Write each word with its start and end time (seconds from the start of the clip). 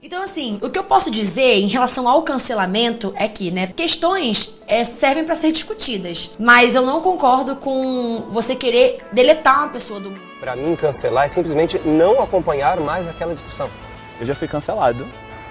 Então, 0.00 0.22
assim, 0.22 0.58
o 0.62 0.70
que 0.70 0.78
eu 0.78 0.84
posso 0.84 1.10
dizer 1.10 1.56
em 1.56 1.66
relação 1.66 2.08
ao 2.08 2.22
cancelamento 2.22 3.12
é 3.16 3.26
que, 3.26 3.50
né, 3.50 3.66
questões 3.66 4.60
é, 4.68 4.84
servem 4.84 5.24
para 5.24 5.34
ser 5.34 5.50
discutidas, 5.50 6.30
mas 6.38 6.76
eu 6.76 6.86
não 6.86 7.00
concordo 7.00 7.56
com 7.56 8.24
você 8.28 8.54
querer 8.54 8.98
deletar 9.10 9.64
uma 9.64 9.70
pessoa 9.70 9.98
do 9.98 10.10
mundo. 10.10 10.22
Para 10.38 10.54
mim, 10.54 10.76
cancelar 10.76 11.24
é 11.24 11.28
simplesmente 11.28 11.80
não 11.80 12.22
acompanhar 12.22 12.78
mais 12.78 13.08
aquela 13.08 13.34
discussão. 13.34 13.68
Eu 14.20 14.26
já 14.26 14.36
fui 14.36 14.46
cancelado 14.46 15.04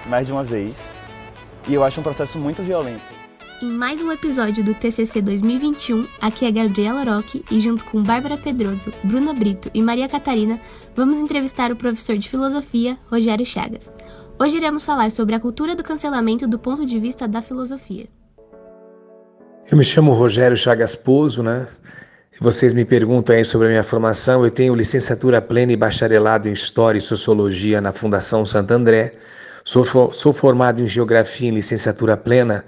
mais 0.06 0.26
de 0.26 0.32
uma 0.32 0.42
vez 0.42 0.74
e 1.68 1.74
eu 1.74 1.84
acho 1.84 2.00
um 2.00 2.02
processo 2.02 2.38
muito 2.38 2.62
violento. 2.62 3.18
Em 3.60 3.66
mais 3.66 4.00
um 4.00 4.10
episódio 4.10 4.64
do 4.64 4.72
TCC 4.72 5.20
2021, 5.20 6.06
aqui 6.22 6.46
é 6.46 6.50
Gabriela 6.50 7.04
Roque 7.04 7.44
e 7.50 7.60
junto 7.60 7.84
com 7.84 8.02
Bárbara 8.02 8.38
Pedroso, 8.38 8.94
Bruna 9.04 9.34
Brito 9.34 9.70
e 9.74 9.82
Maria 9.82 10.08
Catarina, 10.08 10.58
vamos 10.96 11.18
entrevistar 11.18 11.70
o 11.70 11.76
professor 11.76 12.16
de 12.16 12.30
filosofia, 12.30 12.96
Rogério 13.10 13.44
Chagas. 13.44 13.92
Hoje 14.40 14.56
iremos 14.56 14.84
falar 14.84 15.10
sobre 15.10 15.34
a 15.34 15.40
cultura 15.40 15.74
do 15.74 15.82
cancelamento 15.82 16.46
do 16.46 16.60
ponto 16.60 16.86
de 16.86 16.96
vista 17.00 17.26
da 17.26 17.42
filosofia. 17.42 18.06
Eu 19.68 19.76
me 19.76 19.82
chamo 19.82 20.12
Rogério 20.12 20.56
Chagas 20.56 20.94
Pozo, 20.94 21.42
né? 21.42 21.66
Vocês 22.40 22.72
me 22.72 22.84
perguntam 22.84 23.34
aí 23.34 23.44
sobre 23.44 23.66
a 23.66 23.70
minha 23.70 23.82
formação. 23.82 24.44
Eu 24.44 24.50
tenho 24.52 24.76
licenciatura 24.76 25.42
plena 25.42 25.72
e 25.72 25.76
bacharelado 25.76 26.48
em 26.48 26.52
História 26.52 26.98
e 26.98 27.00
Sociologia 27.02 27.80
na 27.80 27.92
Fundação 27.92 28.46
Santo 28.46 28.70
André. 28.70 29.14
Sou, 29.64 29.84
sou 30.12 30.32
formado 30.32 30.80
em 30.80 30.86
Geografia 30.86 31.48
em 31.48 31.54
licenciatura 31.54 32.16
plena 32.16 32.64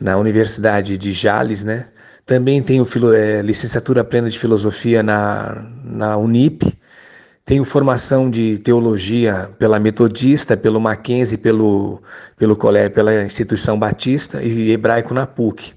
na 0.00 0.16
Universidade 0.16 0.96
de 0.96 1.10
Jales, 1.10 1.64
né? 1.64 1.88
Também 2.24 2.62
tenho 2.62 2.86
é, 3.12 3.42
licenciatura 3.42 4.04
plena 4.04 4.30
de 4.30 4.38
Filosofia 4.38 5.02
na, 5.02 5.66
na 5.82 6.16
Unip 6.16 6.78
tenho 7.48 7.64
formação 7.64 8.28
de 8.28 8.58
teologia 8.58 9.48
pela 9.58 9.80
Metodista, 9.80 10.54
pelo 10.54 10.78
Mackenzie, 10.78 11.38
pelo, 11.38 12.02
pelo 12.36 12.54
colégio, 12.54 12.90
pela 12.90 13.24
Instituição 13.24 13.78
Batista 13.78 14.42
e 14.42 14.70
hebraico 14.70 15.14
na 15.14 15.26
PUC. 15.26 15.72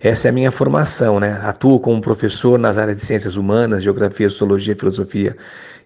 Essa 0.00 0.26
é 0.26 0.30
a 0.30 0.32
minha 0.32 0.50
formação, 0.50 1.20
né? 1.20 1.40
Atuo 1.44 1.78
como 1.78 2.00
professor 2.00 2.58
nas 2.58 2.76
áreas 2.76 2.96
de 2.96 3.06
ciências 3.06 3.36
humanas, 3.36 3.84
geografia, 3.84 4.28
sociologia, 4.28 4.74
filosofia 4.74 5.36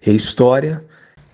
e 0.03 0.15
história. 0.15 0.83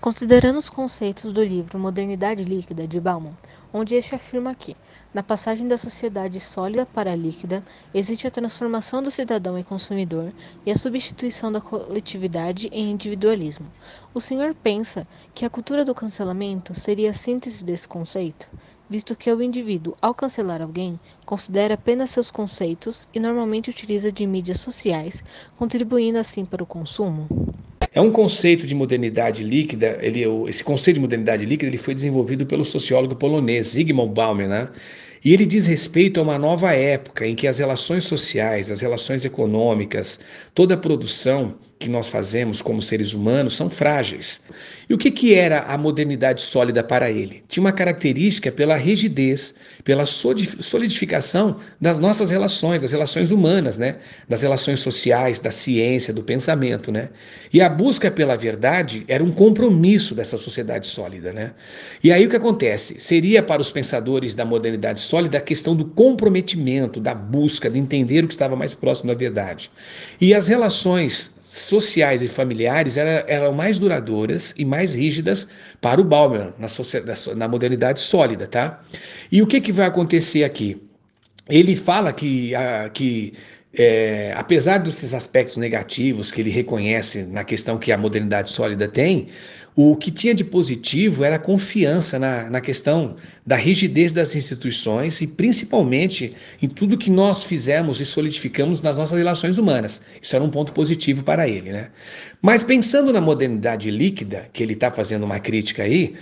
Considerando 0.03 0.57
os 0.57 0.69
conceitos 0.69 1.31
do 1.31 1.41
livro 1.41 1.79
Modernidade 1.79 2.43
Líquida 2.43 2.85
de 2.85 2.99
Bauman, 2.99 3.31
onde 3.71 3.95
este 3.95 4.13
afirma 4.13 4.53
que, 4.53 4.75
na 5.13 5.23
passagem 5.23 5.65
da 5.65 5.77
sociedade 5.77 6.41
sólida 6.41 6.85
para 6.85 7.15
líquida, 7.15 7.63
existe 7.93 8.27
a 8.27 8.29
transformação 8.29 9.01
do 9.01 9.09
cidadão 9.09 9.57
em 9.57 9.63
consumidor 9.63 10.33
e 10.65 10.71
a 10.71 10.75
substituição 10.75 11.53
da 11.53 11.61
coletividade 11.61 12.67
em 12.73 12.91
individualismo. 12.91 13.71
O 14.13 14.19
senhor 14.19 14.53
pensa 14.53 15.07
que 15.33 15.45
a 15.45 15.49
cultura 15.49 15.85
do 15.85 15.95
cancelamento 15.95 16.77
seria 16.77 17.11
a 17.11 17.13
síntese 17.13 17.63
desse 17.63 17.87
conceito? 17.87 18.49
Visto 18.89 19.15
que 19.15 19.31
o 19.31 19.41
indivíduo, 19.41 19.95
ao 20.01 20.13
cancelar 20.13 20.61
alguém, 20.61 20.99
considera 21.25 21.75
apenas 21.75 22.09
seus 22.09 22.29
conceitos 22.29 23.07
e 23.13 23.21
normalmente 23.21 23.69
utiliza 23.69 24.11
de 24.11 24.27
mídias 24.27 24.59
sociais, 24.59 25.23
contribuindo 25.57 26.19
assim 26.19 26.43
para 26.43 26.61
o 26.61 26.67
consumo? 26.67 27.53
É 27.93 28.01
um 28.01 28.11
conceito 28.11 28.65
de 28.65 28.73
modernidade 28.73 29.43
líquida, 29.43 29.99
ele, 30.01 30.23
esse 30.49 30.63
conceito 30.63 30.95
de 30.95 31.01
modernidade 31.01 31.45
líquida 31.45 31.69
ele 31.69 31.77
foi 31.77 31.93
desenvolvido 31.93 32.45
pelo 32.45 32.65
sociólogo 32.65 33.15
polonês 33.15 33.67
Zygmunt 33.67 34.13
Bauman, 34.13 34.47
né? 34.47 34.69
E 35.23 35.31
ele 35.31 35.45
diz 35.45 35.65
respeito 35.67 36.19
a 36.19 36.23
uma 36.23 36.37
nova 36.37 36.73
época 36.73 37.25
em 37.25 37.35
que 37.35 37.47
as 37.47 37.59
relações 37.59 38.05
sociais, 38.05 38.69
as 38.71 38.81
relações 38.81 39.23
econômicas, 39.23 40.19
toda 40.53 40.73
a 40.73 40.77
produção 40.77 41.55
que 41.83 41.89
nós 41.89 42.07
fazemos 42.07 42.61
como 42.61 42.81
seres 42.81 43.13
humanos 43.13 43.55
são 43.55 43.69
frágeis. 43.69 44.41
E 44.89 44.93
o 44.93 44.97
que, 44.97 45.11
que 45.11 45.33
era 45.33 45.63
a 45.63 45.77
modernidade 45.77 46.41
sólida 46.41 46.81
para 46.81 47.11
ele? 47.11 47.43
Tinha 47.47 47.61
uma 47.61 47.71
característica 47.71 48.51
pela 48.51 48.77
rigidez, 48.77 49.55
pela 49.83 50.05
solidificação 50.05 51.57
das 51.79 51.99
nossas 51.99 52.29
relações, 52.31 52.81
das 52.81 52.91
relações 52.93 53.31
humanas, 53.31 53.77
né? 53.77 53.97
das 54.29 54.41
relações 54.41 54.79
sociais, 54.79 55.39
da 55.39 55.51
ciência, 55.51 56.13
do 56.13 56.23
pensamento. 56.23 56.91
Né? 56.91 57.09
E 57.51 57.61
a 57.61 57.67
busca 57.67 58.09
pela 58.09 58.37
verdade 58.37 59.03
era 59.07 59.23
um 59.23 59.31
compromisso 59.31 60.15
dessa 60.15 60.37
sociedade 60.37 60.87
sólida. 60.87 61.33
Né? 61.33 61.51
E 62.01 62.11
aí 62.11 62.25
o 62.25 62.29
que 62.29 62.35
acontece? 62.37 62.99
Seria 62.99 63.43
para 63.43 63.61
os 63.61 63.71
pensadores 63.71 64.35
da 64.35 64.45
modernidade 64.45 65.01
sólida 65.01 65.37
a 65.37 65.41
questão 65.41 65.75
do 65.75 65.85
comprometimento, 65.85 67.01
da 67.01 67.13
busca, 67.13 67.69
de 67.69 67.77
entender 67.77 68.23
o 68.23 68.27
que 68.27 68.33
estava 68.33 68.55
mais 68.55 68.73
próximo 68.73 69.09
da 69.09 69.17
verdade. 69.17 69.69
E 70.21 70.33
as 70.33 70.47
relações 70.47 71.32
sociais 71.53 72.21
e 72.21 72.27
familiares 72.27 72.97
eram, 72.97 73.27
eram 73.27 73.53
mais 73.53 73.77
duradouras 73.77 74.53
e 74.57 74.65
mais 74.65 74.95
rígidas 74.95 75.47
para 75.79 76.01
o 76.01 76.03
Bauman, 76.03 76.53
na, 76.57 76.67
na 77.35 77.47
modernidade 77.47 77.99
sólida, 77.99 78.47
tá? 78.47 78.81
E 79.31 79.41
o 79.41 79.47
que, 79.47 79.61
que 79.61 79.71
vai 79.71 79.85
acontecer 79.85 80.43
aqui? 80.43 80.81
Ele 81.47 81.75
fala 81.75 82.11
que, 82.11 82.55
a, 82.55 82.89
que 82.89 83.33
é, 83.71 84.33
apesar 84.35 84.79
desses 84.79 85.13
aspectos 85.13 85.57
negativos 85.57 86.31
que 86.31 86.41
ele 86.41 86.49
reconhece 86.49 87.23
na 87.23 87.43
questão 87.43 87.77
que 87.77 87.91
a 87.91 87.97
modernidade 87.97 88.49
sólida 88.49 88.87
tem, 88.87 89.27
o 89.75 89.95
que 89.95 90.11
tinha 90.11 90.35
de 90.35 90.43
positivo 90.43 91.23
era 91.23 91.37
a 91.37 91.39
confiança 91.39 92.19
na, 92.19 92.49
na 92.49 92.61
questão 92.61 93.15
da 93.45 93.55
rigidez 93.55 94.13
das 94.13 94.35
instituições 94.35 95.19
e 95.21 95.27
principalmente 95.27 96.35
em 96.61 96.67
tudo 96.67 96.97
que 96.97 97.09
nós 97.09 97.43
fizemos 97.43 97.99
e 97.99 98.05
solidificamos 98.05 98.81
nas 98.81 98.97
nossas 98.97 99.17
relações 99.17 99.57
humanas. 99.57 100.01
Isso 100.21 100.35
era 100.35 100.45
um 100.45 100.49
ponto 100.49 100.71
positivo 100.73 101.23
para 101.23 101.47
ele. 101.47 101.71
Né? 101.71 101.89
Mas 102.41 102.63
pensando 102.63 103.11
na 103.11 103.19
modernidade 103.19 103.89
líquida, 103.89 104.47
que 104.53 104.61
ele 104.61 104.73
está 104.73 104.91
fazendo 104.91 105.23
uma 105.23 105.39
crítica 105.39 105.83
aí, 105.83 106.13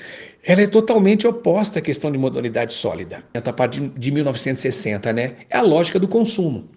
ela 0.44 0.62
é 0.62 0.68
totalmente 0.68 1.28
oposta 1.28 1.80
à 1.80 1.82
questão 1.82 2.12
de 2.12 2.18
modernidade 2.18 2.74
sólida. 2.74 3.24
A 3.34 3.54
partir 3.54 3.92
de 3.96 4.12
1960, 4.12 5.14
né? 5.14 5.36
É 5.50 5.58
a 5.58 5.62
lógica 5.62 6.00
do 6.00 6.08
consumo. 6.08 6.68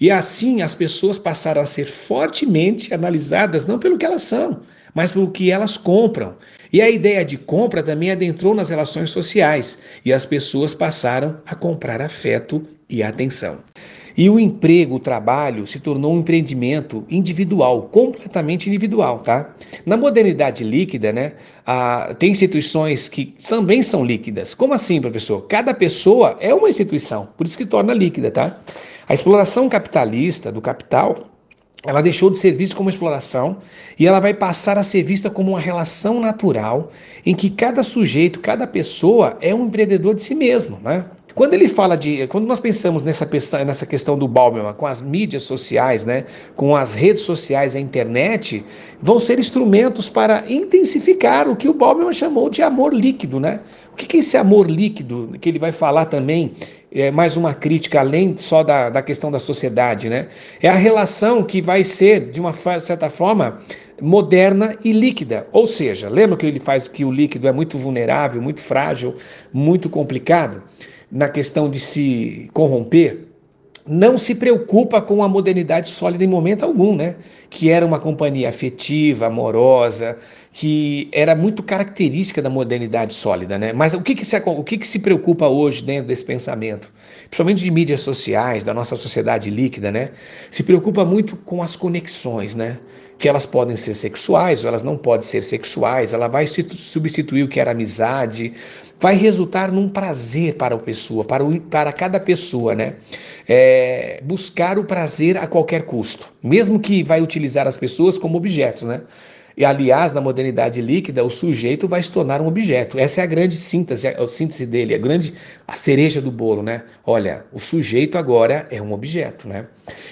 E 0.00 0.10
assim 0.10 0.60
as 0.60 0.74
pessoas 0.74 1.18
passaram 1.18 1.62
a 1.62 1.66
ser 1.66 1.84
fortemente 1.84 2.92
analisadas 2.92 3.64
não 3.64 3.78
pelo 3.78 3.96
que 3.96 4.04
elas 4.04 4.22
são, 4.22 4.62
mas 4.94 5.12
pelo 5.12 5.30
que 5.30 5.50
elas 5.50 5.76
compram. 5.76 6.34
E 6.72 6.80
a 6.80 6.88
ideia 6.88 7.24
de 7.24 7.36
compra 7.36 7.82
também 7.82 8.10
adentrou 8.10 8.54
nas 8.54 8.70
relações 8.70 9.10
sociais 9.10 9.78
e 10.04 10.12
as 10.12 10.24
pessoas 10.24 10.74
passaram 10.74 11.38
a 11.46 11.54
comprar 11.54 12.00
afeto 12.00 12.66
e 12.88 13.02
atenção. 13.02 13.58
E 14.14 14.28
o 14.28 14.38
emprego, 14.38 14.96
o 14.96 15.00
trabalho, 15.00 15.66
se 15.66 15.80
tornou 15.80 16.12
um 16.12 16.18
empreendimento 16.18 17.02
individual, 17.08 17.84
completamente 17.84 18.68
individual, 18.68 19.20
tá? 19.20 19.54
Na 19.86 19.96
modernidade 19.96 20.62
líquida, 20.62 21.10
né, 21.10 21.32
tem 22.18 22.30
instituições 22.30 23.08
que 23.08 23.34
também 23.48 23.82
são 23.82 24.04
líquidas. 24.04 24.54
Como 24.54 24.74
assim, 24.74 25.00
professor? 25.00 25.40
Cada 25.46 25.72
pessoa 25.72 26.36
é 26.40 26.54
uma 26.54 26.68
instituição, 26.68 27.28
por 27.38 27.46
isso 27.46 27.56
que 27.56 27.64
torna 27.64 27.94
líquida, 27.94 28.30
tá? 28.30 28.60
A 29.08 29.14
exploração 29.14 29.66
capitalista 29.66 30.52
do 30.52 30.60
capital 30.60 31.31
ela 31.84 32.00
deixou 32.00 32.30
de 32.30 32.38
ser 32.38 32.52
vista 32.52 32.76
como 32.76 32.88
exploração 32.88 33.58
e 33.98 34.06
ela 34.06 34.20
vai 34.20 34.32
passar 34.32 34.78
a 34.78 34.82
ser 34.82 35.02
vista 35.02 35.28
como 35.28 35.50
uma 35.50 35.60
relação 35.60 36.20
natural 36.20 36.92
em 37.26 37.34
que 37.34 37.50
cada 37.50 37.82
sujeito, 37.82 38.40
cada 38.40 38.66
pessoa 38.66 39.36
é 39.40 39.54
um 39.54 39.66
empreendedor 39.66 40.14
de 40.14 40.22
si 40.22 40.34
mesmo, 40.34 40.78
né? 40.82 41.04
Quando 41.34 41.54
ele 41.54 41.66
fala 41.66 41.96
de, 41.96 42.26
quando 42.26 42.46
nós 42.46 42.60
pensamos 42.60 43.02
nessa, 43.02 43.26
nessa 43.64 43.86
questão 43.86 44.18
do 44.18 44.28
Bauman 44.28 44.72
com 44.74 44.86
as 44.86 45.00
mídias 45.00 45.44
sociais, 45.44 46.04
né, 46.04 46.26
com 46.54 46.76
as 46.76 46.94
redes 46.94 47.22
sociais, 47.22 47.74
a 47.74 47.80
internet, 47.80 48.62
vão 49.00 49.18
ser 49.18 49.38
instrumentos 49.38 50.10
para 50.10 50.44
intensificar 50.46 51.48
o 51.48 51.56
que 51.56 51.68
o 51.68 51.72
Bauman 51.72 52.12
chamou 52.12 52.50
de 52.50 52.62
amor 52.62 52.92
líquido, 52.92 53.40
né? 53.40 53.60
O 53.92 53.96
que 53.96 54.16
é 54.16 54.20
esse 54.20 54.36
amor 54.36 54.70
líquido 54.70 55.34
que 55.40 55.48
ele 55.48 55.58
vai 55.58 55.72
falar 55.72 56.06
também? 56.06 56.52
É 56.94 57.10
mais 57.10 57.36
uma 57.36 57.54
crítica 57.54 58.00
além 58.00 58.36
só 58.36 58.62
da, 58.62 58.90
da 58.90 59.00
questão 59.00 59.30
da 59.30 59.38
sociedade, 59.38 60.08
né? 60.08 60.28
É 60.60 60.68
a 60.68 60.74
relação 60.74 61.42
que 61.42 61.62
vai 61.62 61.84
ser 61.84 62.30
de 62.30 62.40
uma 62.40 62.52
certa 62.52 63.08
forma 63.08 63.58
moderna 64.00 64.76
e 64.84 64.92
líquida. 64.92 65.46
Ou 65.52 65.66
seja, 65.66 66.08
lembra 66.08 66.36
que 66.36 66.44
ele 66.44 66.60
faz 66.60 66.88
que 66.88 67.04
o 67.04 67.10
líquido 67.10 67.48
é 67.48 67.52
muito 67.52 67.78
vulnerável, 67.78 68.42
muito 68.42 68.60
frágil, 68.60 69.14
muito 69.52 69.88
complicado? 69.88 70.62
na 71.12 71.28
questão 71.28 71.68
de 71.68 71.78
se 71.78 72.48
corromper, 72.54 73.26
não 73.86 74.16
se 74.16 74.34
preocupa 74.34 75.02
com 75.02 75.22
a 75.22 75.28
modernidade 75.28 75.90
sólida 75.90 76.24
em 76.24 76.28
momento 76.28 76.64
algum, 76.64 76.96
né? 76.96 77.16
Que 77.50 77.68
era 77.68 77.84
uma 77.84 78.00
companhia 78.00 78.48
afetiva, 78.48 79.26
amorosa, 79.26 80.16
que 80.52 81.08
era 81.12 81.34
muito 81.34 81.62
característica 81.62 82.42
da 82.42 82.50
modernidade 82.50 83.14
sólida, 83.14 83.58
né? 83.58 83.72
Mas 83.72 83.94
o 83.94 84.02
que, 84.02 84.14
que, 84.14 84.24
se, 84.24 84.36
o 84.36 84.62
que, 84.62 84.76
que 84.76 84.86
se 84.86 84.98
preocupa 84.98 85.48
hoje 85.48 85.82
dentro 85.82 86.08
desse 86.08 86.24
pensamento? 86.24 86.92
Principalmente 87.28 87.64
de 87.64 87.70
mídias 87.70 88.00
sociais, 88.00 88.62
da 88.62 88.74
nossa 88.74 88.94
sociedade 88.94 89.48
líquida, 89.48 89.90
né? 89.90 90.10
Se 90.50 90.62
preocupa 90.62 91.06
muito 91.06 91.36
com 91.36 91.62
as 91.62 91.74
conexões, 91.74 92.54
né? 92.54 92.78
Que 93.18 93.28
elas 93.28 93.46
podem 93.46 93.76
ser 93.76 93.94
sexuais 93.94 94.62
ou 94.62 94.68
elas 94.68 94.82
não 94.82 94.98
podem 94.98 95.26
ser 95.26 95.40
sexuais, 95.40 96.12
ela 96.12 96.28
vai 96.28 96.46
substituir 96.46 97.44
o 97.44 97.48
que 97.48 97.58
era 97.58 97.70
amizade, 97.70 98.52
vai 99.00 99.16
resultar 99.16 99.72
num 99.72 99.88
prazer 99.88 100.56
para 100.56 100.74
a 100.74 100.78
pessoa, 100.78 101.24
para, 101.24 101.42
o, 101.42 101.58
para 101.62 101.92
cada 101.94 102.20
pessoa, 102.20 102.74
né? 102.74 102.96
É, 103.48 104.20
buscar 104.22 104.78
o 104.78 104.84
prazer 104.84 105.38
a 105.38 105.46
qualquer 105.46 105.86
custo, 105.86 106.30
mesmo 106.42 106.78
que 106.78 107.02
vai 107.02 107.22
utilizar 107.22 107.66
as 107.66 107.76
pessoas 107.78 108.18
como 108.18 108.36
objetos, 108.36 108.82
né? 108.82 109.00
E, 109.56 109.64
aliás, 109.64 110.12
na 110.12 110.20
modernidade 110.20 110.80
líquida, 110.80 111.24
o 111.24 111.30
sujeito 111.30 111.86
vai 111.86 112.02
se 112.02 112.10
tornar 112.10 112.40
um 112.40 112.46
objeto. 112.46 112.98
Essa 112.98 113.20
é 113.20 113.24
a 113.24 113.26
grande 113.26 113.56
síntese, 113.56 114.08
a 114.08 114.26
síntese 114.26 114.66
dele, 114.66 114.94
a 114.94 114.98
grande 114.98 115.34
a 115.66 115.76
cereja 115.76 116.20
do 116.20 116.30
bolo, 116.30 116.62
né? 116.62 116.82
Olha, 117.04 117.44
o 117.52 117.58
sujeito 117.58 118.18
agora 118.18 118.66
é 118.70 118.80
um 118.80 118.92
objeto, 118.92 119.48
né? 119.48 119.66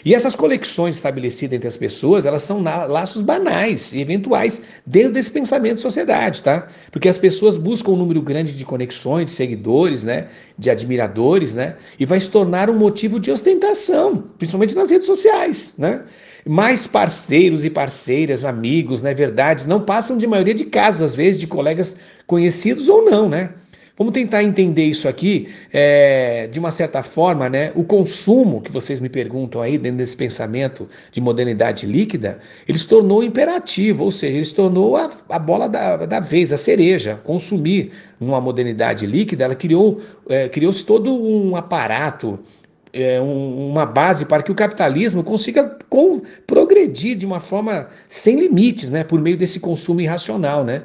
E 0.05 0.15
essas 0.15 0.35
conexões 0.35 0.95
estabelecidas 0.95 1.57
entre 1.57 1.69
as 1.69 1.77
pessoas, 1.77 2.27
elas 2.27 2.43
são 2.43 2.63
laços 2.63 3.23
banais 3.23 3.93
e 3.93 4.01
eventuais 4.01 4.63
dentro 4.87 5.13
desse 5.13 5.31
pensamento 5.31 5.77
de 5.77 5.81
sociedade, 5.83 6.43
tá? 6.43 6.69
Porque 6.91 7.09
as 7.09 7.19
pessoas 7.19 7.57
buscam 7.57 7.93
um 7.93 7.97
número 7.97 8.23
grande 8.23 8.57
de 8.57 8.65
conexões, 8.65 9.27
de 9.27 9.33
seguidores, 9.33 10.03
né? 10.03 10.29
De 10.59 10.71
admiradores, 10.71 11.55
né? 11.55 11.77
E 11.99 12.07
vai 12.07 12.21
se 12.21 12.31
tornar 12.31 12.71
um 12.71 12.79
motivo 12.79 13.21
de 13.21 13.31
ostentação, 13.31 14.25
principalmente 14.39 14.75
nas 14.75 14.91
redes 14.91 15.07
sociais, 15.07 15.75
né? 15.77 16.03
Mais 16.47 16.87
parceiros 16.87 17.65
e 17.65 17.71
parceiras, 17.71 18.45
amigos, 18.45 19.03
né, 19.03 19.15
verdades, 19.15 19.67
não 19.67 19.81
passam 19.81 20.17
de 20.17 20.27
maioria 20.27 20.55
de 20.55 20.65
casos, 20.65 21.03
às 21.03 21.15
vezes, 21.15 21.39
de 21.39 21.47
colegas 21.47 21.97
conhecidos 22.27 22.89
ou 22.89 23.05
não, 23.05 23.29
né? 23.29 23.51
Vamos 24.01 24.15
tentar 24.15 24.43
entender 24.43 24.85
isso 24.87 25.07
aqui 25.07 25.49
é, 25.71 26.47
de 26.51 26.59
uma 26.59 26.71
certa 26.71 27.03
forma, 27.03 27.51
né? 27.51 27.71
O 27.75 27.85
consumo 27.85 28.63
que 28.63 28.73
vocês 28.73 28.99
me 28.99 29.11
perguntam 29.11 29.61
aí 29.61 29.77
dentro 29.77 29.99
desse 29.99 30.17
pensamento 30.17 30.89
de 31.13 31.21
modernidade 31.21 31.85
líquida, 31.85 32.39
ele 32.67 32.79
se 32.79 32.89
tornou 32.89 33.23
imperativo, 33.23 34.05
ou 34.05 34.11
seja, 34.11 34.37
ele 34.37 34.45
se 34.47 34.55
tornou 34.55 34.97
a, 34.97 35.11
a 35.29 35.39
bola 35.39 35.69
da, 35.69 36.07
da 36.07 36.19
vez, 36.19 36.51
a 36.51 36.57
cereja. 36.57 37.21
Consumir 37.23 37.93
numa 38.19 38.41
modernidade 38.41 39.05
líquida, 39.05 39.45
ela 39.45 39.55
criou, 39.55 40.01
é, 40.31 40.49
criou-se 40.49 40.83
todo 40.83 41.13
um 41.13 41.55
aparato 41.55 42.39
é, 42.93 43.21
um, 43.21 43.71
uma 43.71 43.87
base 43.87 44.25
para 44.25 44.43
que 44.43 44.53
o 44.53 44.55
capitalismo 44.55 45.23
consiga 45.23 45.77
com, 45.89 46.23
progredir 46.47 47.17
de 47.17 47.27
uma 47.27 47.41
forma 47.41 47.89
sem 48.09 48.39
limites, 48.39 48.91
né, 48.91 49.05
por 49.05 49.21
meio 49.21 49.37
desse 49.37 49.61
consumo 49.61 50.01
irracional, 50.01 50.65
né? 50.65 50.83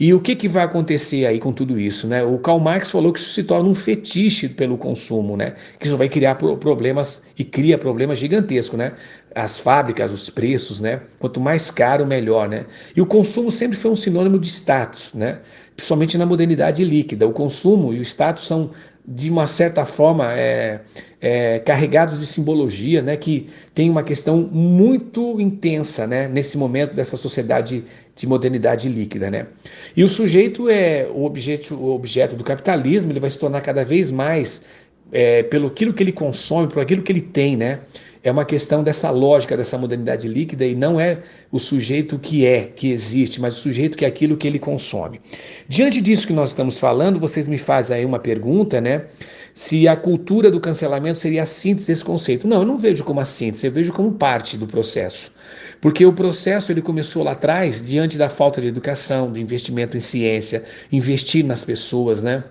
E 0.00 0.14
o 0.14 0.20
que, 0.20 0.36
que 0.36 0.48
vai 0.48 0.62
acontecer 0.62 1.26
aí 1.26 1.40
com 1.40 1.52
tudo 1.52 1.76
isso, 1.76 2.06
né? 2.06 2.22
O 2.22 2.38
Karl 2.38 2.60
Marx 2.60 2.88
falou 2.88 3.12
que 3.12 3.18
isso 3.18 3.32
se 3.32 3.42
torna 3.42 3.68
um 3.68 3.74
fetiche 3.74 4.48
pelo 4.48 4.78
consumo, 4.78 5.36
né? 5.36 5.54
Que 5.80 5.88
isso 5.88 5.96
vai 5.96 6.08
criar 6.08 6.36
problemas 6.36 7.24
e 7.36 7.42
cria 7.42 7.76
problemas 7.76 8.20
gigantescos, 8.20 8.78
né? 8.78 8.92
As 9.34 9.58
fábricas, 9.58 10.12
os 10.12 10.30
preços, 10.30 10.80
né? 10.80 11.00
Quanto 11.18 11.40
mais 11.40 11.68
caro, 11.68 12.06
melhor, 12.06 12.48
né? 12.48 12.64
E 12.94 13.00
o 13.00 13.06
consumo 13.06 13.50
sempre 13.50 13.76
foi 13.76 13.90
um 13.90 13.96
sinônimo 13.96 14.38
de 14.38 14.46
status, 14.46 15.12
né? 15.12 15.40
Principalmente 15.74 16.16
na 16.16 16.26
modernidade 16.26 16.84
líquida. 16.84 17.26
O 17.26 17.32
consumo 17.32 17.92
e 17.92 17.98
o 17.98 18.02
status 18.02 18.46
são 18.46 18.70
de 19.10 19.30
uma 19.30 19.46
certa 19.46 19.86
forma, 19.86 20.34
é, 20.34 20.80
é, 21.18 21.58
carregados 21.60 22.20
de 22.20 22.26
simbologia, 22.26 23.00
né, 23.00 23.16
que 23.16 23.48
tem 23.74 23.88
uma 23.88 24.02
questão 24.02 24.36
muito 24.52 25.40
intensa 25.40 26.06
né, 26.06 26.28
nesse 26.28 26.58
momento 26.58 26.94
dessa 26.94 27.16
sociedade 27.16 27.84
de 28.14 28.26
modernidade 28.26 28.86
líquida. 28.86 29.30
Né? 29.30 29.46
E 29.96 30.04
o 30.04 30.10
sujeito 30.10 30.68
é 30.68 31.08
o 31.10 31.24
objeto, 31.24 31.74
o 31.74 31.94
objeto 31.94 32.36
do 32.36 32.44
capitalismo, 32.44 33.10
ele 33.10 33.20
vai 33.20 33.30
se 33.30 33.38
tornar 33.38 33.62
cada 33.62 33.82
vez 33.82 34.10
mais 34.10 34.62
é, 35.10 35.42
pelo 35.42 35.68
aquilo 35.68 35.94
que 35.94 36.02
ele 36.02 36.12
consome, 36.12 36.68
por 36.68 36.82
aquilo 36.82 37.00
que 37.00 37.10
ele 37.10 37.22
tem, 37.22 37.56
né? 37.56 37.80
É 38.28 38.32
uma 38.32 38.44
questão 38.44 38.82
dessa 38.82 39.10
lógica, 39.10 39.56
dessa 39.56 39.78
modernidade 39.78 40.28
líquida, 40.28 40.64
e 40.64 40.74
não 40.74 41.00
é 41.00 41.18
o 41.50 41.58
sujeito 41.58 42.18
que 42.18 42.46
é, 42.46 42.64
que 42.64 42.90
existe, 42.90 43.40
mas 43.40 43.56
o 43.56 43.60
sujeito 43.60 43.96
que 43.96 44.04
é 44.04 44.08
aquilo 44.08 44.36
que 44.36 44.46
ele 44.46 44.58
consome. 44.58 45.20
Diante 45.68 46.00
disso 46.00 46.26
que 46.26 46.32
nós 46.32 46.50
estamos 46.50 46.78
falando, 46.78 47.18
vocês 47.18 47.48
me 47.48 47.58
fazem 47.58 47.96
aí 47.96 48.04
uma 48.04 48.18
pergunta, 48.18 48.80
né? 48.80 49.06
Se 49.54 49.88
a 49.88 49.96
cultura 49.96 50.50
do 50.50 50.60
cancelamento 50.60 51.18
seria 51.18 51.42
a 51.42 51.46
síntese 51.46 51.88
desse 51.88 52.04
conceito. 52.04 52.46
Não, 52.46 52.58
eu 52.58 52.66
não 52.66 52.78
vejo 52.78 53.02
como 53.02 53.18
a 53.18 53.24
síntese, 53.24 53.66
eu 53.66 53.72
vejo 53.72 53.92
como 53.92 54.12
parte 54.12 54.56
do 54.56 54.66
processo. 54.66 55.32
Porque 55.80 56.04
o 56.04 56.12
processo 56.12 56.70
ele 56.70 56.82
começou 56.82 57.24
lá 57.24 57.32
atrás, 57.32 57.84
diante 57.84 58.18
da 58.18 58.28
falta 58.28 58.60
de 58.60 58.68
educação, 58.68 59.32
de 59.32 59.40
investimento 59.40 59.96
em 59.96 60.00
ciência, 60.00 60.64
investir 60.92 61.44
nas 61.44 61.64
pessoas, 61.64 62.22
né? 62.22 62.44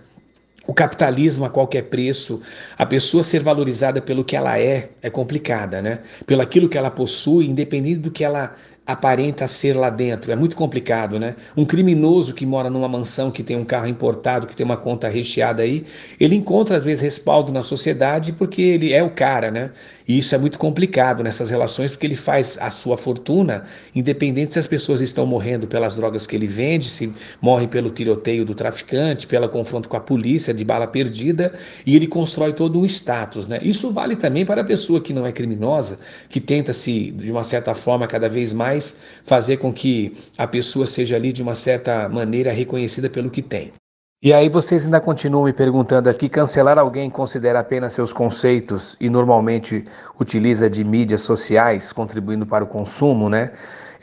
O 0.67 0.73
capitalismo 0.73 1.45
a 1.45 1.49
qualquer 1.49 1.83
preço, 1.83 2.41
a 2.77 2.85
pessoa 2.85 3.23
ser 3.23 3.41
valorizada 3.41 4.01
pelo 4.01 4.23
que 4.23 4.35
ela 4.35 4.59
é, 4.59 4.89
é 5.01 5.09
complicada, 5.09 5.81
né? 5.81 5.99
Pelo 6.25 6.41
aquilo 6.41 6.67
que 6.67 6.77
ela 6.77 6.91
possui, 6.91 7.47
independente 7.47 7.99
do 7.99 8.11
que 8.11 8.23
ela 8.23 8.53
aparenta 8.87 9.47
ser 9.47 9.73
lá 9.73 9.89
dentro. 9.89 10.31
É 10.31 10.35
muito 10.35 10.55
complicado, 10.55 11.19
né? 11.19 11.35
Um 11.57 11.65
criminoso 11.65 12.33
que 12.33 12.45
mora 12.45 12.69
numa 12.69 12.87
mansão, 12.87 13.29
que 13.29 13.43
tem 13.43 13.57
um 13.57 13.65
carro 13.65 13.87
importado, 13.87 14.47
que 14.47 14.55
tem 14.55 14.65
uma 14.65 14.77
conta 14.77 15.09
recheada 15.09 15.61
aí, 15.61 15.85
ele 16.17 16.35
encontra 16.35 16.77
às 16.77 16.85
vezes 16.85 17.03
respaldo 17.03 17.51
na 17.51 17.61
sociedade 17.61 18.31
porque 18.31 18.61
ele 18.61 18.93
é 18.93 19.03
o 19.03 19.09
cara, 19.09 19.51
né? 19.51 19.71
E 20.07 20.17
isso 20.17 20.33
é 20.33 20.37
muito 20.37 20.57
complicado 20.57 21.21
nessas 21.21 21.49
relações 21.49 21.91
porque 21.91 22.07
ele 22.07 22.15
faz 22.15 22.57
a 22.61 22.69
sua 22.69 22.97
fortuna, 22.97 23.65
independente 23.93 24.53
se 24.53 24.59
as 24.59 24.65
pessoas 24.65 25.01
estão 25.01 25.25
morrendo 25.25 25.67
pelas 25.67 25.97
drogas 25.97 26.25
que 26.25 26.33
ele 26.33 26.47
vende, 26.47 26.85
se 26.85 27.11
morrem 27.41 27.67
pelo 27.67 27.89
tiroteio 27.89 28.45
do 28.45 28.55
traficante, 28.55 29.27
pelo 29.27 29.49
confronto 29.49 29.89
com 29.89 29.97
a 29.97 29.99
polícia 29.99 30.53
de 30.53 30.63
bala 30.63 30.87
perdida, 30.87 31.53
e 31.85 31.93
ele 31.93 32.07
constrói 32.07 32.53
todo 32.53 32.79
um 32.79 32.85
status, 32.85 33.49
né? 33.49 33.59
Isso 33.61 33.91
vale 33.91 34.15
também 34.15 34.45
para 34.45 34.61
a 34.61 34.63
pessoa 34.63 35.01
que 35.01 35.11
não 35.11 35.25
é 35.25 35.31
criminosa, 35.33 35.99
que 36.29 36.39
tenta 36.39 36.71
se 36.71 37.11
de 37.11 37.29
uma 37.29 37.43
certa 37.43 37.75
forma 37.75 38.07
cada 38.07 38.29
vez 38.29 38.53
mais 38.53 38.76
mais 38.77 38.97
fazer 39.23 39.57
com 39.57 39.73
que 39.73 40.15
a 40.37 40.47
pessoa 40.47 40.85
seja 40.85 41.15
ali 41.15 41.33
de 41.33 41.41
uma 41.41 41.55
certa 41.55 42.07
maneira 42.07 42.51
reconhecida 42.51 43.09
pelo 43.09 43.29
que 43.29 43.41
tem. 43.41 43.73
E 44.21 44.33
aí 44.33 44.49
vocês 44.49 44.85
ainda 44.85 44.99
continuam 44.99 45.45
me 45.45 45.53
perguntando 45.53 46.09
aqui, 46.09 46.27
cancelar 46.27 46.79
alguém 46.79 47.09
considera 47.09 47.59
apenas 47.59 47.93
seus 47.93 48.11
conceitos 48.11 48.95
e 48.99 49.09
normalmente 49.09 49.85
utiliza 50.19 50.67
de 50.69 50.83
mídias 50.83 51.21
sociais 51.21 51.93
contribuindo 51.93 52.45
para 52.45 52.63
o 52.63 52.67
consumo, 52.67 53.29
né? 53.29 53.51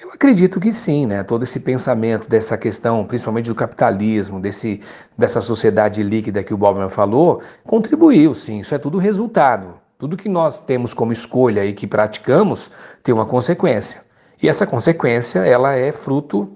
Eu 0.00 0.10
acredito 0.10 0.60
que 0.60 0.72
sim, 0.72 1.06
né? 1.06 1.24
Todo 1.24 1.42
esse 1.42 1.58
pensamento 1.58 2.28
dessa 2.28 2.56
questão, 2.56 3.04
principalmente 3.04 3.46
do 3.46 3.56
capitalismo, 3.56 4.38
desse, 4.38 4.80
dessa 5.18 5.40
sociedade 5.40 6.00
líquida 6.02 6.44
que 6.44 6.54
o 6.54 6.56
Bobman 6.56 6.90
falou, 6.90 7.42
contribuiu, 7.64 8.34
sim. 8.34 8.60
Isso 8.60 8.74
é 8.74 8.78
tudo 8.78 8.98
resultado. 8.98 9.74
Tudo 9.98 10.16
que 10.16 10.28
nós 10.28 10.60
temos 10.60 10.94
como 10.94 11.12
escolha 11.12 11.64
e 11.64 11.72
que 11.72 11.88
praticamos 11.88 12.70
tem 13.02 13.12
uma 13.12 13.26
consequência. 13.26 14.04
E 14.44 14.48
essa 14.48 14.66
consequência, 14.66 15.38
ela 15.38 15.72
é 15.72 15.90
fruto 15.90 16.52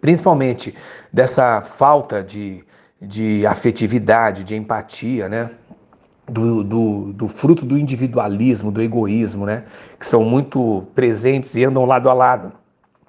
principalmente 0.00 0.72
dessa 1.12 1.60
falta 1.62 2.22
de, 2.22 2.64
de 3.02 3.44
afetividade, 3.44 4.44
de 4.44 4.54
empatia, 4.54 5.28
né? 5.28 5.50
Do, 6.28 6.62
do, 6.62 7.12
do, 7.12 7.26
fruto 7.26 7.66
do 7.66 7.76
individualismo, 7.76 8.70
do 8.70 8.80
egoísmo, 8.80 9.46
né? 9.46 9.64
Que 9.98 10.06
são 10.06 10.22
muito 10.22 10.86
presentes 10.94 11.56
e 11.56 11.64
andam 11.64 11.84
lado 11.84 12.08
a 12.08 12.14
lado. 12.14 12.52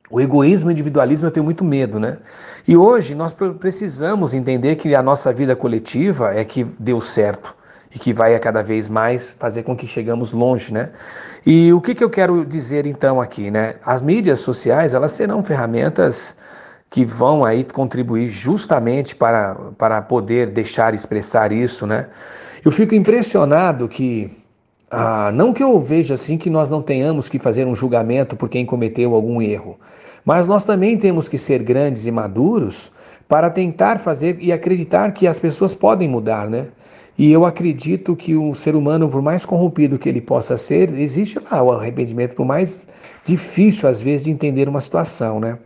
O 0.09 0.19
egoísmo 0.19 0.71
e 0.71 0.73
o 0.73 0.73
individualismo 0.73 1.27
eu 1.27 1.31
tenho 1.31 1.43
muito 1.43 1.63
medo, 1.63 1.99
né? 1.99 2.17
E 2.67 2.75
hoje 2.75 3.13
nós 3.13 3.35
precisamos 3.59 4.33
entender 4.33 4.77
que 4.77 4.95
a 4.95 5.03
nossa 5.03 5.31
vida 5.31 5.55
coletiva 5.55 6.33
é 6.33 6.43
que 6.43 6.63
deu 6.63 6.99
certo 6.99 7.58
e 7.93 7.97
que 7.97 8.13
vai 8.13 8.35
a 8.35 8.39
cada 8.39 8.61
vez 8.61 8.87
mais 8.87 9.31
fazer 9.39 9.63
com 9.63 9.75
que 9.75 9.87
chegamos 9.87 10.31
longe, 10.31 10.73
né? 10.73 10.91
E 11.45 11.73
o 11.73 11.81
que, 11.81 11.95
que 11.95 12.03
eu 12.03 12.09
quero 12.09 12.45
dizer 12.45 12.85
então 12.85 13.19
aqui, 13.19 13.49
né? 13.49 13.75
As 13.83 14.01
mídias 14.01 14.39
sociais, 14.39 14.93
elas 14.93 15.11
serão 15.11 15.43
ferramentas 15.43 16.35
que 16.89 17.05
vão 17.05 17.45
aí 17.45 17.63
contribuir 17.63 18.29
justamente 18.29 19.15
para, 19.15 19.55
para 19.77 20.01
poder 20.01 20.47
deixar 20.47 20.93
expressar 20.93 21.51
isso, 21.51 21.85
né? 21.85 22.07
Eu 22.63 22.71
fico 22.71 22.93
impressionado 22.93 23.87
que, 23.87 24.31
ah, 24.91 25.31
não 25.31 25.53
que 25.53 25.63
eu 25.63 25.79
veja 25.79 26.15
assim 26.15 26.37
que 26.37 26.49
nós 26.49 26.69
não 26.69 26.81
tenhamos 26.81 27.29
que 27.29 27.39
fazer 27.39 27.65
um 27.65 27.75
julgamento 27.75 28.35
por 28.35 28.49
quem 28.49 28.65
cometeu 28.65 29.13
algum 29.13 29.41
erro, 29.41 29.79
mas 30.25 30.47
nós 30.47 30.63
também 30.63 30.97
temos 30.97 31.29
que 31.29 31.37
ser 31.37 31.63
grandes 31.63 32.05
e 32.05 32.11
maduros 32.11 32.91
para 33.27 33.49
tentar 33.49 33.99
fazer 33.99 34.37
e 34.39 34.51
acreditar 34.51 35.11
que 35.11 35.27
as 35.27 35.39
pessoas 35.39 35.75
podem 35.75 36.07
mudar, 36.07 36.49
né? 36.49 36.69
E 37.19 37.33
eu 37.33 37.45
acredito 37.45 38.15
que 38.15 38.33
o 38.33 38.55
ser 38.55 38.77
humano, 38.77 39.09
por 39.09 39.21
mais 39.21 39.43
corrompido 39.43 39.99
que 39.99 40.07
ele 40.07 40.21
possa 40.21 40.55
ser, 40.55 40.89
existe 40.97 41.37
lá 41.37 41.61
o 41.61 41.69
arrependimento, 41.69 42.33
por 42.33 42.45
mais 42.45 42.87
difícil 43.25 43.89
às 43.89 44.01
vezes 44.01 44.23
de 44.23 44.31
entender 44.31 44.69
uma 44.69 44.79
situação, 44.79 45.37
né? 45.37 45.59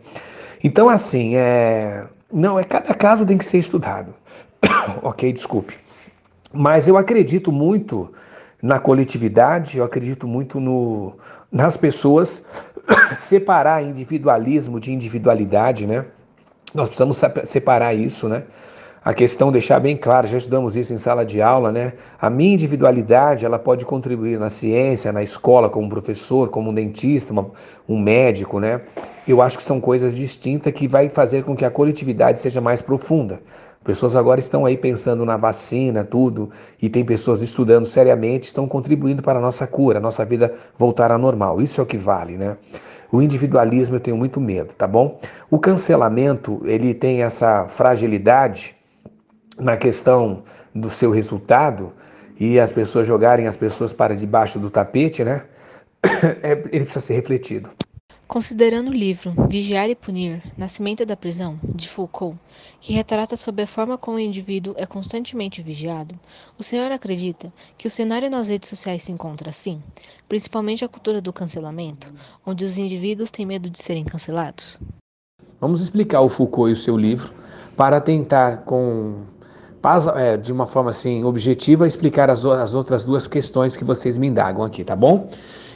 Então, 0.64 0.88
assim, 0.88 1.36
é... 1.36 2.06
não, 2.32 2.58
é 2.58 2.64
cada 2.64 2.92
caso 2.92 3.24
tem 3.24 3.38
que 3.38 3.46
ser 3.46 3.58
estudado. 3.58 4.12
ok, 5.00 5.32
desculpe. 5.32 5.74
Mas 6.52 6.88
eu 6.88 6.96
acredito 6.96 7.52
muito 7.52 8.12
na 8.60 8.80
coletividade, 8.80 9.78
eu 9.78 9.84
acredito 9.84 10.26
muito 10.26 10.58
no, 10.58 11.16
nas 11.52 11.76
pessoas 11.76 12.44
separar 13.16 13.80
individualismo 13.80 14.80
de 14.80 14.92
individualidade, 14.92 15.86
né? 15.86 16.04
Nós 16.74 16.88
precisamos 16.88 17.22
separar 17.44 17.94
isso, 17.94 18.28
né? 18.28 18.42
A 19.04 19.12
questão 19.12 19.52
deixar 19.52 19.80
bem 19.80 19.98
claro, 19.98 20.26
já 20.26 20.38
estudamos 20.38 20.76
isso 20.76 20.94
em 20.94 20.96
sala 20.96 21.26
de 21.26 21.42
aula, 21.42 21.70
né? 21.70 21.92
A 22.18 22.30
minha 22.30 22.54
individualidade, 22.54 23.44
ela 23.44 23.58
pode 23.58 23.84
contribuir 23.84 24.38
na 24.38 24.48
ciência, 24.48 25.12
na 25.12 25.22
escola, 25.22 25.68
como 25.68 25.90
professor, 25.90 26.48
como 26.48 26.70
um 26.70 26.74
dentista, 26.74 27.30
uma, 27.30 27.50
um 27.86 28.00
médico, 28.00 28.58
né? 28.58 28.80
Eu 29.28 29.42
acho 29.42 29.58
que 29.58 29.62
são 29.62 29.78
coisas 29.78 30.16
distintas 30.16 30.72
que 30.72 30.88
vai 30.88 31.10
fazer 31.10 31.44
com 31.44 31.54
que 31.54 31.66
a 31.66 31.70
coletividade 31.70 32.40
seja 32.40 32.62
mais 32.62 32.80
profunda. 32.80 33.42
Pessoas 33.84 34.16
agora 34.16 34.40
estão 34.40 34.64
aí 34.64 34.78
pensando 34.78 35.22
na 35.26 35.36
vacina, 35.36 36.02
tudo, 36.02 36.50
e 36.80 36.88
tem 36.88 37.04
pessoas 37.04 37.42
estudando 37.42 37.84
seriamente, 37.84 38.46
estão 38.46 38.66
contribuindo 38.66 39.22
para 39.22 39.38
a 39.38 39.42
nossa 39.42 39.66
cura, 39.66 39.98
a 39.98 40.00
nossa 40.00 40.24
vida 40.24 40.54
voltar 40.78 41.12
ao 41.12 41.18
normal. 41.18 41.60
Isso 41.60 41.78
é 41.78 41.84
o 41.84 41.86
que 41.86 41.98
vale, 41.98 42.38
né? 42.38 42.56
O 43.12 43.20
individualismo 43.20 43.96
eu 43.96 44.00
tenho 44.00 44.16
muito 44.16 44.40
medo, 44.40 44.72
tá 44.72 44.86
bom? 44.86 45.18
O 45.50 45.58
cancelamento, 45.58 46.62
ele 46.64 46.94
tem 46.94 47.22
essa 47.22 47.68
fragilidade 47.68 48.74
na 49.58 49.76
questão 49.76 50.42
do 50.74 50.90
seu 50.90 51.10
resultado 51.10 51.94
e 52.38 52.58
as 52.58 52.72
pessoas 52.72 53.06
jogarem 53.06 53.46
as 53.46 53.56
pessoas 53.56 53.92
para 53.92 54.16
debaixo 54.16 54.58
do 54.58 54.70
tapete, 54.70 55.24
né? 55.24 55.44
É, 56.42 56.52
ele 56.52 56.84
precisa 56.84 57.00
ser 57.00 57.14
refletido. 57.14 57.70
Considerando 58.26 58.88
o 58.88 58.94
livro 58.94 59.34
Vigiar 59.48 59.88
e 59.88 59.94
Punir, 59.94 60.42
Nascimento 60.56 61.04
da 61.04 61.16
Prisão, 61.16 61.58
de 61.62 61.88
Foucault, 61.88 62.38
que 62.80 62.92
retrata 62.92 63.36
sobre 63.36 63.62
a 63.62 63.66
forma 63.66 63.98
como 63.98 64.16
o 64.16 64.20
indivíduo 64.20 64.74
é 64.78 64.86
constantemente 64.86 65.62
vigiado, 65.62 66.18
o 66.58 66.62
senhor 66.62 66.90
acredita 66.90 67.52
que 67.76 67.86
o 67.86 67.90
cenário 67.90 68.30
nas 68.30 68.48
redes 68.48 68.70
sociais 68.70 69.02
se 69.02 69.12
encontra 69.12 69.50
assim, 69.50 69.82
principalmente 70.26 70.84
a 70.84 70.88
cultura 70.88 71.20
do 71.20 71.34
cancelamento, 71.34 72.10
onde 72.46 72.64
os 72.64 72.78
indivíduos 72.78 73.30
têm 73.30 73.44
medo 73.44 73.68
de 73.68 73.82
serem 73.82 74.04
cancelados? 74.04 74.78
Vamos 75.60 75.82
explicar 75.82 76.22
o 76.22 76.28
Foucault 76.28 76.70
e 76.70 76.72
o 76.72 76.76
seu 76.76 76.96
livro 76.96 77.32
para 77.76 78.00
tentar, 78.00 78.64
com 78.64 79.22
de 80.42 80.52
uma 80.52 80.66
forma 80.66 80.90
assim 80.90 81.24
objetiva, 81.24 81.86
explicar 81.86 82.30
as, 82.30 82.44
as 82.44 82.74
outras 82.74 83.04
duas 83.04 83.26
questões 83.26 83.76
que 83.76 83.84
vocês 83.84 84.16
me 84.16 84.26
indagam 84.26 84.64
aqui, 84.64 84.82
tá 84.82 84.96
bom? 84.96 85.28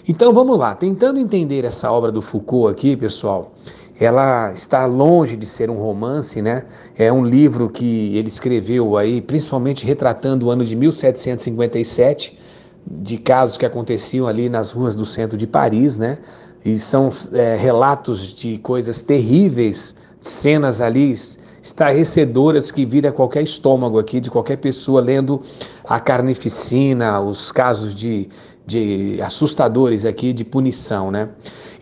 Então 0.08 0.32
vamos 0.32 0.58
lá, 0.58 0.74
tentando 0.74 1.18
entender 1.18 1.64
essa 1.64 1.92
obra 1.92 2.10
do 2.10 2.22
Foucault 2.22 2.72
aqui, 2.72 2.96
pessoal, 2.96 3.52
ela 4.00 4.52
está 4.52 4.86
longe 4.86 5.36
de 5.36 5.44
ser 5.44 5.68
um 5.68 5.76
romance, 5.76 6.40
né? 6.40 6.64
É 6.96 7.12
um 7.12 7.24
livro 7.24 7.68
que 7.68 8.16
ele 8.16 8.28
escreveu 8.28 8.96
aí, 8.96 9.20
principalmente 9.20 9.84
retratando 9.84 10.46
o 10.46 10.50
ano 10.50 10.64
de 10.64 10.76
1757, 10.76 12.38
de 12.86 13.18
casos 13.18 13.58
que 13.58 13.66
aconteciam 13.66 14.26
ali 14.26 14.48
nas 14.48 14.72
ruas 14.72 14.94
do 14.94 15.04
centro 15.04 15.36
de 15.36 15.46
Paris, 15.46 15.98
né? 15.98 16.18
E 16.64 16.78
são 16.78 17.10
é, 17.32 17.56
relatos 17.56 18.34
de 18.34 18.58
coisas 18.58 19.02
terríveis, 19.02 19.96
cenas 20.20 20.80
ali 20.80 21.14
estarrecedoras 21.62 22.70
que 22.70 22.84
vira 22.84 23.12
qualquer 23.12 23.42
estômago 23.42 23.98
aqui 23.98 24.20
de 24.20 24.30
qualquer 24.30 24.56
pessoa 24.56 25.00
lendo 25.00 25.42
a 25.84 25.98
carnificina, 26.00 27.20
os 27.20 27.50
casos 27.52 27.94
de, 27.94 28.28
de 28.66 29.20
assustadores 29.22 30.04
aqui 30.04 30.32
de 30.32 30.44
punição, 30.44 31.10
né? 31.10 31.28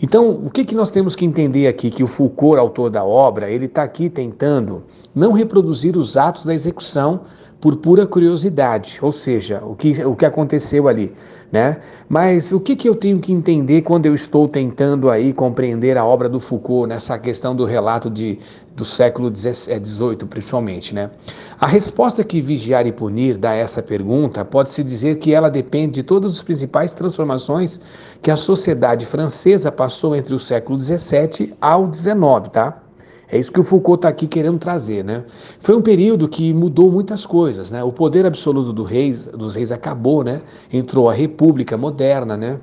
Então, 0.01 0.31
o 0.31 0.51
que, 0.51 0.65
que 0.65 0.75
nós 0.75 0.91
temos 0.91 1.17
que 1.17 1.25
entender 1.25 1.67
aqui? 1.67 1.91
Que 1.91 2.03
o 2.03 2.07
Foucault, 2.07 2.59
autor 2.59 2.91
da 2.91 3.03
obra, 3.03 3.51
ele 3.51 3.65
está 3.65 3.83
aqui 3.83 4.11
tentando 4.11 4.83
não 5.15 5.33
reproduzir 5.33 5.97
os 5.97 6.19
atos 6.19 6.45
da 6.45 6.53
execução 6.53 7.23
por 7.61 7.77
pura 7.77 8.07
curiosidade, 8.07 8.99
ou 9.01 9.11
seja, 9.11 9.63
o 9.65 9.75
que, 9.75 10.05
o 10.05 10.15
que 10.15 10.27
aconteceu 10.27 10.87
ali, 10.87 11.13
né? 11.51 11.79
Mas 12.09 12.53
o 12.53 12.61
que, 12.61 12.75
que 12.75 12.89
eu 12.89 12.95
tenho 12.95 13.19
que 13.19 13.33
entender 13.33 13.83
quando 13.83 14.07
eu 14.07 14.15
estou 14.15 14.49
tentando 14.49 15.11
aí 15.11 15.33
compreender 15.33 15.97
a 15.97 16.05
obra 16.05 16.29
do 16.29 16.41
Foucault 16.41 16.89
nessa 16.89 17.19
questão 17.19 17.55
do 17.55 17.65
relato 17.65 18.11
de, 18.11 18.39
do 18.75 18.85
século 18.85 19.35
XVIII, 19.35 19.75
é, 19.75 20.25
principalmente, 20.27 20.95
né? 20.95 21.11
A 21.59 21.67
resposta 21.67 22.23
que 22.23 22.41
Vigiar 22.41 22.87
e 22.87 22.93
Punir 22.93 23.39
dá 23.39 23.51
a 23.51 23.55
essa 23.55 23.83
pergunta 23.83 24.45
pode-se 24.45 24.85
dizer 24.85 25.19
que 25.19 25.33
ela 25.33 25.49
depende 25.49 25.95
de 25.95 26.03
todas 26.03 26.33
as 26.33 26.43
principais 26.43 26.93
transformações 26.93 27.81
que 28.21 28.31
a 28.31 28.37
sociedade 28.37 29.07
francesa 29.07 29.73
passou 29.73 30.15
entre 30.15 30.35
o 30.35 30.39
século 30.39 30.81
XVII 30.81 31.55
ao 31.61 31.93
XIX, 31.93 32.49
tá? 32.53 32.86
É 33.29 33.39
isso 33.39 33.51
que 33.51 33.59
o 33.59 33.65
Foucault 33.65 33.99
está 33.99 34.09
aqui 34.09 34.27
querendo 34.27 34.59
trazer, 34.59 35.05
né? 35.05 35.25
Foi 35.61 35.75
um 35.77 35.83
período 35.83 36.29
que 36.29 36.53
mudou 36.55 36.91
muitas 36.93 37.27
coisas, 37.27 37.71
né? 37.71 37.83
O 37.83 37.93
poder 37.93 38.25
absoluto 38.25 38.73
do 38.73 38.85
reis, 38.85 39.27
dos 39.27 39.57
reis 39.57 39.73
acabou, 39.73 40.23
né? 40.23 40.43
Entrou 40.73 41.11
a 41.11 41.13
república 41.13 41.77
moderna, 41.77 42.37
né? 42.37 42.61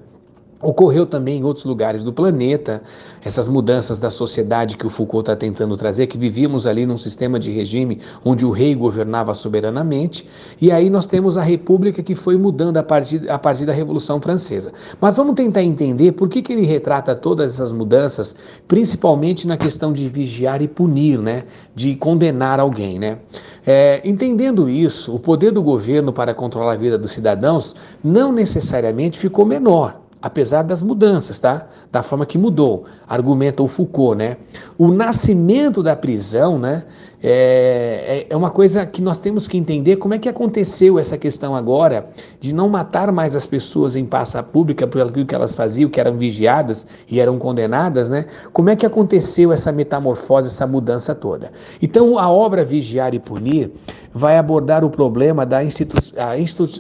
Ocorreu 0.64 1.06
também 1.06 1.40
em 1.40 1.44
outros 1.44 1.66
lugares 1.66 2.04
do 2.04 2.14
planeta, 2.14 2.82
essas 3.24 3.48
mudanças 3.50 4.00
da 4.00 4.10
sociedade 4.10 4.78
que 4.78 4.88
o 4.88 4.90
Foucault 4.90 5.24
está 5.24 5.36
tentando 5.36 5.76
trazer, 5.76 6.08
que 6.08 6.18
vivíamos 6.18 6.66
ali 6.66 6.86
num 6.86 6.98
sistema 6.98 7.38
de 7.40 7.52
regime 7.52 8.00
onde 8.24 8.46
o 8.46 8.52
rei 8.52 8.74
governava 8.74 9.34
soberanamente, 9.34 10.28
e 10.62 10.72
aí 10.72 10.90
nós 10.90 11.06
temos 11.06 11.38
a 11.38 11.42
república 11.42 12.02
que 12.02 12.16
foi 12.16 12.38
mudando 12.38 12.78
a 12.78 12.84
partir, 12.84 13.30
a 13.30 13.38
partir 13.38 13.66
da 13.66 13.74
Revolução 13.74 14.22
Francesa. 14.22 14.72
Mas 15.02 15.16
vamos 15.16 15.36
tentar 15.36 15.64
entender 15.64 16.14
por 16.14 16.30
que, 16.30 16.42
que 16.42 16.54
ele 16.54 16.66
retrata 16.66 17.14
todas 17.14 17.54
essas 17.54 17.74
mudanças, 17.74 18.36
principalmente 18.68 19.46
na 19.46 19.58
questão 19.58 19.92
de 19.92 20.08
vigiar 20.08 20.62
e 20.62 20.68
punir, 20.68 21.20
né? 21.20 21.44
de 21.76 21.96
condenar 21.96 22.60
alguém. 22.60 23.00
Né? 23.00 23.18
É, 23.66 24.02
entendendo 24.06 24.70
isso, 24.70 25.14
o 25.14 25.20
poder 25.20 25.52
do 25.52 25.62
governo 25.62 26.14
para 26.14 26.34
controlar 26.34 26.74
a 26.74 26.78
vida 26.78 26.98
dos 26.98 27.12
cidadãos 27.12 27.76
não 28.04 28.32
necessariamente 28.32 29.20
ficou 29.20 29.46
menor 29.46 30.03
apesar 30.24 30.64
das 30.64 30.82
mudanças, 30.82 31.38
tá? 31.38 31.68
Da 31.92 32.02
forma 32.02 32.26
que 32.26 32.38
mudou, 32.38 32.86
argumenta 33.06 33.62
o 33.62 33.68
Foucault, 33.68 34.18
né? 34.18 34.38
O 34.78 34.90
nascimento 34.90 35.84
da 35.84 35.98
prisão, 35.98 36.58
né? 36.58 36.86
É, 37.26 38.26
é, 38.30 38.34
é 38.34 38.36
uma 38.36 38.52
coisa 38.52 38.86
que 38.86 39.02
nós 39.02 39.18
temos 39.18 39.48
que 39.48 39.58
entender 39.58 39.96
como 39.96 40.14
é 40.14 40.20
que 40.20 40.28
aconteceu 40.28 41.00
essa 41.00 41.18
questão 41.18 41.56
agora 41.56 42.10
de 42.42 42.54
não 42.54 42.68
matar 42.68 43.14
mais 43.14 43.34
as 43.34 43.48
pessoas 43.48 43.96
em 43.96 44.06
praça 44.06 44.44
pública 44.44 44.86
por 44.86 45.02
aquilo 45.02 45.26
que 45.26 45.34
elas 45.34 45.56
faziam, 45.56 45.90
que 45.90 46.02
eram 46.02 46.18
vigiadas 46.18 46.86
e 47.10 47.22
eram 47.22 47.38
condenadas, 47.40 48.10
né? 48.10 48.26
Como 48.52 48.70
é 48.70 48.76
que 48.76 48.86
aconteceu 48.86 49.54
essa 49.54 49.72
metamorfose, 49.72 50.48
essa 50.48 50.68
mudança 50.68 51.16
toda? 51.16 51.54
Então, 51.82 52.20
a 52.20 52.30
obra 52.30 52.66
Vigiar 52.66 53.14
e 53.14 53.20
Punir 53.20 53.72
vai 54.14 54.38
abordar 54.38 54.84
o 54.84 54.90
problema 54.90 55.46
da 55.46 55.64
institu 55.64 55.96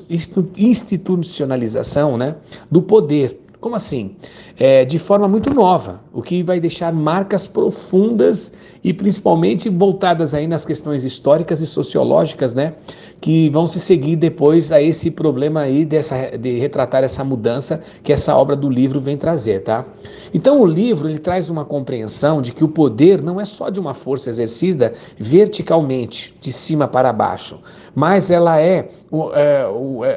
institu 0.10 0.50
institucionalização 0.58 2.18
né, 2.18 2.36
do 2.70 2.82
poder. 2.82 3.43
Como 3.64 3.78
assim? 3.78 4.18
É, 4.60 4.84
de 4.84 5.00
forma 5.00 5.26
muito 5.26 5.50
nova, 5.50 6.02
o 6.12 6.22
que 6.22 6.44
vai 6.44 6.60
deixar 6.60 6.92
marcas 6.92 7.48
profundas 7.48 8.52
e 8.84 8.92
principalmente 8.92 9.70
voltadas 9.70 10.34
aí 10.34 10.46
nas 10.48 10.66
questões 10.66 11.06
históricas 11.06 11.62
e 11.62 11.66
sociológicas, 11.66 12.54
né, 12.54 12.74
que 13.22 13.50
vão 13.52 13.66
se 13.66 13.80
seguir 13.80 14.18
depois 14.18 14.70
a 14.70 14.82
esse 14.82 15.10
problema 15.10 15.62
aí 15.62 15.86
dessa, 15.86 16.38
de 16.38 16.60
retratar 16.60 17.06
essa 17.06 17.24
mudança 17.24 17.82
que 18.04 18.12
essa 18.12 18.36
obra 18.36 18.54
do 18.54 18.70
livro 18.70 19.00
vem 19.00 19.16
trazer, 19.16 19.62
tá? 19.64 19.86
Então 20.34 20.60
o 20.60 20.66
livro 20.66 21.08
ele 21.08 21.20
traz 21.20 21.50
uma 21.50 21.64
compreensão 21.64 22.42
de 22.42 22.52
que 22.52 22.66
o 22.66 22.68
poder 22.68 23.22
não 23.22 23.40
é 23.40 23.46
só 23.46 23.70
de 23.70 23.80
uma 23.80 23.94
força 23.94 24.30
exercida 24.30 24.94
verticalmente, 25.18 26.36
de 26.42 26.52
cima 26.52 26.86
para 26.86 27.14
baixo, 27.14 27.62
mas 27.96 28.32
ela 28.32 28.60
é, 28.60 28.90
é 29.34 29.68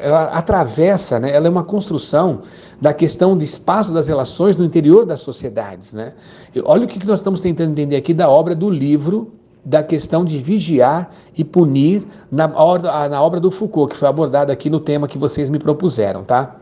ela 0.02 0.25
atravessa, 0.25 1.21
né? 1.21 1.35
Ela 1.35 1.47
é 1.47 1.50
uma 1.50 1.64
construção 1.64 2.42
da 2.80 2.95
questão 2.95 3.37
de 3.37 3.45
espaço 3.45 3.92
das 3.92 4.09
relações 4.09 4.56
no 4.56 4.64
interior 4.64 5.04
das 5.04 5.21
sociedades, 5.21 5.92
né? 5.92 6.14
Olha 6.64 6.85
o 6.85 6.88
que 6.88 7.04
nós 7.06 7.21
estamos 7.21 7.40
tentando 7.40 7.73
entender 7.73 7.97
aqui 7.97 8.14
da 8.14 8.28
obra 8.28 8.54
do 8.54 8.71
livro 8.71 9.33
da 9.64 9.83
questão 9.83 10.25
de 10.25 10.38
vigiar 10.38 11.11
e 11.37 11.42
punir 11.42 12.06
na, 12.30 12.47
na 12.47 13.21
obra 13.21 13.40
do 13.40 13.50
Foucault, 13.50 13.92
que 13.92 13.99
foi 13.99 14.09
abordada 14.09 14.52
aqui 14.52 14.71
no 14.71 14.78
tema 14.78 15.09
que 15.09 15.18
vocês 15.18 15.50
me 15.50 15.59
propuseram, 15.59 16.23
tá? 16.23 16.54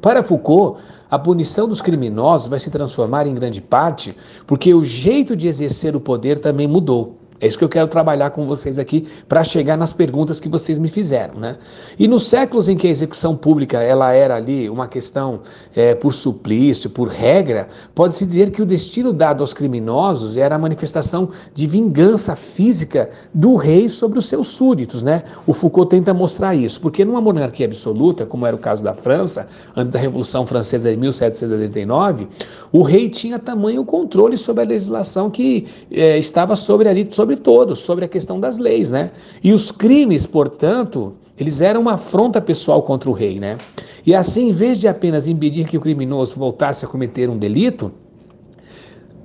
Para 0.00 0.22
Foucault, 0.22 0.80
a 1.10 1.18
punição 1.18 1.68
dos 1.68 1.82
criminosos 1.82 2.48
vai 2.48 2.58
se 2.58 2.70
transformar 2.70 3.26
em 3.26 3.34
grande 3.34 3.60
parte 3.60 4.16
porque 4.46 4.72
o 4.72 4.82
jeito 4.82 5.36
de 5.36 5.46
exercer 5.46 5.94
o 5.94 6.00
poder 6.00 6.38
também 6.38 6.66
mudou. 6.66 7.17
É 7.40 7.46
isso 7.46 7.56
que 7.56 7.64
eu 7.64 7.68
quero 7.68 7.86
trabalhar 7.86 8.30
com 8.30 8.46
vocês 8.46 8.78
aqui 8.78 9.06
para 9.28 9.44
chegar 9.44 9.76
nas 9.76 9.92
perguntas 9.92 10.40
que 10.40 10.48
vocês 10.48 10.78
me 10.78 10.88
fizeram, 10.88 11.34
né? 11.34 11.56
E 11.98 12.08
nos 12.08 12.26
séculos 12.26 12.68
em 12.68 12.76
que 12.76 12.86
a 12.86 12.90
execução 12.90 13.36
pública 13.36 13.80
ela 13.80 14.12
era 14.12 14.34
ali 14.34 14.68
uma 14.68 14.88
questão 14.88 15.40
é, 15.74 15.94
por 15.94 16.12
suplício, 16.12 16.90
por 16.90 17.08
regra, 17.08 17.68
pode-se 17.94 18.26
dizer 18.26 18.50
que 18.50 18.60
o 18.60 18.66
destino 18.66 19.12
dado 19.12 19.40
aos 19.42 19.54
criminosos 19.54 20.36
era 20.36 20.56
a 20.56 20.58
manifestação 20.58 21.30
de 21.54 21.66
vingança 21.66 22.34
física 22.34 23.10
do 23.32 23.54
rei 23.54 23.88
sobre 23.88 24.18
os 24.18 24.26
seus 24.26 24.48
súditos, 24.48 25.02
né? 25.02 25.22
O 25.46 25.54
Foucault 25.54 25.90
tenta 25.90 26.12
mostrar 26.12 26.56
isso, 26.56 26.80
porque 26.80 27.04
numa 27.04 27.20
monarquia 27.20 27.66
absoluta, 27.66 28.26
como 28.26 28.46
era 28.46 28.56
o 28.56 28.58
caso 28.58 28.82
da 28.82 28.94
França, 28.94 29.48
antes 29.76 29.92
da 29.92 29.98
Revolução 29.98 30.44
Francesa 30.44 30.90
de 30.90 30.96
1789, 30.96 32.26
o 32.72 32.82
rei 32.82 33.08
tinha 33.08 33.38
tamanho 33.38 33.84
controle 33.84 34.36
sobre 34.36 34.64
a 34.64 34.66
legislação 34.66 35.30
que 35.30 35.66
é, 35.90 36.18
estava 36.18 36.56
sobre 36.56 36.88
ali 36.88 37.08
sobre 37.10 37.27
sobre 37.28 37.36
todos, 37.36 37.80
sobre 37.80 38.04
a 38.06 38.08
questão 38.08 38.40
das 38.40 38.56
leis, 38.56 38.90
né? 38.90 39.10
E 39.44 39.52
os 39.52 39.70
crimes, 39.70 40.24
portanto, 40.24 41.14
eles 41.36 41.60
eram 41.60 41.82
uma 41.82 41.94
afronta 41.94 42.40
pessoal 42.40 42.82
contra 42.82 43.10
o 43.10 43.12
rei, 43.12 43.38
né? 43.38 43.58
E 44.06 44.14
assim, 44.14 44.48
em 44.48 44.52
vez 44.52 44.80
de 44.80 44.88
apenas 44.88 45.28
impedir 45.28 45.66
que 45.66 45.76
o 45.76 45.80
criminoso 45.80 46.36
voltasse 46.36 46.86
a 46.86 46.88
cometer 46.88 47.28
um 47.28 47.36
delito, 47.36 47.92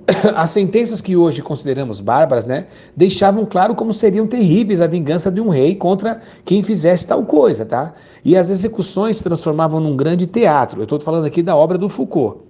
as 0.36 0.50
sentenças 0.50 1.00
que 1.00 1.16
hoje 1.16 1.42
consideramos 1.42 2.02
bárbaras, 2.02 2.46
né, 2.46 2.68
deixavam 2.94 3.46
claro 3.46 3.74
como 3.74 3.94
seriam 3.94 4.28
terríveis 4.28 4.82
a 4.82 4.88
vingança 4.88 5.32
de 5.32 5.40
um 5.40 5.48
rei 5.48 5.76
contra 5.76 6.22
quem 6.44 6.62
fizesse 6.62 7.08
tal 7.08 7.24
coisa, 7.24 7.66
tá? 7.66 7.94
E 8.26 8.36
as 8.36 8.50
execuções 8.50 9.18
se 9.18 9.24
transformavam 9.24 9.80
num 9.80 9.96
grande 9.96 10.28
teatro. 10.28 10.82
Eu 10.82 10.84
estou 10.84 11.00
falando 11.00 11.24
aqui 11.24 11.42
da 11.42 11.56
obra 11.56 11.78
do 11.78 11.88
Foucault. 11.88 12.42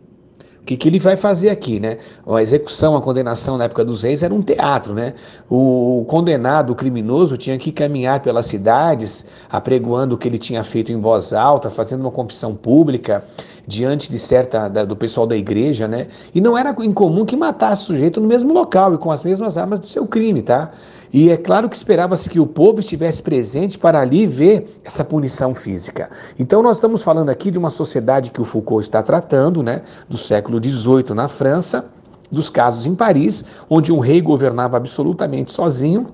O 0.63 0.65
que, 0.65 0.77
que 0.77 0.87
ele 0.87 0.97
vai 0.97 1.17
fazer 1.17 1.49
aqui, 1.49 1.77
né? 1.77 1.97
A 2.25 2.41
execução, 2.41 2.95
a 2.95 3.01
condenação 3.01 3.57
na 3.57 3.65
época 3.65 3.83
dos 3.83 4.03
reis 4.03 4.23
era 4.23 4.33
um 4.33 4.41
teatro, 4.41 4.93
né? 4.93 5.13
O 5.49 6.05
condenado, 6.07 6.71
o 6.71 6.75
criminoso, 6.75 7.35
tinha 7.35 7.57
que 7.57 7.69
caminhar 7.69 8.21
pelas 8.21 8.45
cidades, 8.45 9.25
apregoando 9.49 10.15
o 10.15 10.17
que 10.17 10.25
ele 10.25 10.37
tinha 10.37 10.63
feito 10.63 10.89
em 10.89 10.97
voz 10.97 11.33
alta, 11.33 11.69
fazendo 11.69 11.99
uma 11.99 12.11
confissão 12.11 12.55
pública 12.55 13.25
diante 13.67 14.09
de 14.09 14.17
certa 14.17 14.69
da, 14.69 14.85
do 14.85 14.95
pessoal 14.95 15.27
da 15.27 15.35
igreja, 15.35 15.85
né? 15.85 16.07
E 16.33 16.39
não 16.39 16.57
era 16.57 16.73
incomum 16.79 17.25
que 17.25 17.35
matasse 17.35 17.83
o 17.83 17.85
sujeito 17.87 18.21
no 18.21 18.27
mesmo 18.27 18.53
local 18.53 18.93
e 18.93 18.97
com 18.97 19.11
as 19.11 19.21
mesmas 19.21 19.57
armas 19.57 19.81
do 19.81 19.87
seu 19.87 20.07
crime, 20.07 20.41
tá? 20.41 20.71
E 21.13 21.29
é 21.29 21.37
claro 21.37 21.69
que 21.69 21.75
esperava-se 21.75 22.27
que 22.27 22.39
o 22.39 22.47
povo 22.47 22.79
estivesse 22.79 23.21
presente 23.21 23.77
para 23.77 23.99
ali 23.99 24.25
ver 24.25 24.81
essa 24.83 25.05
punição 25.05 25.53
física. 25.53 26.09
Então 26.39 26.63
nós 26.63 26.77
estamos 26.77 27.03
falando 27.03 27.29
aqui 27.29 27.51
de 27.51 27.59
uma 27.59 27.69
sociedade 27.69 28.31
que 28.31 28.41
o 28.41 28.43
Foucault 28.43 28.83
está 28.83 29.03
tratando, 29.03 29.61
né, 29.61 29.83
do 30.09 30.17
século 30.17 30.59
XVIII 30.61 31.13
na 31.13 31.27
França, 31.27 31.85
dos 32.31 32.49
casos 32.49 32.87
em 32.87 32.95
Paris, 32.95 33.45
onde 33.69 33.93
um 33.93 33.99
rei 33.99 34.19
governava 34.19 34.75
absolutamente 34.75 35.51
sozinho, 35.51 36.07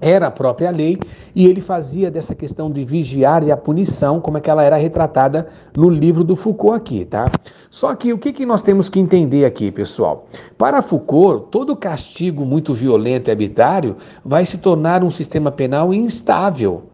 era 0.00 0.26
a 0.28 0.30
própria 0.30 0.70
lei, 0.70 0.98
e 1.34 1.46
ele 1.46 1.60
fazia 1.60 2.10
dessa 2.10 2.34
questão 2.34 2.70
de 2.70 2.84
vigiar 2.84 3.42
e 3.46 3.50
a 3.50 3.56
punição, 3.56 4.20
como 4.20 4.38
é 4.38 4.40
que 4.40 4.50
ela 4.50 4.62
era 4.62 4.76
retratada 4.76 5.48
no 5.76 5.88
livro 5.88 6.24
do 6.24 6.36
Foucault 6.36 6.76
aqui, 6.76 7.04
tá? 7.04 7.30
Só 7.70 7.94
que 7.94 8.12
o 8.12 8.18
que, 8.18 8.32
que 8.32 8.46
nós 8.46 8.62
temos 8.62 8.88
que 8.88 8.98
entender 8.98 9.44
aqui, 9.44 9.70
pessoal? 9.70 10.26
Para 10.56 10.82
Foucault, 10.82 11.46
todo 11.50 11.76
castigo 11.76 12.44
muito 12.44 12.72
violento 12.72 13.28
e 13.28 13.30
arbitrário 13.30 13.96
vai 14.24 14.46
se 14.46 14.58
tornar 14.58 15.04
um 15.04 15.10
sistema 15.10 15.50
penal 15.50 15.92
instável, 15.92 16.84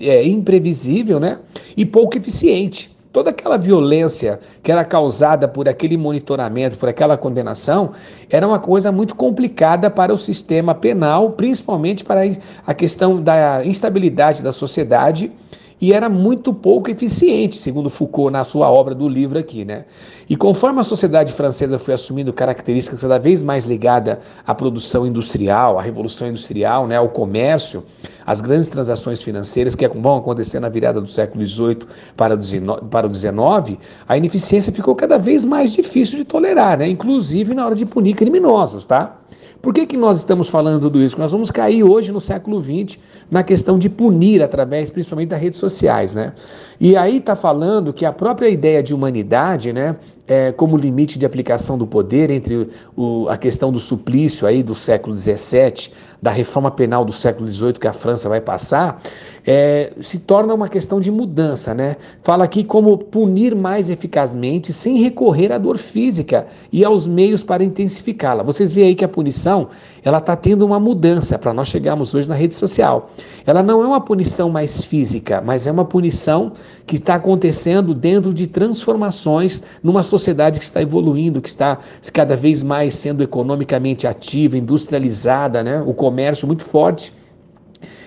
é, 0.00 0.26
imprevisível 0.26 1.20
né? 1.20 1.38
e 1.76 1.84
pouco 1.84 2.16
eficiente 2.16 2.95
toda 3.16 3.30
aquela 3.30 3.56
violência 3.56 4.40
que 4.62 4.70
era 4.70 4.84
causada 4.84 5.48
por 5.48 5.66
aquele 5.66 5.96
monitoramento, 5.96 6.76
por 6.76 6.86
aquela 6.86 7.16
condenação, 7.16 7.92
era 8.28 8.46
uma 8.46 8.58
coisa 8.58 8.92
muito 8.92 9.14
complicada 9.14 9.88
para 9.88 10.12
o 10.12 10.18
sistema 10.18 10.74
penal, 10.74 11.30
principalmente 11.30 12.04
para 12.04 12.20
a 12.66 12.74
questão 12.74 13.22
da 13.22 13.64
instabilidade 13.64 14.42
da 14.42 14.52
sociedade 14.52 15.32
e 15.80 15.92
era 15.92 16.08
muito 16.08 16.54
pouco 16.54 16.90
eficiente, 16.90 17.56
segundo 17.56 17.90
Foucault 17.90 18.32
na 18.32 18.44
sua 18.44 18.70
obra 18.70 18.94
do 18.94 19.08
livro 19.08 19.38
aqui, 19.38 19.64
né? 19.64 19.84
E 20.28 20.36
conforme 20.36 20.80
a 20.80 20.82
sociedade 20.82 21.32
francesa 21.32 21.78
foi 21.78 21.94
assumindo 21.94 22.32
características 22.32 23.00
cada 23.00 23.18
vez 23.18 23.42
mais 23.42 23.64
ligadas 23.64 24.18
à 24.46 24.54
produção 24.54 25.06
industrial, 25.06 25.78
à 25.78 25.82
revolução 25.82 26.28
industrial, 26.28 26.86
né, 26.86 26.96
ao 26.96 27.08
comércio, 27.10 27.84
às 28.26 28.40
grandes 28.40 28.68
transações 28.68 29.22
financeiras 29.22 29.74
que 29.74 29.86
vão 29.86 30.16
acontecer 30.16 30.58
na 30.58 30.68
virada 30.68 31.00
do 31.00 31.06
século 31.06 31.44
XVIII 31.44 31.78
para 32.16 33.06
o 33.06 33.14
XIX, 33.14 33.78
a 34.08 34.16
ineficiência 34.16 34.72
ficou 34.72 34.96
cada 34.96 35.18
vez 35.18 35.44
mais 35.44 35.72
difícil 35.72 36.18
de 36.18 36.24
tolerar, 36.24 36.78
né? 36.78 36.88
Inclusive 36.88 37.54
na 37.54 37.66
hora 37.66 37.74
de 37.74 37.84
punir 37.86 38.14
criminosos, 38.14 38.86
tá? 38.86 39.18
Por 39.60 39.74
que, 39.74 39.86
que 39.86 39.96
nós 39.96 40.18
estamos 40.18 40.48
falando 40.48 40.80
tudo 40.82 41.02
isso? 41.02 41.18
Nós 41.18 41.32
vamos 41.32 41.50
cair 41.50 41.82
hoje 41.82 42.12
no 42.12 42.20
século 42.20 42.62
XX 42.62 42.98
na 43.30 43.42
questão 43.42 43.78
de 43.78 43.88
punir 43.88 44.42
através 44.42 44.90
principalmente 44.90 45.30
das 45.30 45.40
redes 45.40 45.58
sociais, 45.58 46.14
né? 46.14 46.32
E 46.78 46.96
aí 46.96 47.16
está 47.16 47.34
falando 47.34 47.92
que 47.92 48.04
a 48.04 48.12
própria 48.12 48.48
ideia 48.48 48.82
de 48.82 48.94
humanidade, 48.94 49.72
né, 49.72 49.96
é, 50.26 50.52
como 50.52 50.76
limite 50.76 51.18
de 51.18 51.26
aplicação 51.26 51.78
do 51.78 51.86
poder 51.86 52.30
entre 52.30 52.68
o, 52.96 53.28
a 53.28 53.36
questão 53.36 53.72
do 53.72 53.78
suplício 53.78 54.46
aí 54.46 54.62
do 54.62 54.74
século 54.74 55.16
XVII, 55.16 55.92
da 56.20 56.30
reforma 56.30 56.70
penal 56.70 57.04
do 57.04 57.12
século 57.12 57.50
XVIII 57.50 57.74
que 57.74 57.86
a 57.86 57.92
França 57.92 58.28
vai 58.28 58.40
passar, 58.40 59.00
é, 59.46 59.92
se 60.00 60.18
torna 60.18 60.52
uma 60.54 60.68
questão 60.68 60.98
de 60.98 61.10
mudança, 61.10 61.72
né? 61.72 61.96
Fala 62.22 62.44
aqui 62.44 62.64
como 62.64 62.98
punir 62.98 63.54
mais 63.54 63.90
eficazmente 63.90 64.72
sem 64.72 64.98
recorrer 64.98 65.52
à 65.52 65.58
dor 65.58 65.78
física 65.78 66.46
e 66.72 66.84
aos 66.84 67.06
meios 67.06 67.42
para 67.42 67.62
intensificá-la. 67.62 68.42
Vocês 68.42 68.72
veem 68.72 68.88
aí 68.88 68.94
que 68.94 69.04
a 69.04 69.08
punição 69.08 69.68
ela 70.06 70.18
está 70.18 70.36
tendo 70.36 70.64
uma 70.64 70.78
mudança 70.78 71.36
para 71.36 71.52
nós 71.52 71.66
chegarmos 71.66 72.14
hoje 72.14 72.28
na 72.28 72.36
rede 72.36 72.54
social. 72.54 73.10
Ela 73.44 73.60
não 73.60 73.82
é 73.82 73.86
uma 73.88 74.00
punição 74.00 74.48
mais 74.48 74.84
física, 74.84 75.42
mas 75.44 75.66
é 75.66 75.72
uma 75.72 75.84
punição 75.84 76.52
que 76.86 76.94
está 76.94 77.16
acontecendo 77.16 77.92
dentro 77.92 78.32
de 78.32 78.46
transformações 78.46 79.64
numa 79.82 80.04
sociedade 80.04 80.60
que 80.60 80.64
está 80.64 80.80
evoluindo, 80.80 81.42
que 81.42 81.48
está 81.48 81.80
cada 82.12 82.36
vez 82.36 82.62
mais 82.62 82.94
sendo 82.94 83.20
economicamente 83.20 84.06
ativa, 84.06 84.56
industrializada, 84.56 85.64
né? 85.64 85.82
o 85.84 85.92
comércio 85.92 86.46
muito 86.46 86.62
forte. 86.62 87.12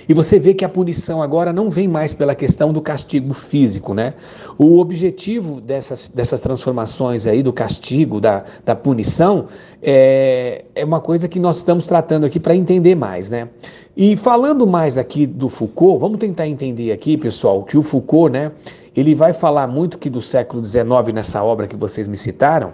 E 0.10 0.14
você 0.14 0.40
vê 0.40 0.56
que 0.56 0.66
a 0.66 0.70
punição 0.70 1.22
agora 1.22 1.54
não 1.54 1.70
vem 1.70 1.88
mais 1.88 2.16
pela 2.16 2.34
questão 2.34 2.74
do 2.74 2.82
castigo 2.82 3.32
físico, 3.32 3.94
né? 3.94 4.16
O 4.58 4.80
objetivo 4.80 5.62
dessas, 5.62 6.10
dessas 6.10 6.42
transformações 6.42 7.28
aí, 7.28 7.44
do 7.44 7.54
castigo, 7.54 8.20
da, 8.20 8.44
da 8.66 8.76
punição, 8.76 9.46
é, 9.84 10.66
é 10.74 10.84
uma 10.84 11.00
coisa 11.00 11.28
que 11.28 11.40
nós 11.40 11.58
estamos 11.58 11.86
tratando 11.86 12.26
aqui 12.26 12.40
para 12.40 12.56
entender 12.56 12.96
mais, 12.96 13.30
né? 13.30 13.50
E 13.96 14.18
falando 14.18 14.66
mais 14.66 14.98
aqui 14.98 15.28
do 15.28 15.48
Foucault, 15.48 16.00
vamos 16.00 16.18
tentar 16.18 16.48
entender 16.48 16.92
aqui, 16.92 17.16
pessoal, 17.16 17.62
que 17.62 17.78
o 17.78 17.84
Foucault, 17.84 18.32
né? 18.32 18.52
Ele 18.96 19.14
vai 19.14 19.32
falar 19.32 19.68
muito 19.68 20.00
que 20.00 20.10
do 20.10 20.22
século 20.22 20.66
XIX 20.66 21.14
nessa 21.14 21.44
obra 21.44 21.68
que 21.68 21.76
vocês 21.76 22.08
me 22.08 22.18
citaram, 22.18 22.74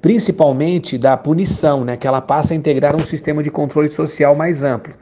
principalmente 0.00 0.98
da 0.98 1.16
punição, 1.16 1.84
né? 1.84 1.96
Que 1.96 2.08
ela 2.08 2.20
passa 2.20 2.54
a 2.54 2.56
integrar 2.56 2.96
um 2.96 3.04
sistema 3.04 3.40
de 3.40 3.52
controle 3.52 3.88
social 3.88 4.34
mais 4.34 4.64
amplo 4.64 4.92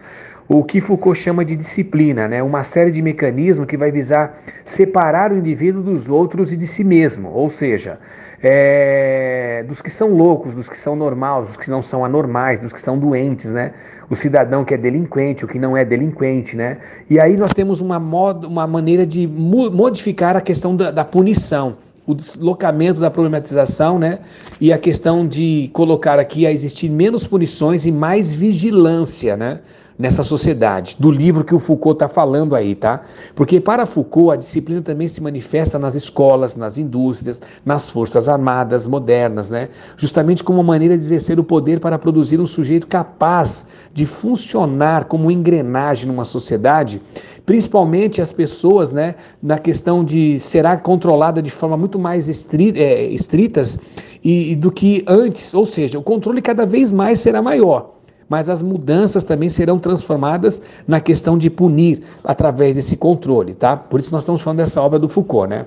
o 0.52 0.64
que 0.64 0.80
Foucault 0.80 1.16
chama 1.16 1.44
de 1.44 1.54
disciplina, 1.54 2.26
né? 2.26 2.42
uma 2.42 2.64
série 2.64 2.90
de 2.90 3.00
mecanismos 3.00 3.68
que 3.68 3.76
vai 3.76 3.92
visar 3.92 4.42
separar 4.64 5.30
o 5.30 5.38
indivíduo 5.38 5.80
dos 5.80 6.08
outros 6.08 6.52
e 6.52 6.56
de 6.56 6.66
si 6.66 6.82
mesmo, 6.82 7.30
ou 7.32 7.48
seja, 7.48 8.00
é, 8.42 9.64
dos 9.68 9.80
que 9.80 9.88
são 9.88 10.08
loucos, 10.08 10.52
dos 10.52 10.68
que 10.68 10.76
são 10.76 10.96
normais, 10.96 11.46
dos 11.46 11.56
que 11.56 11.70
não 11.70 11.84
são 11.84 12.04
anormais, 12.04 12.60
dos 12.62 12.72
que 12.72 12.80
são 12.80 12.98
doentes, 12.98 13.52
né? 13.52 13.72
O 14.10 14.16
cidadão 14.16 14.64
que 14.64 14.74
é 14.74 14.76
delinquente, 14.76 15.44
o 15.44 15.48
que 15.48 15.56
não 15.56 15.76
é 15.76 15.84
delinquente, 15.84 16.56
né? 16.56 16.78
E 17.08 17.20
aí 17.20 17.36
nós 17.36 17.52
temos 17.52 17.80
uma, 17.80 18.00
moda, 18.00 18.48
uma 18.48 18.66
maneira 18.66 19.06
de 19.06 19.28
modificar 19.28 20.36
a 20.36 20.40
questão 20.40 20.74
da, 20.74 20.90
da 20.90 21.04
punição 21.04 21.76
o 22.06 22.14
deslocamento 22.14 23.00
da 23.00 23.08
problematização, 23.08 23.96
né? 23.96 24.18
E 24.60 24.72
a 24.72 24.78
questão 24.78 25.28
de 25.28 25.70
colocar 25.72 26.18
aqui 26.18 26.44
a 26.44 26.50
existir 26.50 26.88
menos 26.88 27.24
punições 27.24 27.86
e 27.86 27.92
mais 27.92 28.34
vigilância, 28.34 29.36
né? 29.36 29.60
Nessa 30.00 30.22
sociedade, 30.22 30.96
do 30.98 31.10
livro 31.10 31.44
que 31.44 31.54
o 31.54 31.58
Foucault 31.58 31.96
está 31.96 32.08
falando 32.08 32.56
aí, 32.56 32.74
tá? 32.74 33.02
Porque 33.34 33.60
para 33.60 33.84
Foucault 33.84 34.32
a 34.32 34.36
disciplina 34.36 34.80
também 34.80 35.06
se 35.06 35.20
manifesta 35.20 35.78
nas 35.78 35.94
escolas, 35.94 36.56
nas 36.56 36.78
indústrias, 36.78 37.42
nas 37.66 37.90
forças 37.90 38.26
armadas 38.26 38.86
modernas, 38.86 39.50
né? 39.50 39.68
Justamente 39.98 40.42
como 40.42 40.58
uma 40.58 40.64
maneira 40.64 40.96
de 40.96 41.04
exercer 41.04 41.38
o 41.38 41.44
poder 41.44 41.80
para 41.80 41.98
produzir 41.98 42.40
um 42.40 42.46
sujeito 42.46 42.86
capaz 42.86 43.66
de 43.92 44.06
funcionar 44.06 45.04
como 45.04 45.30
engrenagem 45.30 46.06
numa 46.06 46.24
sociedade, 46.24 47.02
principalmente 47.44 48.22
as 48.22 48.32
pessoas, 48.32 48.94
né? 48.94 49.16
Na 49.42 49.58
questão 49.58 50.02
de 50.02 50.40
será 50.40 50.78
controlada 50.78 51.42
de 51.42 51.50
forma 51.50 51.76
muito 51.76 51.98
mais 51.98 52.26
é, 52.26 53.04
estritas 53.08 53.78
e, 54.24 54.52
e 54.52 54.56
do 54.56 54.72
que 54.72 55.04
antes, 55.06 55.52
ou 55.52 55.66
seja, 55.66 55.98
o 55.98 56.02
controle 56.02 56.40
cada 56.40 56.64
vez 56.64 56.90
mais 56.90 57.20
será 57.20 57.42
maior 57.42 57.99
mas 58.30 58.48
as 58.48 58.62
mudanças 58.62 59.24
também 59.24 59.48
serão 59.48 59.78
transformadas 59.78 60.62
na 60.86 61.00
questão 61.00 61.36
de 61.36 61.50
punir 61.50 62.02
através 62.22 62.76
desse 62.76 62.96
controle, 62.96 63.54
tá? 63.54 63.76
Por 63.76 63.98
isso 63.98 64.12
nós 64.12 64.22
estamos 64.22 64.40
falando 64.40 64.58
dessa 64.58 64.80
obra 64.80 65.00
do 65.00 65.08
Foucault, 65.08 65.50
né? 65.50 65.66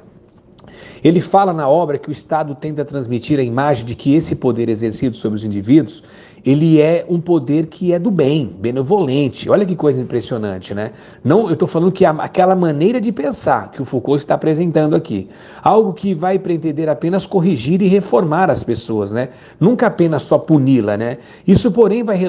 Ele 1.03 1.19
fala 1.19 1.51
na 1.51 1.67
obra 1.67 1.97
que 1.97 2.09
o 2.09 2.11
Estado 2.11 2.55
tenta 2.55 2.85
transmitir 2.85 3.39
a 3.39 3.43
imagem 3.43 3.85
de 3.85 3.95
que 3.95 4.13
esse 4.13 4.35
poder 4.35 4.69
exercido 4.69 5.15
sobre 5.15 5.37
os 5.37 5.43
indivíduos 5.43 6.03
ele 6.45 6.81
é 6.81 7.05
um 7.07 7.21
poder 7.21 7.67
que 7.67 7.93
é 7.93 7.99
do 7.99 8.11
bem, 8.11 8.53
benevolente. 8.59 9.49
Olha 9.49 9.65
que 9.65 9.75
coisa 9.75 10.01
impressionante, 10.01 10.73
né? 10.73 10.91
Não, 11.23 11.47
eu 11.47 11.53
estou 11.53 11.67
falando 11.67 11.91
que 11.91 12.03
aquela 12.03 12.53
maneira 12.53 12.99
de 12.99 13.11
pensar 13.11 13.71
que 13.71 13.81
o 13.81 13.85
Foucault 13.85 14.19
está 14.19 14.33
apresentando 14.33 14.93
aqui, 14.93 15.29
algo 15.61 15.93
que 15.93 16.13
vai 16.13 16.37
pretender 16.37 16.89
apenas 16.89 17.25
corrigir 17.25 17.81
e 17.81 17.87
reformar 17.87 18.49
as 18.49 18.61
pessoas, 18.61 19.13
né? 19.13 19.29
Nunca 19.57 19.87
apenas 19.87 20.23
só 20.23 20.37
puni-la, 20.37 20.97
né? 20.97 21.17
Isso, 21.47 21.71
porém, 21.71 22.03
vai, 22.03 22.19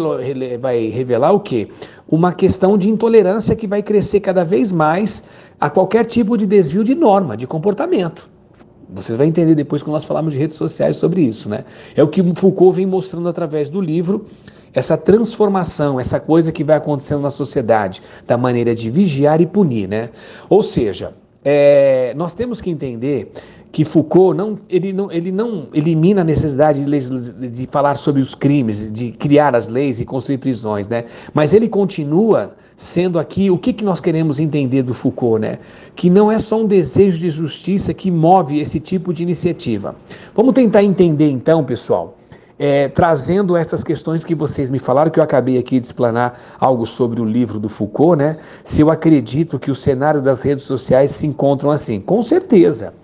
vai 0.61 0.87
revelar 0.87 1.33
o 1.33 1.41
quê? 1.41 1.69
Uma 2.09 2.33
questão 2.33 2.79
de 2.79 2.89
intolerância 2.89 3.57
que 3.57 3.67
vai 3.67 3.83
crescer 3.83 4.21
cada 4.21 4.45
vez 4.45 4.71
mais 4.71 5.25
a 5.61 5.69
qualquer 5.69 6.05
tipo 6.05 6.37
de 6.39 6.47
desvio 6.47 6.85
de 6.85 6.95
norma, 6.95 7.37
de 7.37 7.47
comportamento. 7.49 8.34
Vocês 8.89 9.17
vão 9.17 9.27
entender 9.27 9.55
depois 9.55 9.83
quando 9.83 9.95
nós 9.95 10.05
falarmos 10.05 10.33
de 10.33 10.39
redes 10.39 10.57
sociais 10.57 10.97
sobre 10.97 11.23
isso, 11.23 11.49
né? 11.49 11.65
É 11.97 12.03
o 12.03 12.09
que 12.09 12.23
Foucault 12.35 12.77
vem 12.77 12.87
mostrando 12.87 13.29
através 13.29 13.71
do 13.71 13.81
livro, 13.81 14.27
essa 14.73 14.97
transformação, 14.97 16.01
essa 16.01 16.19
coisa 16.19 16.51
que 16.51 16.65
vai 16.65 16.77
acontecendo 16.77 17.21
na 17.21 17.31
sociedade, 17.31 18.03
da 18.27 18.37
maneira 18.37 18.75
de 18.75 18.91
vigiar 18.91 19.41
e 19.41 19.47
punir, 19.47 19.89
né? 19.89 20.11
Ou 20.49 20.63
seja, 20.63 21.13
é, 21.45 22.13
nós 22.17 22.35
temos 22.35 22.61
que 22.61 22.71
entender 22.71 23.33
que 23.75 23.85
Foucault 23.85 24.37
não, 24.37 24.57
ele 24.71 24.93
não, 24.93 25.11
ele 25.11 25.33
não 25.33 25.67
elimina 25.75 26.21
a 26.21 26.25
necessidade 26.25 26.85
de, 26.85 27.49
de, 27.49 27.67
falar 27.67 27.97
sobre 27.97 28.23
os 28.23 28.33
crimes, 28.33 28.89
de 28.93 29.11
criar 29.11 29.57
as 29.57 29.67
leis 29.67 29.99
e 29.99 30.05
construir 30.05 30.39
prisões, 30.39 30.89
né? 30.89 31.07
Mas 31.35 31.53
ele 31.53 31.69
continua 31.69 32.55
sendo 32.77 33.19
aqui 33.19 33.51
o 33.51 33.59
que, 33.59 33.73
que 33.73 33.85
nós 33.85 33.99
queremos 34.01 34.39
entender 34.39 34.85
do 34.85 34.95
Foucault, 34.95 35.41
né? 35.41 35.59
Que 35.97 36.09
não 36.09 36.31
é 36.31 36.39
só 36.39 36.61
um 36.61 36.67
desejo 36.69 37.19
de 37.19 37.29
justiça 37.31 37.93
que 37.93 38.13
move 38.13 38.61
esse 38.61 38.79
tipo 38.79 39.13
de 39.13 39.25
iniciativa. 39.25 39.97
Vamos 40.37 40.55
tentar 40.55 40.85
entender 40.85 41.29
então, 41.29 41.65
pessoal. 41.65 42.17
É, 42.57 42.87
trazendo 42.87 43.57
essas 43.57 43.83
questões 43.83 44.23
que 44.23 44.37
vocês 44.37 44.71
me 44.71 44.79
falaram, 44.79 45.11
que 45.11 45.19
eu 45.19 45.25
acabei 45.25 45.59
aqui 45.59 45.81
de 45.81 45.87
explanar 45.87 46.41
algo 46.61 46.87
sobre 46.87 47.21
o 47.21 47.25
livro 47.25 47.59
do 47.59 47.69
Foucault, 47.69 48.17
né? 48.17 48.37
Se 48.63 48.81
eu 48.81 48.89
acredito 48.89 49.59
que 49.59 49.69
o 49.69 49.75
cenário 49.75 50.23
das 50.23 50.45
redes 50.45 50.63
sociais 50.63 51.11
se 51.11 51.27
encontram 51.27 51.73
assim. 51.73 51.99
Com 51.99 52.23
certeza. 52.23 52.95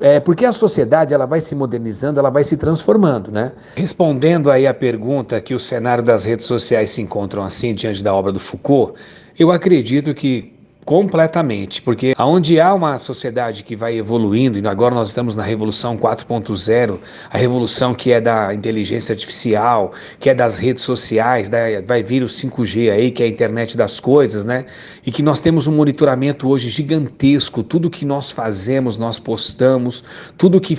É, 0.00 0.18
porque 0.18 0.44
a 0.44 0.52
sociedade 0.52 1.12
ela 1.12 1.26
vai 1.26 1.40
se 1.40 1.54
modernizando, 1.54 2.18
ela 2.18 2.30
vai 2.30 2.42
se 2.42 2.56
transformando, 2.56 3.30
né? 3.30 3.52
Respondendo 3.76 4.50
aí 4.50 4.66
a 4.66 4.72
pergunta 4.72 5.40
que 5.40 5.54
o 5.54 5.58
cenário 5.58 6.02
das 6.02 6.24
redes 6.24 6.46
sociais 6.46 6.90
se 6.90 7.02
encontram 7.02 7.42
assim 7.42 7.74
diante 7.74 8.02
da 8.02 8.14
obra 8.14 8.32
do 8.32 8.40
Foucault, 8.40 8.94
eu 9.38 9.50
acredito 9.50 10.14
que 10.14 10.54
completamente, 10.90 11.80
porque 11.80 12.14
aonde 12.18 12.60
há 12.60 12.74
uma 12.74 12.98
sociedade 12.98 13.62
que 13.62 13.76
vai 13.76 13.96
evoluindo, 13.96 14.58
e 14.58 14.66
agora 14.66 14.92
nós 14.92 15.10
estamos 15.10 15.36
na 15.36 15.44
revolução 15.44 15.96
4.0, 15.96 16.98
a 17.30 17.38
revolução 17.38 17.94
que 17.94 18.10
é 18.10 18.20
da 18.20 18.52
inteligência 18.52 19.12
artificial, 19.12 19.92
que 20.18 20.28
é 20.28 20.34
das 20.34 20.58
redes 20.58 20.82
sociais, 20.82 21.48
vai 21.86 22.02
vir 22.02 22.24
o 22.24 22.26
5G 22.26 22.90
aí, 22.90 23.12
que 23.12 23.22
é 23.22 23.26
a 23.26 23.28
internet 23.28 23.76
das 23.76 24.00
coisas, 24.00 24.44
né? 24.44 24.66
E 25.06 25.12
que 25.12 25.22
nós 25.22 25.38
temos 25.38 25.68
um 25.68 25.72
monitoramento 25.72 26.48
hoje 26.48 26.68
gigantesco, 26.70 27.62
tudo 27.62 27.88
que 27.88 28.04
nós 28.04 28.32
fazemos, 28.32 28.98
nós 28.98 29.20
postamos, 29.20 30.02
tudo 30.36 30.60
que 30.60 30.76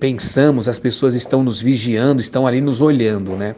pensamos, 0.00 0.68
as 0.68 0.80
pessoas 0.80 1.14
estão 1.14 1.44
nos 1.44 1.62
vigiando, 1.62 2.20
estão 2.20 2.48
ali 2.48 2.60
nos 2.60 2.80
olhando, 2.80 3.36
né? 3.36 3.54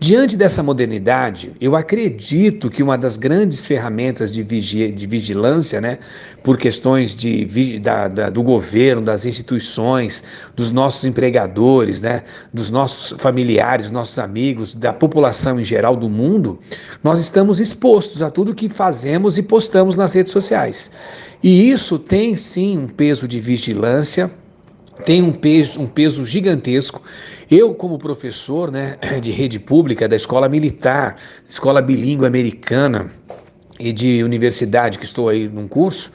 Diante 0.00 0.36
dessa 0.36 0.64
modernidade, 0.64 1.52
eu 1.60 1.76
acredito 1.76 2.68
que 2.68 2.82
uma 2.82 2.98
das 2.98 3.16
grandes 3.16 3.64
ferramentas 3.64 4.34
de 4.34 4.42
vigia, 4.42 4.90
de 4.90 5.06
vigia 5.06 5.27
vigilância, 5.28 5.80
né, 5.80 5.98
por 6.42 6.56
questões 6.56 7.14
de, 7.14 7.78
da, 7.78 8.08
da, 8.08 8.30
do 8.30 8.42
governo, 8.42 9.02
das 9.02 9.26
instituições, 9.26 10.24
dos 10.56 10.70
nossos 10.70 11.04
empregadores, 11.04 12.00
né, 12.00 12.22
dos 12.52 12.70
nossos 12.70 13.20
familiares, 13.20 13.90
nossos 13.90 14.18
amigos, 14.18 14.74
da 14.74 14.92
população 14.92 15.60
em 15.60 15.64
geral 15.64 15.94
do 15.94 16.08
mundo, 16.08 16.58
nós 17.04 17.20
estamos 17.20 17.60
expostos 17.60 18.22
a 18.22 18.30
tudo 18.30 18.54
que 18.54 18.68
fazemos 18.68 19.36
e 19.36 19.42
postamos 19.42 19.96
nas 19.96 20.14
redes 20.14 20.32
sociais. 20.32 20.90
E 21.42 21.70
isso 21.70 21.98
tem 21.98 22.36
sim 22.36 22.78
um 22.78 22.88
peso 22.88 23.28
de 23.28 23.38
vigilância, 23.38 24.30
tem 25.04 25.22
um 25.22 25.32
peso, 25.32 25.80
um 25.80 25.86
peso 25.86 26.24
gigantesco. 26.24 27.00
Eu, 27.50 27.74
como 27.74 27.98
professor 27.98 28.70
né, 28.70 28.96
de 29.22 29.30
rede 29.30 29.58
pública 29.58 30.08
da 30.08 30.16
escola 30.16 30.48
militar, 30.48 31.16
escola 31.46 31.80
bilíngue 31.80 32.26
americana, 32.26 33.06
e 33.78 33.92
de 33.92 34.22
universidade 34.22 34.98
que 34.98 35.04
estou 35.04 35.28
aí 35.28 35.48
num 35.48 35.68
curso, 35.68 36.12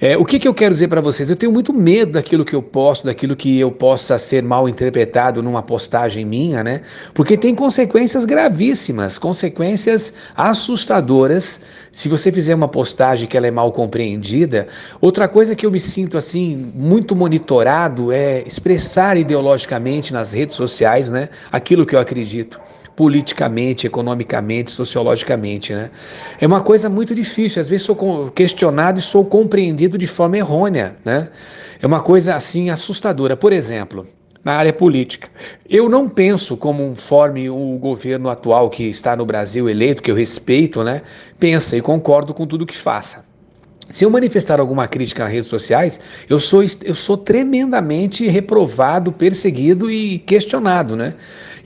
é, 0.00 0.16
o 0.18 0.24
que, 0.24 0.38
que 0.38 0.48
eu 0.48 0.52
quero 0.52 0.74
dizer 0.74 0.88
para 0.88 1.00
vocês? 1.00 1.30
Eu 1.30 1.36
tenho 1.36 1.52
muito 1.52 1.72
medo 1.72 2.12
daquilo 2.12 2.44
que 2.44 2.54
eu 2.54 2.62
posto, 2.62 3.06
daquilo 3.06 3.36
que 3.36 3.58
eu 3.58 3.70
possa 3.70 4.18
ser 4.18 4.42
mal 4.42 4.68
interpretado 4.68 5.42
numa 5.42 5.62
postagem 5.62 6.24
minha, 6.24 6.64
né? 6.64 6.82
Porque 7.14 7.36
tem 7.36 7.54
consequências 7.54 8.24
gravíssimas, 8.24 9.18
consequências 9.18 10.12
assustadoras 10.36 11.60
se 11.92 12.08
você 12.08 12.32
fizer 12.32 12.54
uma 12.54 12.66
postagem 12.66 13.28
que 13.28 13.36
ela 13.36 13.46
é 13.46 13.50
mal 13.50 13.70
compreendida. 13.72 14.66
Outra 15.00 15.28
coisa 15.28 15.54
que 15.54 15.64
eu 15.64 15.70
me 15.70 15.80
sinto 15.80 16.18
assim 16.18 16.72
muito 16.74 17.14
monitorado 17.14 18.10
é 18.10 18.42
expressar 18.42 19.16
ideologicamente 19.16 20.12
nas 20.12 20.32
redes 20.32 20.56
sociais, 20.56 21.08
né? 21.08 21.28
Aquilo 21.52 21.86
que 21.86 21.94
eu 21.94 22.00
acredito 22.00 22.60
politicamente, 22.96 23.86
economicamente, 23.86 24.70
sociologicamente, 24.70 25.74
né? 25.74 25.90
É 26.40 26.46
uma 26.46 26.62
coisa 26.62 26.88
muito 26.88 27.14
difícil. 27.14 27.60
Às 27.60 27.68
vezes 27.68 27.86
sou 27.86 28.30
questionado 28.30 28.98
e 28.98 29.02
sou 29.02 29.24
compreendido 29.24 29.98
de 29.98 30.06
forma 30.06 30.36
errônea, 30.36 30.96
né? 31.04 31.28
É 31.80 31.86
uma 31.86 32.00
coisa 32.00 32.34
assim 32.34 32.70
assustadora. 32.70 33.36
Por 33.36 33.52
exemplo, 33.52 34.06
na 34.44 34.54
área 34.54 34.72
política. 34.72 35.28
Eu 35.68 35.88
não 35.88 36.08
penso 36.08 36.56
como 36.56 36.94
forme 36.94 37.48
o 37.48 37.78
governo 37.78 38.28
atual 38.28 38.68
que 38.68 38.84
está 38.84 39.16
no 39.16 39.24
Brasil 39.24 39.68
eleito, 39.68 40.02
que 40.02 40.10
eu 40.10 40.14
respeito, 40.14 40.84
né? 40.84 41.02
Pensa 41.38 41.76
e 41.76 41.80
concordo 41.80 42.34
com 42.34 42.46
tudo 42.46 42.66
que 42.66 42.76
faça. 42.76 43.24
Se 43.90 44.04
eu 44.04 44.10
manifestar 44.10 44.60
alguma 44.60 44.88
crítica 44.88 45.24
nas 45.24 45.32
redes 45.32 45.48
sociais, 45.48 46.00
eu 46.28 46.40
sou, 46.40 46.64
eu 46.82 46.94
sou 46.94 47.16
tremendamente 47.16 48.26
reprovado, 48.26 49.12
perseguido 49.12 49.90
e 49.90 50.18
questionado, 50.18 50.96
né? 50.96 51.14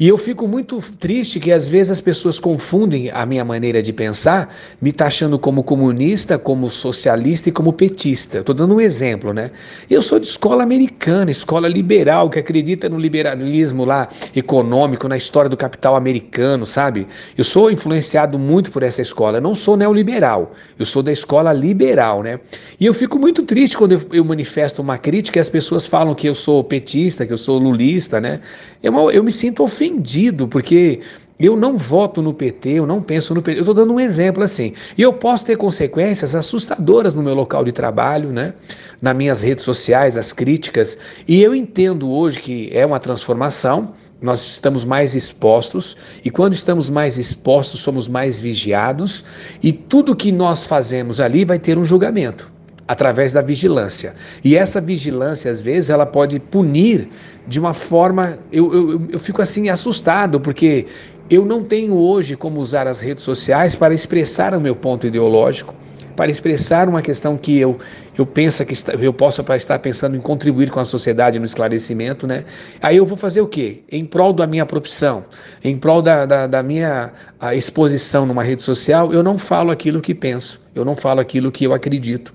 E 0.00 0.06
eu 0.06 0.16
fico 0.16 0.46
muito 0.46 0.80
triste 1.00 1.40
que 1.40 1.50
às 1.50 1.68
vezes 1.68 1.90
as 1.90 2.00
pessoas 2.00 2.38
confundem 2.38 3.10
a 3.10 3.26
minha 3.26 3.44
maneira 3.44 3.82
de 3.82 3.92
pensar, 3.92 4.54
me 4.80 4.92
taxando 4.92 5.36
como 5.40 5.64
comunista, 5.64 6.38
como 6.38 6.70
socialista 6.70 7.48
e 7.48 7.52
como 7.52 7.72
petista. 7.72 8.38
Estou 8.38 8.54
dando 8.54 8.76
um 8.76 8.80
exemplo, 8.80 9.32
né? 9.32 9.50
Eu 9.90 10.00
sou 10.00 10.20
de 10.20 10.28
escola 10.28 10.62
americana, 10.62 11.32
escola 11.32 11.66
liberal, 11.66 12.30
que 12.30 12.38
acredita 12.38 12.88
no 12.88 12.96
liberalismo 12.96 13.84
lá 13.84 14.08
econômico, 14.36 15.08
na 15.08 15.16
história 15.16 15.50
do 15.50 15.56
capital 15.56 15.96
americano, 15.96 16.64
sabe? 16.64 17.08
Eu 17.36 17.42
sou 17.42 17.68
influenciado 17.68 18.38
muito 18.38 18.70
por 18.70 18.84
essa 18.84 19.02
escola. 19.02 19.38
Eu 19.38 19.42
não 19.42 19.54
sou 19.56 19.76
neoliberal, 19.76 20.54
eu 20.78 20.86
sou 20.86 21.02
da 21.02 21.10
escola 21.10 21.52
liberal, 21.52 22.07
né? 22.22 22.40
E 22.78 22.86
eu 22.86 22.94
fico 22.94 23.18
muito 23.18 23.42
triste 23.42 23.76
quando 23.76 23.92
eu, 23.92 24.02
eu 24.12 24.24
manifesto 24.24 24.82
uma 24.82 24.98
crítica 24.98 25.38
e 25.38 25.40
as 25.40 25.48
pessoas 25.48 25.86
falam 25.86 26.14
que 26.14 26.28
eu 26.28 26.34
sou 26.34 26.64
petista, 26.64 27.26
que 27.26 27.32
eu 27.32 27.38
sou 27.38 27.58
lulista, 27.58 28.20
né? 28.20 28.40
Eu, 28.82 29.10
eu 29.10 29.22
me 29.22 29.32
sinto 29.32 29.62
ofendido, 29.62 30.48
porque 30.48 31.00
eu 31.38 31.56
não 31.56 31.76
voto 31.76 32.20
no 32.20 32.34
PT, 32.34 32.70
eu 32.70 32.86
não 32.86 33.00
penso 33.00 33.32
no 33.32 33.40
PT. 33.40 33.58
Eu 33.58 33.62
estou 33.62 33.74
dando 33.74 33.92
um 33.92 34.00
exemplo 34.00 34.42
assim. 34.42 34.74
E 34.96 35.02
eu 35.02 35.12
posso 35.12 35.46
ter 35.46 35.56
consequências 35.56 36.34
assustadoras 36.34 37.14
no 37.14 37.22
meu 37.22 37.34
local 37.34 37.64
de 37.64 37.70
trabalho, 37.70 38.30
né? 38.30 38.54
nas 39.00 39.14
minhas 39.14 39.42
redes 39.42 39.64
sociais, 39.64 40.16
as 40.16 40.32
críticas. 40.32 40.98
E 41.26 41.40
eu 41.40 41.54
entendo 41.54 42.10
hoje 42.10 42.40
que 42.40 42.70
é 42.72 42.84
uma 42.84 42.98
transformação, 42.98 43.94
nós 44.20 44.46
estamos 44.48 44.84
mais 44.84 45.14
expostos, 45.14 45.96
e 46.24 46.30
quando 46.30 46.52
estamos 46.52 46.90
mais 46.90 47.18
expostos, 47.18 47.80
somos 47.80 48.08
mais 48.08 48.40
vigiados, 48.40 49.24
e 49.62 49.72
tudo 49.72 50.16
que 50.16 50.32
nós 50.32 50.64
fazemos 50.64 51.20
ali 51.20 51.44
vai 51.44 51.58
ter 51.58 51.78
um 51.78 51.84
julgamento 51.84 52.50
através 52.88 53.32
da 53.32 53.42
vigilância. 53.42 54.14
E 54.42 54.56
essa 54.56 54.80
vigilância, 54.80 55.50
às 55.50 55.60
vezes, 55.60 55.90
ela 55.90 56.06
pode 56.06 56.40
punir 56.40 57.08
de 57.46 57.60
uma 57.60 57.74
forma. 57.74 58.38
Eu, 58.50 58.72
eu, 58.72 59.08
eu 59.10 59.18
fico 59.20 59.42
assim 59.42 59.68
assustado, 59.68 60.40
porque 60.40 60.86
eu 61.28 61.44
não 61.44 61.62
tenho 61.62 61.94
hoje 61.94 62.34
como 62.34 62.58
usar 62.58 62.86
as 62.86 63.02
redes 63.02 63.22
sociais 63.22 63.74
para 63.74 63.92
expressar 63.92 64.54
o 64.54 64.60
meu 64.60 64.74
ponto 64.74 65.06
ideológico, 65.06 65.74
para 66.18 66.32
expressar 66.32 66.88
uma 66.88 67.00
questão 67.00 67.38
que 67.38 67.56
eu, 67.56 67.78
eu 68.18 68.26
penso 68.26 68.66
que 68.66 68.72
está, 68.72 68.92
eu 68.94 69.12
possa 69.12 69.44
estar 69.54 69.78
pensando 69.78 70.16
em 70.16 70.20
contribuir 70.20 70.68
com 70.68 70.80
a 70.80 70.84
sociedade 70.84 71.38
no 71.38 71.44
esclarecimento, 71.44 72.26
né? 72.26 72.44
Aí 72.82 72.96
eu 72.96 73.06
vou 73.06 73.16
fazer 73.16 73.40
o 73.40 73.46
quê? 73.46 73.84
Em 73.88 74.04
prol 74.04 74.32
da 74.32 74.44
minha 74.44 74.66
profissão, 74.66 75.24
em 75.62 75.78
prol 75.78 76.02
da, 76.02 76.26
da, 76.26 76.48
da 76.48 76.60
minha 76.60 77.12
exposição 77.52 78.26
numa 78.26 78.42
rede 78.42 78.64
social, 78.64 79.12
eu 79.12 79.22
não 79.22 79.38
falo 79.38 79.70
aquilo 79.70 80.00
que 80.00 80.12
penso, 80.12 80.60
eu 80.74 80.84
não 80.84 80.96
falo 80.96 81.20
aquilo 81.20 81.52
que 81.52 81.62
eu 81.62 81.72
acredito. 81.72 82.34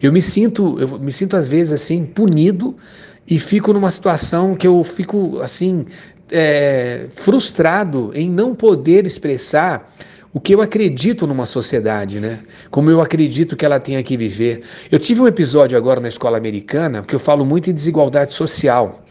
Eu 0.00 0.12
me 0.12 0.22
sinto, 0.22 0.78
eu 0.78 1.00
me 1.00 1.10
sinto 1.10 1.36
às 1.36 1.48
vezes 1.48 1.72
assim 1.72 2.04
punido 2.04 2.76
e 3.26 3.40
fico 3.40 3.72
numa 3.72 3.90
situação 3.90 4.54
que 4.54 4.64
eu 4.64 4.84
fico 4.84 5.40
assim 5.40 5.86
é, 6.30 7.06
frustrado 7.10 8.12
em 8.14 8.30
não 8.30 8.54
poder 8.54 9.04
expressar 9.06 9.92
o 10.34 10.40
que 10.40 10.52
eu 10.52 10.60
acredito 10.60 11.28
numa 11.28 11.46
sociedade, 11.46 12.18
né? 12.18 12.40
Como 12.68 12.90
eu 12.90 13.00
acredito 13.00 13.56
que 13.56 13.64
ela 13.64 13.78
tenha 13.78 14.02
que 14.02 14.16
viver. 14.16 14.62
Eu 14.90 14.98
tive 14.98 15.20
um 15.20 15.28
episódio 15.28 15.78
agora 15.78 16.00
na 16.00 16.08
escola 16.08 16.36
americana 16.36 17.04
que 17.04 17.14
eu 17.14 17.20
falo 17.20 17.46
muito 17.46 17.70
em 17.70 17.72
desigualdade 17.72 18.32
social 18.32 19.03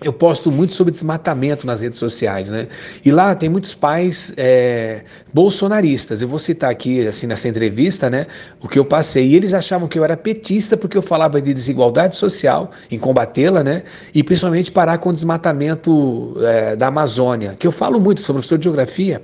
eu 0.00 0.12
posto 0.12 0.50
muito 0.50 0.74
sobre 0.74 0.92
desmatamento 0.92 1.66
nas 1.66 1.80
redes 1.80 1.98
sociais, 1.98 2.48
né? 2.50 2.68
E 3.04 3.10
lá 3.10 3.34
tem 3.34 3.48
muitos 3.48 3.74
pais 3.74 4.32
é, 4.36 5.02
bolsonaristas. 5.34 6.22
Eu 6.22 6.28
vou 6.28 6.38
citar 6.38 6.70
aqui, 6.70 7.06
assim, 7.06 7.26
nessa 7.26 7.48
entrevista, 7.48 8.08
né? 8.08 8.26
O 8.62 8.68
que 8.68 8.78
eu 8.78 8.84
passei. 8.84 9.26
E 9.26 9.34
eles 9.34 9.54
achavam 9.54 9.88
que 9.88 9.98
eu 9.98 10.04
era 10.04 10.16
petista 10.16 10.76
porque 10.76 10.96
eu 10.96 11.02
falava 11.02 11.42
de 11.42 11.52
desigualdade 11.52 12.14
social, 12.14 12.70
em 12.90 12.98
combatê-la, 12.98 13.64
né? 13.64 13.82
E 14.14 14.22
principalmente 14.22 14.70
parar 14.70 14.98
com 14.98 15.10
o 15.10 15.12
desmatamento 15.12 16.36
é, 16.42 16.76
da 16.76 16.86
Amazônia, 16.86 17.56
que 17.58 17.66
eu 17.66 17.72
falo 17.72 17.98
muito 17.98 18.20
sobre 18.20 18.40
o 18.40 18.58
de 18.58 18.64
geografia. 18.64 19.20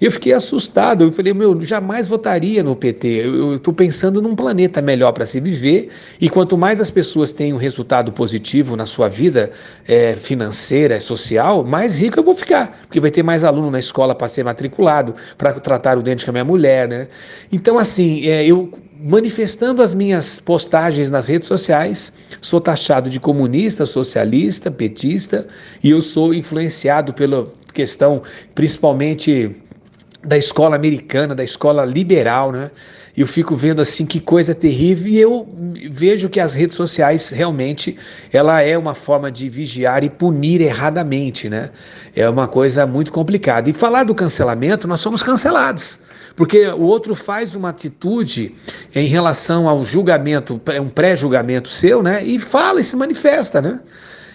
E 0.00 0.06
eu 0.06 0.10
fiquei 0.10 0.32
assustado. 0.32 1.04
Eu 1.04 1.12
falei, 1.12 1.34
meu, 1.34 1.60
jamais 1.62 2.08
votaria 2.08 2.62
no 2.62 2.74
PT. 2.74 3.08
Eu 3.08 3.56
estou 3.56 3.74
pensando 3.74 4.22
num 4.22 4.34
planeta 4.34 4.80
melhor 4.80 5.12
para 5.12 5.26
se 5.26 5.38
viver. 5.40 5.90
E 6.20 6.28
quanto 6.28 6.56
mais 6.56 6.80
as 6.80 6.90
pessoas 6.90 7.32
têm 7.32 7.52
um 7.52 7.58
resultado 7.58 8.10
positivo 8.10 8.76
na 8.76 8.86
sua 8.86 9.08
vida, 9.08 9.50
é, 9.86 10.09
financeira, 10.18 11.00
social, 11.00 11.64
mais 11.64 11.98
rico 11.98 12.18
eu 12.18 12.22
vou 12.22 12.34
ficar, 12.34 12.80
porque 12.82 13.00
vai 13.00 13.10
ter 13.10 13.22
mais 13.22 13.44
aluno 13.44 13.70
na 13.70 13.78
escola 13.78 14.14
para 14.14 14.28
ser 14.28 14.44
matriculado, 14.44 15.14
para 15.36 15.52
tratar 15.54 15.98
o 15.98 16.02
dente 16.02 16.24
com 16.24 16.30
a 16.30 16.32
minha 16.32 16.44
mulher, 16.44 16.88
né? 16.88 17.08
Então, 17.52 17.78
assim, 17.78 18.26
é, 18.26 18.44
eu 18.44 18.72
manifestando 19.02 19.82
as 19.82 19.94
minhas 19.94 20.38
postagens 20.38 21.10
nas 21.10 21.28
redes 21.28 21.48
sociais, 21.48 22.12
sou 22.40 22.60
taxado 22.60 23.08
de 23.08 23.18
comunista, 23.18 23.86
socialista, 23.86 24.70
petista 24.70 25.46
e 25.82 25.90
eu 25.90 26.02
sou 26.02 26.34
influenciado 26.34 27.14
pela 27.14 27.48
questão 27.72 28.22
principalmente 28.54 29.56
da 30.22 30.36
escola 30.36 30.76
americana, 30.76 31.34
da 31.34 31.44
escola 31.44 31.84
liberal, 31.84 32.52
né? 32.52 32.70
Eu 33.16 33.26
fico 33.26 33.56
vendo 33.56 33.82
assim 33.82 34.06
que 34.06 34.20
coisa 34.20 34.54
terrível 34.54 35.08
e 35.08 35.18
eu 35.18 35.48
vejo 35.90 36.28
que 36.28 36.38
as 36.38 36.54
redes 36.54 36.76
sociais 36.76 37.30
realmente 37.30 37.96
ela 38.32 38.62
é 38.62 38.78
uma 38.78 38.94
forma 38.94 39.30
de 39.30 39.48
vigiar 39.48 40.04
e 40.04 40.08
punir 40.08 40.60
erradamente, 40.60 41.48
né? 41.48 41.70
É 42.14 42.28
uma 42.28 42.46
coisa 42.46 42.86
muito 42.86 43.12
complicada. 43.12 43.68
E 43.68 43.72
falar 43.72 44.04
do 44.04 44.14
cancelamento, 44.14 44.86
nós 44.86 45.00
somos 45.00 45.22
cancelados. 45.22 45.98
Porque 46.36 46.68
o 46.68 46.82
outro 46.82 47.14
faz 47.14 47.54
uma 47.54 47.70
atitude 47.70 48.54
em 48.94 49.06
relação 49.06 49.68
ao 49.68 49.84
julgamento, 49.84 50.60
um 50.80 50.88
pré-julgamento 50.88 51.68
seu, 51.68 52.02
né? 52.02 52.24
E 52.24 52.38
fala 52.38 52.80
e 52.80 52.84
se 52.84 52.96
manifesta, 52.96 53.60
né? 53.60 53.80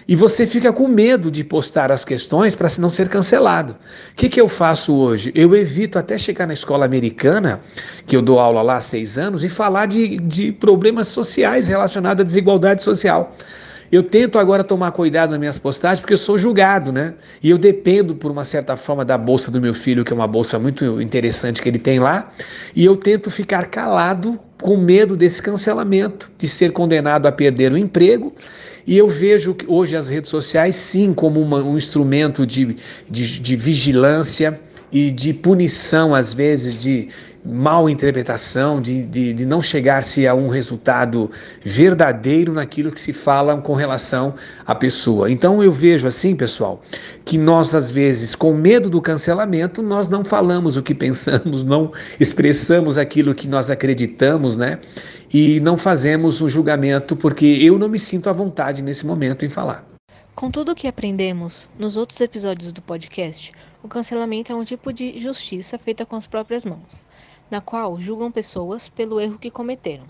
E 0.08 0.14
você 0.14 0.46
fica 0.46 0.72
com 0.72 0.86
medo 0.86 1.30
de 1.30 1.42
postar 1.42 1.90
as 1.90 2.04
questões 2.04 2.54
para 2.54 2.68
não 2.78 2.88
ser 2.88 3.08
cancelado. 3.08 3.76
O 4.12 4.14
que, 4.14 4.28
que 4.28 4.40
eu 4.40 4.48
faço 4.48 4.94
hoje? 4.94 5.32
Eu 5.34 5.54
evito 5.56 5.98
até 5.98 6.16
chegar 6.16 6.46
na 6.46 6.54
escola 6.54 6.84
americana, 6.84 7.60
que 8.06 8.14
eu 8.16 8.22
dou 8.22 8.38
aula 8.38 8.62
lá 8.62 8.76
há 8.76 8.80
seis 8.80 9.18
anos, 9.18 9.42
e 9.42 9.48
falar 9.48 9.86
de, 9.86 10.18
de 10.18 10.52
problemas 10.52 11.08
sociais 11.08 11.66
relacionados 11.66 12.20
à 12.20 12.24
desigualdade 12.24 12.84
social. 12.84 13.34
Eu 13.90 14.02
tento 14.02 14.38
agora 14.38 14.64
tomar 14.64 14.90
cuidado 14.92 15.30
nas 15.30 15.38
minhas 15.38 15.58
postagens 15.58 16.00
porque 16.00 16.14
eu 16.14 16.18
sou 16.18 16.38
julgado, 16.38 16.92
né? 16.92 17.14
E 17.42 17.50
eu 17.50 17.58
dependo, 17.58 18.14
por 18.14 18.30
uma 18.30 18.44
certa 18.44 18.76
forma, 18.76 19.04
da 19.04 19.16
bolsa 19.16 19.50
do 19.50 19.60
meu 19.60 19.74
filho, 19.74 20.04
que 20.04 20.12
é 20.12 20.16
uma 20.16 20.26
bolsa 20.26 20.58
muito 20.58 21.00
interessante 21.00 21.62
que 21.62 21.68
ele 21.68 21.78
tem 21.78 21.98
lá, 21.98 22.30
e 22.74 22.84
eu 22.84 22.96
tento 22.96 23.30
ficar 23.30 23.66
calado 23.66 24.38
com 24.60 24.76
medo 24.76 25.16
desse 25.16 25.40
cancelamento, 25.40 26.30
de 26.38 26.48
ser 26.48 26.72
condenado 26.72 27.26
a 27.26 27.32
perder 27.32 27.72
o 27.72 27.78
emprego. 27.78 28.32
E 28.86 28.96
eu 28.96 29.08
vejo 29.08 29.56
hoje 29.66 29.96
as 29.96 30.08
redes 30.08 30.30
sociais, 30.30 30.76
sim, 30.76 31.12
como 31.12 31.40
uma, 31.40 31.62
um 31.62 31.76
instrumento 31.76 32.46
de, 32.46 32.76
de, 33.10 33.40
de 33.40 33.56
vigilância 33.56 34.60
e 34.92 35.10
de 35.10 35.32
punição, 35.34 36.14
às 36.14 36.32
vezes, 36.32 36.80
de 36.80 37.08
mal 37.46 37.88
interpretação, 37.88 38.80
de, 38.80 39.02
de, 39.02 39.32
de 39.32 39.46
não 39.46 39.62
chegar-se 39.62 40.26
a 40.26 40.34
um 40.34 40.48
resultado 40.48 41.30
verdadeiro 41.62 42.52
naquilo 42.52 42.90
que 42.90 43.00
se 43.00 43.12
fala 43.12 43.56
com 43.60 43.74
relação 43.74 44.34
à 44.66 44.74
pessoa. 44.74 45.30
Então 45.30 45.62
eu 45.62 45.72
vejo 45.72 46.06
assim, 46.06 46.34
pessoal, 46.34 46.82
que 47.24 47.38
nós, 47.38 47.74
às 47.74 47.90
vezes, 47.90 48.34
com 48.34 48.52
medo 48.52 48.90
do 48.90 49.00
cancelamento, 49.00 49.82
nós 49.82 50.08
não 50.08 50.24
falamos 50.24 50.76
o 50.76 50.82
que 50.82 50.94
pensamos, 50.94 51.64
não 51.64 51.92
expressamos 52.18 52.98
aquilo 52.98 53.34
que 53.34 53.46
nós 53.46 53.70
acreditamos, 53.70 54.56
né? 54.56 54.78
E 55.32 55.60
não 55.60 55.76
fazemos 55.76 56.40
o 56.40 56.48
julgamento, 56.48 57.16
porque 57.16 57.46
eu 57.46 57.78
não 57.78 57.88
me 57.88 57.98
sinto 57.98 58.28
à 58.28 58.32
vontade 58.32 58.82
nesse 58.82 59.04
momento 59.04 59.44
em 59.44 59.48
falar. 59.48 59.84
Com 60.36 60.50
tudo 60.50 60.72
o 60.72 60.74
que 60.74 60.86
aprendemos 60.86 61.66
nos 61.78 61.96
outros 61.96 62.20
episódios 62.20 62.70
do 62.70 62.82
podcast, 62.82 63.52
o 63.82 63.88
cancelamento 63.88 64.52
é 64.52 64.54
um 64.54 64.64
tipo 64.64 64.92
de 64.92 65.18
justiça 65.18 65.78
feita 65.78 66.04
com 66.04 66.14
as 66.14 66.26
próprias 66.26 66.62
mãos, 66.64 66.82
na 67.50 67.60
qual 67.60 67.98
julgam 68.00 68.30
pessoas 68.30 68.88
pelo 68.88 69.20
erro 69.20 69.38
que 69.38 69.50
cometeram. 69.50 70.04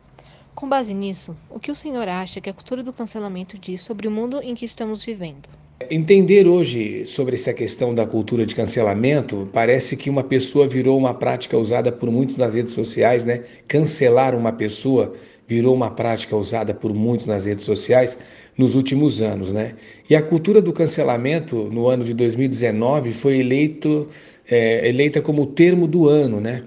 Com 0.55 0.69
base 0.69 0.95
nisso, 0.95 1.37
o 1.51 1.61
que 1.61 1.71
o 1.71 1.75
senhor 1.75 2.09
acha 2.09 2.41
que 2.41 2.49
a 2.49 2.53
cultura 2.53 2.83
do 2.83 2.93
cancelamento 2.93 3.59
diz 3.59 3.83
sobre 3.83 4.09
o 4.09 4.11
mundo 4.11 4.41
em 4.43 4.55
que 4.55 4.65
estamos 4.65 5.05
vivendo? 5.05 5.49
Entender 5.91 6.49
hoje 6.49 7.05
sobre 7.05 7.35
essa 7.35 7.53
questão 7.53 7.95
da 7.95 8.07
cultura 8.07 8.47
de 8.47 8.55
cancelamento, 8.55 9.47
parece 9.53 9.95
que 9.95 10.09
uma 10.09 10.25
pessoa 10.25 10.67
virou 10.67 10.97
uma 10.97 11.13
prática 11.13 11.59
usada 11.59 11.93
por 11.93 12.11
muitos 12.11 12.39
nas 12.39 12.55
redes 12.55 12.73
sociais, 12.73 13.27
né? 13.27 13.45
Cancelar 13.69 14.35
uma 14.35 14.51
pessoa 14.51 15.15
virou 15.47 15.75
uma 15.75 15.91
prática 15.91 16.35
usada 16.35 16.73
por 16.73 16.95
muitos 16.95 17.27
nas 17.27 17.45
redes 17.45 17.67
sociais 17.67 18.19
nos 18.57 18.75
últimos 18.75 19.21
anos, 19.21 19.53
né? 19.53 19.75
E 20.09 20.17
a 20.17 20.23
cultura 20.23 20.63
do 20.63 20.73
cancelamento 20.73 21.69
no 21.71 21.89
ano 21.89 22.05
de 22.05 22.15
2019 22.15 23.13
foi 23.13 23.41
eleito, 23.41 24.09
é, 24.51 24.89
eleita 24.89 25.21
como 25.21 25.43
o 25.43 25.47
termo 25.47 25.87
do 25.87 26.09
ano, 26.09 26.41
né? 26.41 26.63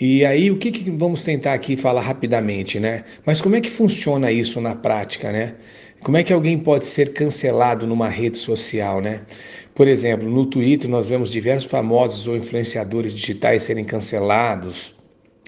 E 0.00 0.24
aí 0.24 0.50
o 0.50 0.56
que, 0.56 0.72
que 0.72 0.90
vamos 0.90 1.22
tentar 1.22 1.52
aqui 1.52 1.76
falar 1.76 2.00
rapidamente, 2.00 2.80
né? 2.80 3.04
Mas 3.26 3.42
como 3.42 3.54
é 3.56 3.60
que 3.60 3.68
funciona 3.68 4.32
isso 4.32 4.58
na 4.60 4.74
prática, 4.74 5.30
né? 5.30 5.54
Como 6.02 6.16
é 6.16 6.24
que 6.24 6.32
alguém 6.32 6.58
pode 6.58 6.86
ser 6.86 7.12
cancelado 7.12 7.86
numa 7.86 8.08
rede 8.08 8.38
social, 8.38 9.02
né? 9.02 9.20
Por 9.74 9.86
exemplo, 9.86 10.28
no 10.28 10.46
Twitter 10.46 10.88
nós 10.88 11.06
vemos 11.06 11.30
diversos 11.30 11.70
famosos 11.70 12.26
ou 12.26 12.34
influenciadores 12.34 13.12
digitais 13.12 13.62
serem 13.62 13.84
cancelados, 13.84 14.94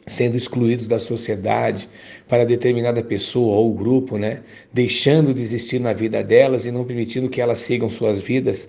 sendo 0.07 0.37
excluídos 0.37 0.87
da 0.87 0.99
sociedade 0.99 1.89
para 2.29 2.45
determinada 2.45 3.03
pessoa 3.03 3.57
ou 3.57 3.73
grupo, 3.73 4.19
né? 4.19 4.41
deixando 4.73 5.33
de 5.33 5.43
existir 5.43 5.79
na 5.79 5.93
vida 5.93 6.23
delas 6.23 6.67
e 6.67 6.73
não 6.73 6.85
permitindo 6.85 7.29
que 7.29 7.41
elas 7.41 7.61
sigam 7.61 7.89
suas 7.89 8.19
vidas 8.19 8.69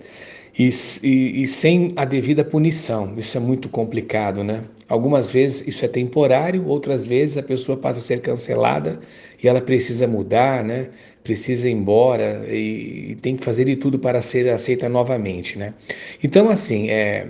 e, 0.58 0.70
e, 1.02 1.42
e, 1.42 1.48
sem 1.48 1.92
a 1.96 2.04
devida 2.04 2.44
punição. 2.44 3.14
Isso 3.16 3.36
é 3.36 3.40
muito 3.40 3.68
complicado, 3.68 4.44
né? 4.44 4.64
Algumas 4.88 5.30
vezes 5.30 5.66
isso 5.66 5.84
é 5.84 5.88
temporário, 5.88 6.66
outras 6.66 7.06
vezes 7.06 7.36
a 7.36 7.42
pessoa 7.42 7.76
passa 7.76 7.98
a 7.98 8.02
ser 8.02 8.20
cancelada 8.20 9.00
e 9.42 9.48
ela 9.48 9.60
precisa 9.60 10.06
mudar, 10.06 10.62
né? 10.62 10.90
Precisa 11.22 11.68
ir 11.68 11.72
embora 11.72 12.44
e, 12.48 13.12
e 13.12 13.16
tem 13.16 13.34
que 13.36 13.44
fazer 13.44 13.64
de 13.64 13.76
tudo 13.76 13.98
para 13.98 14.20
ser 14.20 14.48
aceita 14.48 14.88
novamente, 14.88 15.58
né? 15.58 15.74
Então, 16.22 16.48
assim, 16.48 16.90
é, 16.90 17.26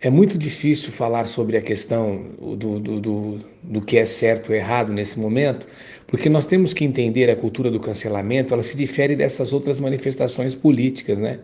é 0.00 0.10
muito 0.10 0.36
difícil 0.36 0.92
falar 0.92 1.24
sobre 1.24 1.56
a 1.56 1.62
questão 1.62 2.26
do, 2.56 2.78
do, 2.78 3.00
do, 3.00 3.40
do 3.62 3.80
que 3.80 3.96
é 3.96 4.04
certo 4.04 4.50
ou 4.50 4.54
errado 4.54 4.92
nesse 4.92 5.18
momento, 5.18 5.66
porque 6.06 6.28
nós 6.28 6.44
temos 6.44 6.74
que 6.74 6.84
entender 6.84 7.30
a 7.30 7.36
cultura 7.36 7.70
do 7.70 7.80
cancelamento, 7.80 8.52
ela 8.52 8.62
se 8.62 8.76
difere 8.76 9.16
dessas 9.16 9.52
outras 9.52 9.80
manifestações 9.80 10.54
políticas, 10.54 11.16
né? 11.16 11.40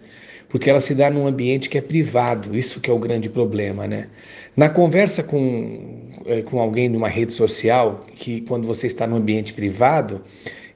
Porque 0.52 0.68
ela 0.68 0.80
se 0.80 0.94
dá 0.94 1.10
num 1.10 1.26
ambiente 1.26 1.70
que 1.70 1.78
é 1.78 1.80
privado, 1.80 2.54
isso 2.54 2.78
que 2.78 2.90
é 2.90 2.92
o 2.92 2.98
grande 2.98 3.30
problema, 3.30 3.86
né? 3.88 4.08
Na 4.54 4.68
conversa 4.68 5.22
com, 5.22 6.10
eh, 6.26 6.42
com 6.42 6.60
alguém 6.60 6.90
numa 6.90 7.08
rede 7.08 7.32
social, 7.32 8.00
que 8.14 8.42
quando 8.42 8.66
você 8.66 8.86
está 8.86 9.06
num 9.06 9.16
ambiente 9.16 9.54
privado 9.54 10.20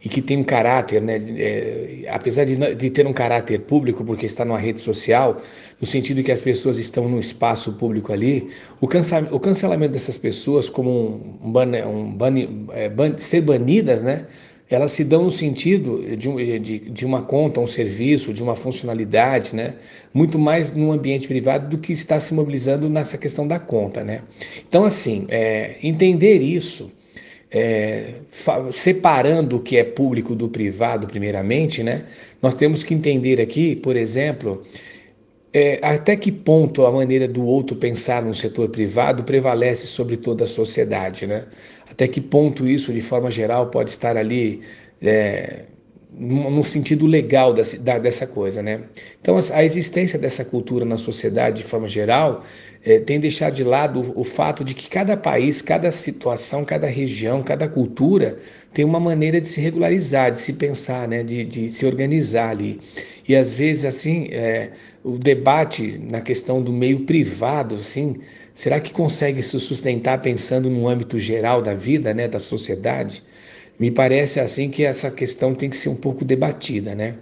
e 0.02 0.08
que 0.08 0.22
tem 0.22 0.38
um 0.38 0.42
caráter, 0.42 1.02
né, 1.02 1.20
é, 1.36 2.06
apesar 2.08 2.44
de, 2.44 2.56
de 2.74 2.88
ter 2.88 3.06
um 3.06 3.12
caráter 3.12 3.60
público, 3.60 4.02
porque 4.02 4.24
está 4.24 4.46
numa 4.46 4.58
rede 4.58 4.80
social, 4.80 5.42
no 5.78 5.86
sentido 5.86 6.22
que 6.22 6.32
as 6.32 6.40
pessoas 6.40 6.78
estão 6.78 7.06
no 7.06 7.20
espaço 7.20 7.74
público 7.74 8.14
ali, 8.14 8.48
o, 8.80 8.88
cansa, 8.88 9.28
o 9.30 9.38
cancelamento 9.38 9.92
dessas 9.92 10.16
pessoas 10.16 10.70
como 10.70 11.38
um, 11.44 11.52
ban, 11.52 11.66
um 11.86 12.10
ban, 12.12 12.32
é, 12.72 12.88
ban, 12.88 13.18
ser 13.18 13.42
banidas, 13.42 14.02
né? 14.02 14.24
Elas 14.68 14.92
se 14.92 15.05
dão 15.05 15.24
no 15.24 15.31
sentido 15.31 16.02
de, 16.16 16.59
de, 16.59 16.79
de, 16.79 17.07
uma 17.07 17.22
conta, 17.22 17.61
um 17.61 17.66
serviço, 17.66 18.33
de 18.33 18.42
uma 18.42 18.57
funcionalidade, 18.57 19.55
né? 19.55 19.74
muito 20.12 20.38
mais 20.38 20.74
no 20.74 20.90
ambiente 20.90 21.29
privado 21.29 21.68
do 21.68 21.79
que 21.79 21.92
está 21.92 22.18
se 22.18 22.35
mobilizando 22.35 22.88
nessa 22.88 23.16
questão 23.16 23.46
da 23.46 23.61
conta. 23.61 24.02
Né? 24.02 24.22
Então, 24.68 24.85
assim, 24.85 25.26
é, 25.29 25.76
entender 25.83 26.40
isso, 26.42 26.90
é, 27.48 28.14
separando 28.72 29.57
o 29.57 29.61
que 29.61 29.76
é 29.76 29.85
público 29.85 30.35
do 30.35 30.48
privado, 30.48 31.07
primeiramente, 31.07 31.85
né? 31.85 32.05
nós 32.42 32.57
temos 32.57 32.83
que 32.83 32.92
entender 32.92 33.40
aqui, 33.40 33.76
por 33.76 33.94
exemplo, 33.94 34.64
é, 35.52 35.79
até 35.81 36.16
que 36.16 36.31
ponto 36.31 36.85
a 36.85 36.92
maneira 36.92 37.26
do 37.26 37.42
outro 37.42 37.76
pensar 37.76 38.22
no 38.22 38.35
setor 38.35 38.68
privado 38.68 39.24
prevalece 39.24 39.87
sobre 39.87 40.16
toda 40.16 40.44
a 40.44 40.46
sociedade, 40.46 41.26
né? 41.26 41.44
Até 41.96 42.06
que 42.06 42.20
ponto 42.20 42.68
isso, 42.68 42.92
de 42.92 43.00
forma 43.00 43.30
geral, 43.30 43.68
pode 43.68 43.88
estar 43.88 44.18
ali 44.18 44.61
é, 45.00 45.64
no 46.12 46.62
sentido 46.62 47.06
legal 47.06 47.54
dessa, 47.54 47.78
dessa 47.98 48.26
coisa, 48.26 48.62
né? 48.62 48.82
Então, 49.20 49.35
a 49.50 49.64
existência 49.64 50.18
dessa 50.18 50.44
cultura 50.44 50.85
na 50.85 50.98
sociedade, 50.98 51.62
de 51.62 51.64
forma 51.64 51.88
geral, 51.88 52.44
é, 52.85 52.98
tem 52.98 53.18
deixado 53.18 53.54
de 53.54 53.64
lado 53.64 54.00
o, 54.00 54.20
o, 54.20 54.24
fato 54.24 54.62
de 54.62 54.74
que 54.74 54.90
cada 54.90 55.16
país, 55.16 55.62
cada 55.62 55.90
situação, 55.90 56.66
cada 56.66 56.87
região, 56.87 57.42
cada 57.42 57.66
cultura 57.66 58.38
tem 58.74 58.85
uma 58.85 59.00
maneira 59.00 59.40
de 59.40 59.48
se 59.48 59.61
regularizar, 59.62 60.30
de 60.30 60.38
se 60.38 60.52
pensar, 60.52 61.09
né? 61.09 61.22
de, 61.22 61.46
de 61.46 61.68
se 61.70 61.87
organizar 61.87 62.50
ali. 62.50 62.78
E 63.26 63.35
às 63.35 63.54
vezes, 63.54 63.87
assim, 63.87 64.28
é, 64.30 64.70
o 65.02 65.18
debate 65.18 65.98
na 65.98 66.20
questão 66.20 66.62
do 66.62 66.72
meio 66.72 67.00
privado, 67.00 67.76
assim, 67.76 68.16
Será 68.56 68.80
que 68.80 68.90
consegue 68.90 69.42
se 69.42 69.60
sustentar 69.60 70.22
pensando 70.22 70.70
no 70.70 70.88
âmbito 70.88 71.18
geral 71.18 71.60
da 71.60 71.74
vida, 71.74 72.14
né, 72.14 72.26
da 72.26 72.40
sociedade? 72.40 73.22
Me 73.78 73.90
parece 73.90 74.40
assim 74.40 74.70
que 74.70 74.82
essa 74.82 75.10
questão 75.10 75.54
tem 75.54 75.68
que 75.68 75.76
ser 75.76 75.90
um 75.90 75.94
pouco 75.94 76.24
debatida, 76.24 76.94
né? 76.94 77.16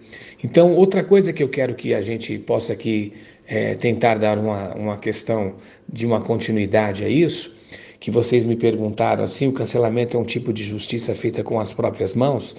Então, 0.44 0.72
outra 0.76 1.02
coisa 1.02 1.32
que 1.32 1.42
eu 1.42 1.48
quero 1.48 1.74
que 1.74 1.92
a 1.92 2.00
gente 2.00 2.38
possa 2.38 2.72
aqui 2.72 3.14
é, 3.48 3.74
tentar 3.74 4.14
dar 4.14 4.38
uma, 4.38 4.76
uma 4.76 4.96
questão 4.96 5.56
de 5.92 6.06
uma 6.06 6.20
continuidade 6.20 7.02
a 7.02 7.08
isso, 7.08 7.52
que 7.98 8.12
vocês 8.12 8.44
me 8.44 8.54
perguntaram 8.54 9.24
assim, 9.24 9.48
o 9.48 9.52
cancelamento 9.52 10.16
é 10.16 10.20
um 10.20 10.24
tipo 10.24 10.52
de 10.52 10.62
justiça 10.62 11.16
feita 11.16 11.42
com 11.42 11.58
as 11.58 11.72
próprias 11.72 12.14
mãos. 12.14 12.54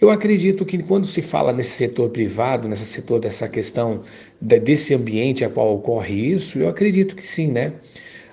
Eu 0.00 0.08
acredito 0.08 0.64
que 0.64 0.80
quando 0.80 1.04
se 1.04 1.20
fala 1.20 1.52
nesse 1.52 1.70
setor 1.70 2.10
privado, 2.10 2.68
nesse 2.68 2.86
setor 2.86 3.18
dessa 3.18 3.48
questão 3.48 4.02
desse 4.40 4.94
ambiente 4.94 5.44
a 5.44 5.50
qual 5.50 5.74
ocorre 5.74 6.14
isso, 6.14 6.60
eu 6.60 6.68
acredito 6.68 7.16
que 7.16 7.26
sim, 7.26 7.48
né? 7.48 7.72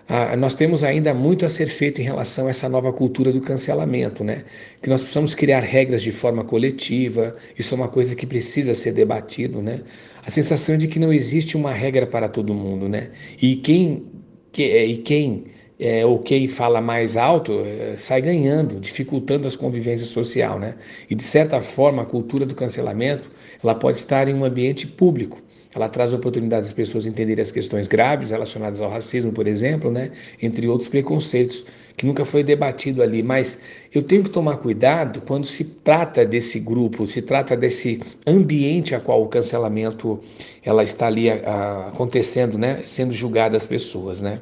Ah, 0.10 0.38
nós 0.38 0.56
temos 0.56 0.84
ainda 0.86 1.14
muito 1.14 1.46
a 1.46 1.50
ser 1.50 1.68
feito 1.68 2.00
em 2.02 2.04
relação 2.06 2.48
a 2.48 2.50
essa 2.50 2.70
nova 2.70 2.94
cultura 2.94 3.34
do 3.34 3.42
cancelamento, 3.42 4.24
né? 4.24 4.46
Que 4.82 4.90
nós 4.90 5.02
precisamos 5.02 5.36
criar 5.36 5.60
regras 5.60 6.02
de 6.02 6.14
forma 6.14 6.46
coletiva, 6.46 7.36
isso 7.60 7.76
é 7.76 7.78
uma 7.78 7.90
coisa 7.90 8.16
que 8.16 8.26
precisa 8.26 8.74
ser 8.74 8.94
debatido, 8.94 9.62
né? 9.62 9.82
A 10.26 10.32
sensação 10.32 10.78
de 10.78 10.88
que 10.88 10.98
não 10.98 11.12
existe 11.12 11.58
uma 11.58 11.74
regra 11.74 12.08
para 12.08 12.30
todo 12.30 12.54
mundo, 12.54 12.88
né? 12.88 13.12
E 13.42 13.58
quem, 13.58 14.06
que, 14.52 14.64
é, 14.64 14.86
e 14.86 14.98
quem 14.98 15.46
é, 15.80 16.06
ou 16.06 16.20
quem 16.20 16.48
fala 16.48 16.82
mais 16.82 17.18
alto 17.18 17.62
é, 17.66 17.98
sai 17.98 18.22
ganhando, 18.22 18.80
dificultando 18.80 19.46
as 19.46 19.56
convivências 19.58 20.10
social, 20.10 20.58
né? 20.58 20.76
E 21.10 21.16
de 21.16 21.24
certa 21.24 21.62
forma 21.62 22.04
a 22.04 22.06
cultura 22.06 22.46
do 22.46 22.56
cancelamento 22.56 23.30
ela 23.62 23.76
pode 23.76 23.98
estar 23.98 24.28
em 24.30 24.34
um 24.34 24.46
ambiente 24.46 24.88
público 24.88 25.40
ela 25.74 25.90
traz 25.90 26.14
oportunidades 26.14 26.70
às 26.70 26.74
pessoas 26.74 27.06
entenderem 27.06 27.42
as 27.42 27.52
questões 27.52 27.88
graves 27.88 28.32
relacionadas 28.32 28.82
ao 28.82 28.90
racismo, 28.90 29.32
por 29.32 29.48
exemplo, 29.48 29.92
né? 29.92 30.12
entre 30.42 30.68
outros 30.68 30.88
preconceitos, 30.88 31.66
que 31.96 32.06
nunca 32.06 32.26
foi 32.26 32.44
debatido 32.44 33.02
ali. 33.04 33.22
Mas 33.22 33.60
eu 33.94 34.02
tenho 34.02 34.24
que 34.24 34.30
tomar 34.30 34.58
cuidado 34.58 35.22
quando 35.22 35.46
se 35.46 35.64
trata 35.64 36.26
desse 36.26 36.60
grupo, 36.60 37.06
se 37.06 37.22
trata 37.22 37.56
desse 37.56 38.00
ambiente 38.26 38.96
a 38.96 39.00
qual 39.00 39.22
o 39.22 39.28
cancelamento 39.28 40.20
ela 40.64 40.84
está 40.84 41.08
ali 41.08 41.30
a, 41.30 41.36
a, 41.36 41.88
acontecendo, 41.90 42.58
né? 42.58 42.82
sendo 42.86 43.14
julgada 43.14 43.58
as 43.58 43.66
pessoas. 43.66 44.22
Né? 44.22 44.40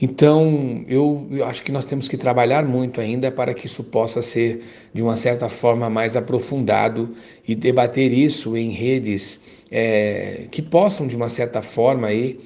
Então, 0.00 0.84
eu, 0.88 1.26
eu 1.30 1.44
acho 1.46 1.62
que 1.62 1.72
nós 1.72 1.86
temos 1.86 2.06
que 2.06 2.16
trabalhar 2.16 2.64
muito 2.64 3.00
ainda 3.00 3.30
para 3.30 3.54
que 3.54 3.66
isso 3.66 3.82
possa 3.82 4.20
ser, 4.20 4.62
de 4.92 5.00
uma 5.00 5.16
certa 5.16 5.48
forma, 5.48 5.88
mais 5.88 6.16
aprofundado 6.16 7.14
e 7.48 7.54
debater 7.54 8.12
isso 8.12 8.56
em 8.56 8.70
redes 8.70 9.55
é, 9.70 10.46
que 10.50 10.62
possam, 10.62 11.06
de 11.06 11.16
uma 11.16 11.28
certa 11.28 11.62
forma, 11.62 12.08
aí, 12.08 12.38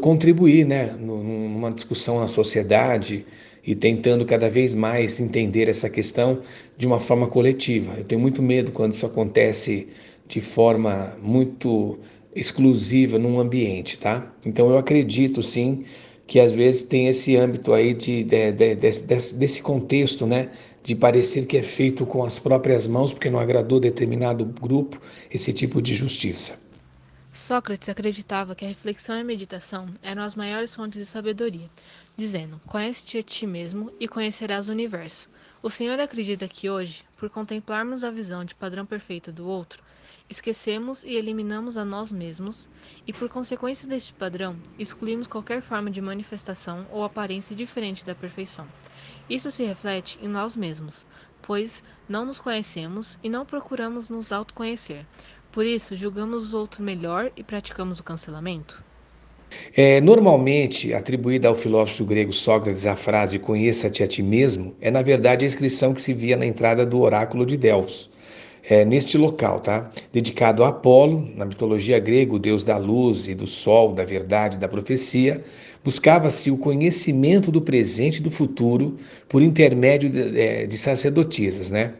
contribuir 0.00 0.66
né, 0.66 0.92
numa 0.98 1.70
discussão 1.70 2.18
na 2.18 2.26
sociedade 2.26 3.26
e 3.64 3.74
tentando 3.74 4.24
cada 4.24 4.48
vez 4.48 4.74
mais 4.74 5.20
entender 5.20 5.68
essa 5.68 5.90
questão 5.90 6.40
de 6.76 6.86
uma 6.86 6.98
forma 6.98 7.26
coletiva. 7.26 7.94
Eu 7.98 8.04
tenho 8.04 8.20
muito 8.20 8.42
medo 8.42 8.72
quando 8.72 8.92
isso 8.92 9.06
acontece 9.06 9.88
de 10.26 10.40
forma 10.40 11.16
muito 11.22 11.98
exclusiva 12.34 13.18
num 13.18 13.38
ambiente, 13.38 13.98
tá? 13.98 14.32
Então 14.44 14.70
eu 14.70 14.78
acredito 14.78 15.42
sim 15.42 15.84
que 16.26 16.38
às 16.38 16.52
vezes 16.52 16.82
tem 16.82 17.08
esse 17.08 17.36
âmbito 17.36 17.72
aí 17.72 17.94
de, 17.94 18.22
de, 18.22 18.52
de, 18.52 18.74
de, 18.74 19.00
desse 19.34 19.62
contexto, 19.62 20.26
né? 20.26 20.50
De 20.88 20.96
parecer 20.96 21.44
que 21.44 21.58
é 21.58 21.62
feito 21.62 22.06
com 22.06 22.24
as 22.24 22.38
próprias 22.38 22.86
mãos 22.86 23.12
porque 23.12 23.28
não 23.28 23.38
agradou 23.38 23.78
determinado 23.78 24.42
grupo, 24.46 24.98
esse 25.30 25.52
tipo 25.52 25.82
de 25.82 25.94
justiça. 25.94 26.58
Sócrates 27.30 27.90
acreditava 27.90 28.54
que 28.54 28.64
a 28.64 28.68
reflexão 28.68 29.14
e 29.18 29.20
a 29.20 29.24
meditação 29.24 29.86
eram 30.02 30.22
as 30.22 30.34
maiores 30.34 30.74
fontes 30.74 30.98
de 30.98 31.04
sabedoria, 31.04 31.68
dizendo: 32.16 32.58
Conhece-te 32.64 33.18
a 33.18 33.22
ti 33.22 33.46
mesmo 33.46 33.92
e 34.00 34.08
conhecerás 34.08 34.70
o 34.70 34.72
universo. 34.72 35.28
O 35.62 35.68
Senhor 35.68 36.00
acredita 36.00 36.48
que 36.48 36.70
hoje, 36.70 37.04
por 37.18 37.28
contemplarmos 37.28 38.02
a 38.02 38.10
visão 38.10 38.42
de 38.42 38.54
padrão 38.54 38.86
perfeito 38.86 39.30
do 39.30 39.46
outro, 39.46 39.82
Esquecemos 40.30 41.04
e 41.04 41.14
eliminamos 41.14 41.78
a 41.78 41.86
nós 41.86 42.12
mesmos, 42.12 42.68
e 43.06 43.14
por 43.14 43.30
consequência 43.30 43.88
deste 43.88 44.12
padrão, 44.12 44.56
excluímos 44.78 45.26
qualquer 45.26 45.62
forma 45.62 45.90
de 45.90 46.02
manifestação 46.02 46.86
ou 46.90 47.02
aparência 47.02 47.56
diferente 47.56 48.04
da 48.04 48.14
perfeição. 48.14 48.66
Isso 49.28 49.50
se 49.50 49.64
reflete 49.64 50.18
em 50.22 50.28
nós 50.28 50.56
mesmos, 50.56 51.06
pois 51.42 51.82
não 52.08 52.24
nos 52.24 52.38
conhecemos 52.38 53.18
e 53.22 53.28
não 53.28 53.44
procuramos 53.44 54.08
nos 54.08 54.32
autoconhecer. 54.32 55.04
Por 55.52 55.66
isso, 55.66 55.94
julgamos 55.94 56.54
o 56.54 56.58
outro 56.58 56.82
melhor 56.82 57.30
e 57.36 57.42
praticamos 57.42 57.98
o 57.98 58.04
cancelamento? 58.04 58.82
É, 59.74 60.00
normalmente 60.00 60.92
atribuída 60.92 61.48
ao 61.48 61.54
filósofo 61.54 62.04
grego 62.04 62.32
Sócrates 62.32 62.86
a 62.86 62.94
frase 62.94 63.38
conheça-te 63.38 64.02
a 64.02 64.06
ti 64.06 64.22
mesmo, 64.22 64.76
é 64.78 64.90
na 64.90 65.00
verdade 65.00 65.44
a 65.44 65.48
inscrição 65.48 65.94
que 65.94 66.02
se 66.02 66.12
via 66.12 66.36
na 66.36 66.44
entrada 66.44 66.84
do 66.84 67.00
oráculo 67.00 67.46
de 67.46 67.56
Delfos 67.56 68.10
é, 68.68 68.84
neste 68.84 69.16
local, 69.16 69.60
tá? 69.60 69.90
Dedicado 70.12 70.62
a 70.62 70.68
Apolo, 70.68 71.26
na 71.34 71.46
mitologia 71.46 71.98
grega, 71.98 72.34
o 72.34 72.38
deus 72.38 72.62
da 72.62 72.76
luz 72.76 73.26
e 73.26 73.34
do 73.34 73.46
sol, 73.46 73.94
da 73.94 74.04
verdade, 74.04 74.58
da 74.58 74.68
profecia, 74.68 75.42
buscava-se 75.84 76.50
o 76.50 76.56
conhecimento 76.56 77.50
do 77.50 77.60
presente 77.60 78.18
e 78.18 78.20
do 78.20 78.30
futuro 78.30 78.96
por 79.28 79.42
intermédio 79.42 80.10
de, 80.10 80.40
é, 80.40 80.66
de 80.66 80.76
sacerdotisas, 80.76 81.70
né? 81.70 81.94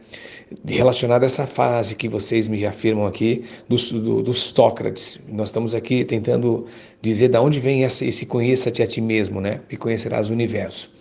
relacionado 0.65 1.23
a 1.23 1.25
essa 1.25 1.45
fase 1.45 1.95
que 1.95 2.07
vocês 2.07 2.47
me 2.47 2.65
afirmam 2.65 3.05
aqui 3.05 3.43
dos, 3.67 3.91
do, 3.91 4.21
dos 4.21 4.41
Sócrates. 4.41 5.19
Nós 5.27 5.49
estamos 5.49 5.75
aqui 5.75 6.03
tentando 6.03 6.65
dizer 7.01 7.29
de 7.29 7.37
onde 7.37 7.59
vem 7.59 7.83
essa, 7.83 8.03
esse 8.03 8.25
conheça-te 8.25 8.81
a 8.81 8.87
ti 8.87 8.99
mesmo, 8.99 9.39
né? 9.39 9.61
E 9.69 9.77
conhecerás 9.77 10.29
o 10.29 10.33
universo. 10.33 10.91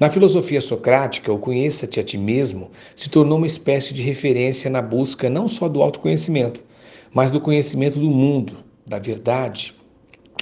Na 0.00 0.10
filosofia 0.10 0.60
socrática, 0.60 1.32
o 1.32 1.38
conheça-te 1.38 2.00
a 2.00 2.02
ti 2.02 2.18
mesmo 2.18 2.70
se 2.94 3.08
tornou 3.08 3.38
uma 3.38 3.46
espécie 3.46 3.94
de 3.94 4.02
referência 4.02 4.68
na 4.68 4.82
busca 4.82 5.30
não 5.30 5.46
só 5.46 5.68
do 5.68 5.82
autoconhecimento, 5.82 6.64
mas 7.12 7.30
do 7.30 7.40
conhecimento 7.40 7.98
do 7.98 8.10
mundo, 8.10 8.58
da 8.84 8.98
verdade, 8.98 9.74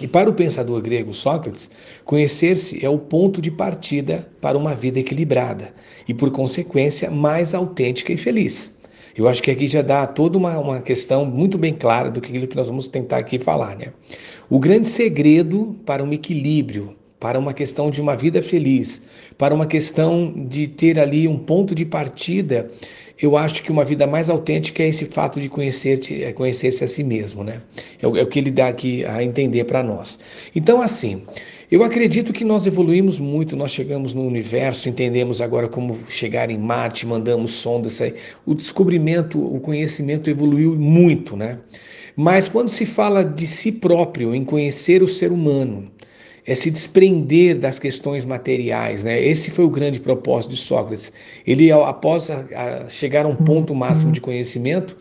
e 0.00 0.08
para 0.08 0.28
o 0.28 0.34
pensador 0.34 0.80
grego 0.80 1.14
Sócrates, 1.14 1.70
conhecer-se 2.04 2.84
é 2.84 2.88
o 2.88 2.98
ponto 2.98 3.40
de 3.40 3.50
partida 3.50 4.28
para 4.40 4.58
uma 4.58 4.74
vida 4.74 4.98
equilibrada 4.98 5.72
e, 6.08 6.12
por 6.12 6.30
consequência, 6.30 7.10
mais 7.10 7.54
autêntica 7.54 8.12
e 8.12 8.16
feliz. 8.16 8.74
Eu 9.16 9.28
acho 9.28 9.40
que 9.40 9.50
aqui 9.50 9.68
já 9.68 9.80
dá 9.80 10.06
toda 10.06 10.36
uma, 10.36 10.58
uma 10.58 10.80
questão 10.80 11.24
muito 11.24 11.56
bem 11.56 11.72
clara 11.72 12.10
do 12.10 12.20
que, 12.20 12.46
que 12.46 12.56
nós 12.56 12.66
vamos 12.66 12.88
tentar 12.88 13.18
aqui 13.18 13.38
falar. 13.38 13.76
Né? 13.76 13.92
O 14.50 14.58
grande 14.58 14.88
segredo 14.88 15.76
para 15.86 16.02
um 16.02 16.12
equilíbrio, 16.12 16.96
para 17.20 17.38
uma 17.38 17.54
questão 17.54 17.88
de 17.88 18.02
uma 18.02 18.16
vida 18.16 18.42
feliz, 18.42 19.00
para 19.38 19.54
uma 19.54 19.66
questão 19.66 20.32
de 20.48 20.66
ter 20.66 20.98
ali 20.98 21.28
um 21.28 21.38
ponto 21.38 21.74
de 21.74 21.84
partida 21.84 22.68
eu 23.20 23.36
acho 23.36 23.62
que 23.62 23.70
uma 23.70 23.84
vida 23.84 24.06
mais 24.06 24.28
autêntica 24.28 24.82
é 24.82 24.88
esse 24.88 25.04
fato 25.04 25.40
de 25.40 25.48
conhecer-se 25.48 26.24
é 26.24 26.32
conhecer 26.32 26.68
a 26.68 26.86
si 26.88 27.04
mesmo, 27.04 27.44
né? 27.44 27.60
É 28.00 28.06
o, 28.06 28.16
é 28.16 28.22
o 28.22 28.26
que 28.26 28.38
ele 28.38 28.50
dá 28.50 28.68
aqui 28.68 29.04
a 29.04 29.22
entender 29.22 29.64
para 29.64 29.82
nós. 29.82 30.18
Então, 30.54 30.80
assim, 30.80 31.22
eu 31.70 31.82
acredito 31.82 32.32
que 32.32 32.44
nós 32.44 32.66
evoluímos 32.66 33.18
muito, 33.18 33.56
nós 33.56 33.70
chegamos 33.70 34.14
no 34.14 34.22
universo, 34.22 34.88
entendemos 34.88 35.40
agora 35.40 35.68
como 35.68 35.98
chegar 36.08 36.50
em 36.50 36.58
Marte, 36.58 37.06
mandamos 37.06 37.52
sondas, 37.52 38.00
o 38.44 38.54
descobrimento, 38.54 39.38
o 39.38 39.60
conhecimento 39.60 40.28
evoluiu 40.28 40.76
muito, 40.76 41.36
né? 41.36 41.58
Mas 42.16 42.48
quando 42.48 42.68
se 42.68 42.86
fala 42.86 43.24
de 43.24 43.46
si 43.46 43.72
próprio, 43.72 44.34
em 44.34 44.44
conhecer 44.44 45.02
o 45.02 45.08
ser 45.08 45.32
humano, 45.32 45.90
é 46.46 46.54
se 46.54 46.70
desprender 46.70 47.58
das 47.58 47.78
questões 47.78 48.24
materiais, 48.24 49.02
né? 49.02 49.22
Esse 49.22 49.50
foi 49.50 49.64
o 49.64 49.70
grande 49.70 49.98
propósito 50.00 50.50
de 50.50 50.58
Sócrates. 50.58 51.12
Ele, 51.46 51.72
após 51.72 52.30
a, 52.30 52.44
a 52.54 52.88
chegar 52.88 53.24
a 53.24 53.28
um 53.28 53.36
ponto 53.36 53.74
máximo 53.74 54.12
de 54.12 54.20
conhecimento, 54.20 54.96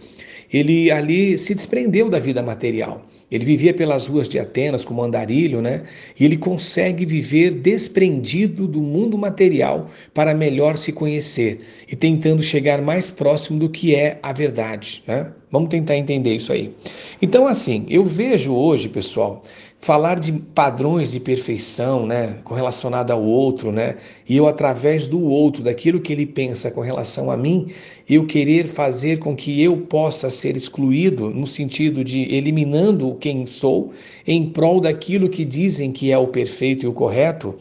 ele 0.53 0.91
ali 0.91 1.38
se 1.38 1.56
desprendeu 1.56 2.10
da 2.10 2.19
vida 2.19 2.43
material. 2.43 3.03
Ele 3.32 3.43
vivia 3.43 3.73
pelas 3.73 4.06
ruas 4.06 4.29
de 4.29 4.38
Atenas 4.38 4.86
como 4.86 5.01
andarilho, 5.01 5.60
né? 5.60 5.82
E 6.19 6.23
ele 6.23 6.38
consegue 6.38 7.03
viver 7.03 7.49
desprendido 7.49 8.67
do 8.67 8.79
mundo 8.79 9.17
material 9.17 9.89
para 10.13 10.36
melhor 10.36 10.77
se 10.77 10.91
conhecer 10.91 11.62
e 11.91 11.95
tentando 11.95 12.43
chegar 12.43 12.79
mais 12.84 13.10
próximo 13.10 13.58
do 13.58 13.67
que 13.67 13.95
é 13.95 14.19
a 14.21 14.32
verdade, 14.32 15.03
né? 15.08 15.32
Vamos 15.51 15.69
tentar 15.69 15.97
entender 15.97 16.36
isso 16.36 16.53
aí. 16.53 16.71
Então, 17.19 17.47
assim, 17.47 17.88
eu 17.89 18.03
vejo 18.03 18.53
hoje, 18.53 18.88
pessoal, 18.88 19.43
falar 19.84 20.17
de 20.17 20.32
padrões 20.32 21.12
de 21.12 21.19
perfeição, 21.19 22.06
né, 22.06 22.38
correlacionado 22.46 23.12
ao 23.12 23.22
outro, 23.22 23.69
né, 23.69 23.98
e 24.28 24.38
eu 24.38 24.48
através 24.48 25.10
do 25.10 25.22
outro, 25.22 25.62
daquilo 25.62 26.00
que 26.00 26.13
ele 26.13 26.26
pensa 26.26 26.72
com 26.72 26.80
relação 26.80 27.30
a 27.30 27.36
mim, 27.36 27.67
eu 28.10 28.26
querer 28.26 28.65
fazer 28.65 29.19
com 29.19 29.36
que 29.36 29.62
eu 29.62 29.76
possa 29.76 30.30
ser 30.30 30.56
excluído 30.56 31.30
no 31.30 31.46
sentido 31.46 32.02
de 32.02 32.34
eliminando 32.34 33.17
quem 33.19 33.46
sou 33.46 33.91
em 34.26 34.50
prol 34.50 34.80
daquilo 34.80 35.28
que 35.28 35.43
dizem 35.43 35.91
que 35.91 36.13
é 36.13 36.17
o 36.17 36.28
perfeito 36.28 36.86
e 36.86 36.88
o 36.88 36.93
correto, 36.93 37.54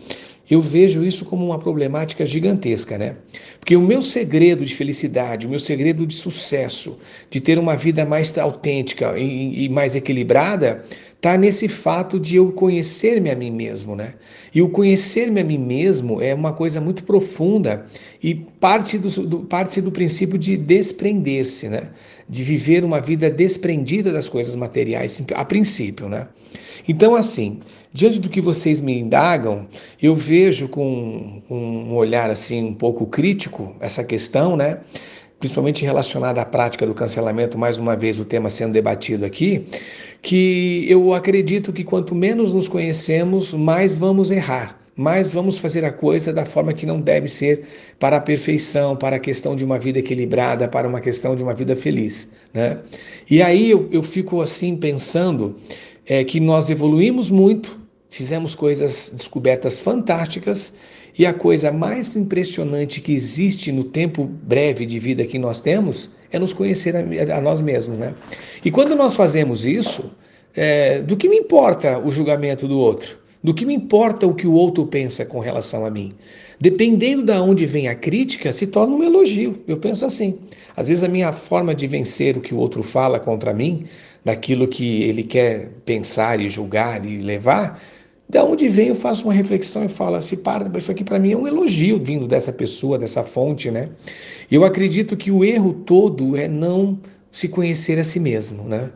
eu 0.48 0.60
vejo 0.60 1.02
isso 1.02 1.24
como 1.24 1.46
uma 1.46 1.58
problemática 1.58 2.26
gigantesca, 2.26 2.98
né? 2.98 3.16
Porque 3.58 3.74
o 3.74 3.80
meu 3.80 4.02
segredo 4.02 4.64
de 4.64 4.74
felicidade, 4.74 5.46
o 5.46 5.48
meu 5.48 5.58
segredo 5.58 6.06
de 6.06 6.14
sucesso, 6.14 6.98
de 7.30 7.40
ter 7.40 7.58
uma 7.58 7.74
vida 7.74 8.04
mais 8.04 8.36
autêntica 8.36 9.18
e, 9.18 9.64
e 9.64 9.68
mais 9.68 9.96
equilibrada, 9.96 10.84
está 11.22 11.38
nesse 11.38 11.68
fato 11.68 12.18
de 12.18 12.34
eu 12.34 12.50
conhecer-me 12.50 13.30
a 13.30 13.36
mim 13.36 13.52
mesmo, 13.52 13.94
né? 13.94 14.14
E 14.52 14.60
o 14.60 14.68
conhecer-me 14.68 15.40
a 15.40 15.44
mim 15.44 15.56
mesmo 15.56 16.20
é 16.20 16.34
uma 16.34 16.52
coisa 16.52 16.80
muito 16.80 17.04
profunda 17.04 17.86
e 18.20 18.34
parte 18.34 18.98
do, 18.98 19.08
do, 19.08 19.38
parte 19.44 19.80
do 19.80 19.92
princípio 19.92 20.36
de 20.36 20.56
desprender-se, 20.56 21.68
né? 21.68 21.90
De 22.28 22.42
viver 22.42 22.84
uma 22.84 23.00
vida 23.00 23.30
desprendida 23.30 24.12
das 24.12 24.28
coisas 24.28 24.56
materiais, 24.56 25.22
a 25.32 25.44
princípio, 25.44 26.08
né? 26.08 26.26
Então, 26.88 27.14
assim, 27.14 27.60
diante 27.92 28.18
do 28.18 28.28
que 28.28 28.40
vocês 28.40 28.80
me 28.80 28.98
indagam, 28.98 29.68
eu 30.02 30.16
vejo 30.16 30.66
com, 30.66 31.40
um 31.48 31.94
olhar 31.94 32.30
assim 32.30 32.64
um 32.64 32.74
pouco 32.74 33.06
crítico 33.06 33.76
essa 33.78 34.02
questão, 34.02 34.56
né? 34.56 34.80
Principalmente 35.42 35.84
relacionada 35.84 36.40
à 36.40 36.44
prática 36.44 36.86
do 36.86 36.94
cancelamento, 36.94 37.58
mais 37.58 37.76
uma 37.76 37.96
vez 37.96 38.20
o 38.20 38.24
tema 38.24 38.48
sendo 38.48 38.72
debatido 38.72 39.26
aqui, 39.26 39.66
que 40.22 40.86
eu 40.88 41.12
acredito 41.12 41.72
que 41.72 41.82
quanto 41.82 42.14
menos 42.14 42.52
nos 42.52 42.68
conhecemos, 42.68 43.52
mais 43.52 43.92
vamos 43.92 44.30
errar 44.30 44.80
mais 44.94 45.32
vamos 45.32 45.56
fazer 45.56 45.86
a 45.86 45.90
coisa 45.90 46.34
da 46.34 46.44
forma 46.44 46.72
que 46.74 46.84
não 46.84 47.00
deve 47.00 47.26
ser 47.26 47.66
para 47.98 48.18
a 48.18 48.20
perfeição, 48.20 48.94
para 48.94 49.16
a 49.16 49.18
questão 49.18 49.56
de 49.56 49.64
uma 49.64 49.78
vida 49.78 49.98
equilibrada, 49.98 50.68
para 50.68 50.86
uma 50.86 51.00
questão 51.00 51.34
de 51.34 51.42
uma 51.42 51.54
vida 51.54 51.74
feliz. 51.74 52.28
Né? 52.52 52.78
E 53.28 53.42
aí 53.42 53.70
eu, 53.70 53.88
eu 53.90 54.02
fico 54.02 54.42
assim 54.42 54.76
pensando 54.76 55.56
é, 56.06 56.22
que 56.24 56.38
nós 56.38 56.68
evoluímos 56.68 57.30
muito, 57.30 57.80
fizemos 58.10 58.54
coisas, 58.54 59.10
descobertas 59.14 59.80
fantásticas, 59.80 60.74
e 61.18 61.26
a 61.26 61.34
coisa 61.34 61.70
mais 61.70 62.16
impressionante 62.16 63.00
que 63.00 63.12
existe 63.12 63.70
no 63.70 63.84
tempo 63.84 64.24
breve 64.24 64.86
de 64.86 64.98
vida 64.98 65.24
que 65.24 65.38
nós 65.38 65.60
temos 65.60 66.10
é 66.30 66.38
nos 66.38 66.52
conhecer 66.52 66.94
a, 66.96 67.36
a 67.36 67.40
nós 67.40 67.60
mesmos. 67.60 67.98
Né? 67.98 68.14
E 68.64 68.70
quando 68.70 68.96
nós 68.96 69.14
fazemos 69.14 69.64
isso, 69.64 70.10
é, 70.54 71.00
do 71.00 71.16
que 71.16 71.28
me 71.28 71.36
importa 71.36 71.98
o 71.98 72.10
julgamento 72.10 72.66
do 72.66 72.78
outro? 72.78 73.20
Do 73.42 73.52
que 73.52 73.66
me 73.66 73.74
importa 73.74 74.26
o 74.26 74.34
que 74.34 74.46
o 74.46 74.52
outro 74.52 74.86
pensa 74.86 75.24
com 75.24 75.40
relação 75.40 75.84
a 75.84 75.90
mim? 75.90 76.12
Dependendo 76.60 77.24
de 77.24 77.32
onde 77.32 77.66
vem 77.66 77.88
a 77.88 77.94
crítica, 77.94 78.52
se 78.52 78.68
torna 78.68 78.94
um 78.94 79.02
elogio. 79.02 79.60
Eu 79.66 79.78
penso 79.78 80.04
assim. 80.04 80.38
Às 80.76 80.86
vezes 80.86 81.02
a 81.02 81.08
minha 81.08 81.32
forma 81.32 81.74
de 81.74 81.88
vencer 81.88 82.36
o 82.36 82.40
que 82.40 82.54
o 82.54 82.56
outro 82.56 82.84
fala 82.84 83.18
contra 83.18 83.52
mim, 83.52 83.84
daquilo 84.24 84.68
que 84.68 85.02
ele 85.02 85.24
quer 85.24 85.70
pensar 85.84 86.40
e 86.40 86.48
julgar 86.48 87.04
e 87.04 87.18
levar, 87.18 87.82
da 88.32 88.42
onde 88.42 88.66
vem 88.66 88.88
eu 88.88 88.94
faço 88.94 89.24
uma 89.24 89.34
reflexão 89.34 89.84
e 89.84 89.88
falo 89.88 90.16
assim, 90.16 90.36
para, 90.36 90.66
isso 90.78 90.90
aqui 90.90 91.04
para 91.04 91.18
mim 91.18 91.32
é 91.32 91.36
um 91.36 91.46
elogio 91.46 92.02
vindo 92.02 92.26
dessa 92.26 92.50
pessoa, 92.50 92.98
dessa 92.98 93.22
fonte, 93.22 93.70
né? 93.70 93.90
Eu 94.50 94.64
acredito 94.64 95.18
que 95.18 95.30
o 95.30 95.44
erro 95.44 95.74
todo 95.74 96.34
é 96.34 96.48
não 96.48 96.98
se 97.30 97.46
conhecer 97.46 97.98
a 97.98 98.04
si 98.04 98.18
mesmo, 98.18 98.64
né? 98.64 98.90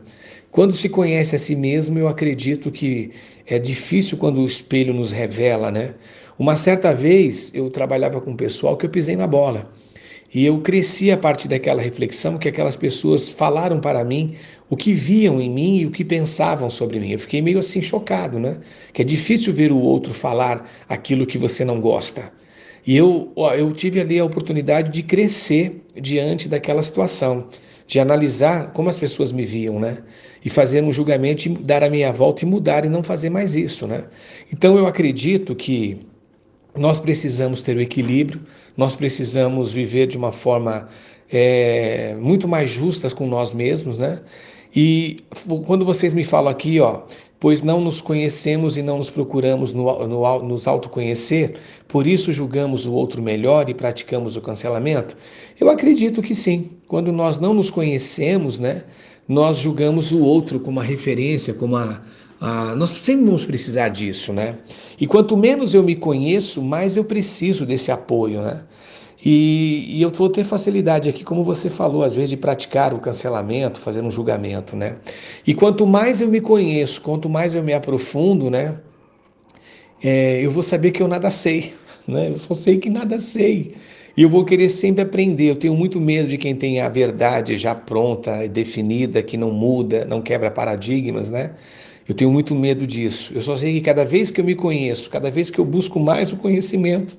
Quando 0.49 0.73
se 0.73 0.89
conhece 0.89 1.35
a 1.35 1.39
si 1.39 1.55
mesmo, 1.55 1.99
eu 1.99 2.07
acredito 2.07 2.71
que 2.71 3.11
é 3.45 3.59
difícil 3.59 4.17
quando 4.17 4.41
o 4.41 4.45
espelho 4.45 4.91
nos 4.91 5.11
revela, 5.11 5.69
né? 5.69 5.93
Uma 6.39 6.55
certa 6.55 6.91
vez 6.91 7.51
eu 7.53 7.69
trabalhava 7.69 8.19
com 8.19 8.31
um 8.31 8.35
pessoal 8.35 8.75
que 8.75 8.87
eu 8.87 8.89
pisei 8.89 9.15
na 9.15 9.27
bola. 9.27 9.71
E 10.33 10.45
eu 10.45 10.59
cresci 10.61 11.09
a 11.11 11.17
partir 11.17 11.47
daquela 11.47 11.81
reflexão 11.81 12.37
que 12.37 12.49
aquelas 12.49 12.75
pessoas 12.75 13.29
falaram 13.29 13.79
para 13.79 14.03
mim 14.03 14.35
o 14.69 14.75
que 14.75 14.93
viam 14.93 15.41
em 15.41 15.49
mim 15.49 15.77
e 15.77 15.85
o 15.85 15.91
que 15.91 16.03
pensavam 16.03 16.69
sobre 16.69 16.99
mim. 16.99 17.11
Eu 17.11 17.19
fiquei 17.19 17.41
meio 17.41 17.59
assim 17.59 17.81
chocado, 17.81 18.39
né? 18.39 18.57
Que 18.93 19.01
é 19.01 19.05
difícil 19.05 19.53
ver 19.53 19.71
o 19.71 19.79
outro 19.79 20.13
falar 20.13 20.69
aquilo 20.89 21.25
que 21.25 21.37
você 21.37 21.63
não 21.63 21.79
gosta. 21.79 22.31
E 22.85 22.95
eu, 22.95 23.33
eu 23.57 23.71
tive 23.73 23.99
ali 23.99 24.19
a 24.19 24.25
oportunidade 24.25 24.91
de 24.91 25.03
crescer 25.03 25.83
diante 25.95 26.47
daquela 26.47 26.81
situação 26.81 27.47
de 27.87 27.99
analisar 27.99 28.73
como 28.73 28.89
as 28.89 28.99
pessoas 28.99 29.31
me 29.31 29.45
viam, 29.45 29.79
né? 29.79 29.99
E 30.43 30.49
fazer 30.49 30.83
um 30.83 30.91
julgamento 30.91 31.47
e 31.47 31.49
dar 31.49 31.83
a 31.83 31.89
minha 31.89 32.11
volta 32.11 32.43
e 32.43 32.47
mudar 32.47 32.83
e 32.85 32.89
não 32.89 33.01
fazer 33.01 33.29
mais 33.29 33.55
isso, 33.55 33.87
né? 33.87 34.05
Então 34.51 34.77
eu 34.77 34.85
acredito 34.85 35.55
que 35.55 36.05
nós 36.75 36.99
precisamos 36.99 37.61
ter 37.61 37.77
o 37.77 37.81
equilíbrio, 37.81 38.41
nós 38.75 38.95
precisamos 38.95 39.71
viver 39.71 40.07
de 40.07 40.17
uma 40.17 40.33
forma 40.33 40.89
é, 41.31 42.15
muito 42.19 42.47
mais 42.47 42.69
justa 42.69 43.09
com 43.09 43.25
nós 43.25 43.53
mesmos, 43.53 43.99
né? 43.99 44.19
E 44.79 45.17
quando 45.65 45.83
vocês 45.83 46.13
me 46.13 46.23
falam 46.23 46.51
aqui, 46.51 46.79
ó, 46.79 47.01
pois 47.39 47.63
não 47.63 47.81
nos 47.81 47.99
conhecemos 47.99 48.77
e 48.77 48.83
não 48.83 48.99
nos 48.99 49.09
procuramos 49.09 49.73
no, 49.73 50.07
no, 50.07 50.43
nos 50.43 50.67
autoconhecer, 50.67 51.55
por 51.87 52.05
isso 52.05 52.31
julgamos 52.31 52.85
o 52.85 52.93
outro 52.93 53.19
melhor 53.19 53.71
e 53.71 53.73
praticamos 53.73 54.37
o 54.37 54.41
cancelamento? 54.41 55.17
Eu 55.59 55.67
acredito 55.71 56.21
que 56.21 56.35
sim. 56.35 56.69
Quando 56.87 57.11
nós 57.11 57.39
não 57.39 57.55
nos 57.55 57.71
conhecemos, 57.71 58.59
né, 58.59 58.83
nós 59.27 59.57
julgamos 59.57 60.11
o 60.11 60.21
outro 60.21 60.59
como 60.59 60.77
uma 60.77 60.83
referência, 60.83 61.55
como 61.55 61.75
a, 61.75 61.99
a, 62.39 62.75
nós 62.75 62.91
sempre 62.91 63.25
vamos 63.25 63.45
precisar 63.45 63.89
disso, 63.89 64.31
né? 64.31 64.59
E 65.01 65.07
quanto 65.07 65.35
menos 65.35 65.73
eu 65.73 65.81
me 65.81 65.95
conheço, 65.95 66.61
mais 66.61 66.95
eu 66.95 67.03
preciso 67.03 67.65
desse 67.65 67.91
apoio, 67.91 68.43
né? 68.43 68.61
E, 69.23 69.97
e, 69.97 70.01
eu 70.01 70.09
vou 70.09 70.29
ter 70.29 70.43
facilidade 70.43 71.09
aqui, 71.09 71.23
como 71.23 71.43
você 71.43 71.69
falou, 71.69 72.03
às 72.03 72.15
vezes, 72.15 72.29
de 72.29 72.37
praticar 72.37 72.93
o 72.93 72.99
cancelamento, 72.99 73.79
fazer 73.79 74.01
um 74.03 74.11
julgamento, 74.11 74.75
né? 74.75 74.97
E 75.45 75.53
quanto 75.55 75.87
mais 75.87 76.21
eu 76.21 76.27
me 76.27 76.39
conheço, 76.39 77.01
quanto 77.01 77.27
mais 77.27 77.55
eu 77.55 77.63
me 77.63 77.73
aprofundo, 77.73 78.51
né? 78.51 78.75
É, 80.03 80.39
eu 80.45 80.51
vou 80.51 80.61
saber 80.61 80.91
que 80.91 81.01
eu 81.01 81.07
nada 81.07 81.31
sei, 81.31 81.73
né? 82.07 82.29
Eu 82.29 82.37
só 82.37 82.53
sei 82.53 82.77
que 82.77 82.89
nada 82.89 83.19
sei. 83.19 83.73
E 84.15 84.21
eu 84.21 84.29
vou 84.29 84.45
querer 84.45 84.69
sempre 84.69 85.01
aprender. 85.01 85.49
Eu 85.49 85.55
tenho 85.55 85.75
muito 85.75 85.99
medo 85.99 86.29
de 86.29 86.37
quem 86.37 86.55
tem 86.55 86.79
a 86.81 86.89
verdade 86.89 87.57
já 87.57 87.73
pronta 87.73 88.45
e 88.45 88.49
definida, 88.49 89.23
que 89.23 89.35
não 89.37 89.51
muda, 89.51 90.05
não 90.05 90.21
quebra 90.21 90.51
paradigmas, 90.51 91.29
né? 91.31 91.55
Eu 92.07 92.13
tenho 92.15 92.31
muito 92.31 92.53
medo 92.55 92.85
disso. 92.85 93.31
Eu 93.35 93.41
só 93.41 93.57
sei 93.57 93.73
que 93.73 93.81
cada 93.81 94.05
vez 94.05 94.29
que 94.31 94.39
eu 94.39 94.45
me 94.45 94.55
conheço, 94.55 95.09
cada 95.09 95.29
vez 95.29 95.49
que 95.49 95.59
eu 95.59 95.65
busco 95.65 95.99
mais 95.99 96.31
o 96.31 96.37
conhecimento, 96.37 97.17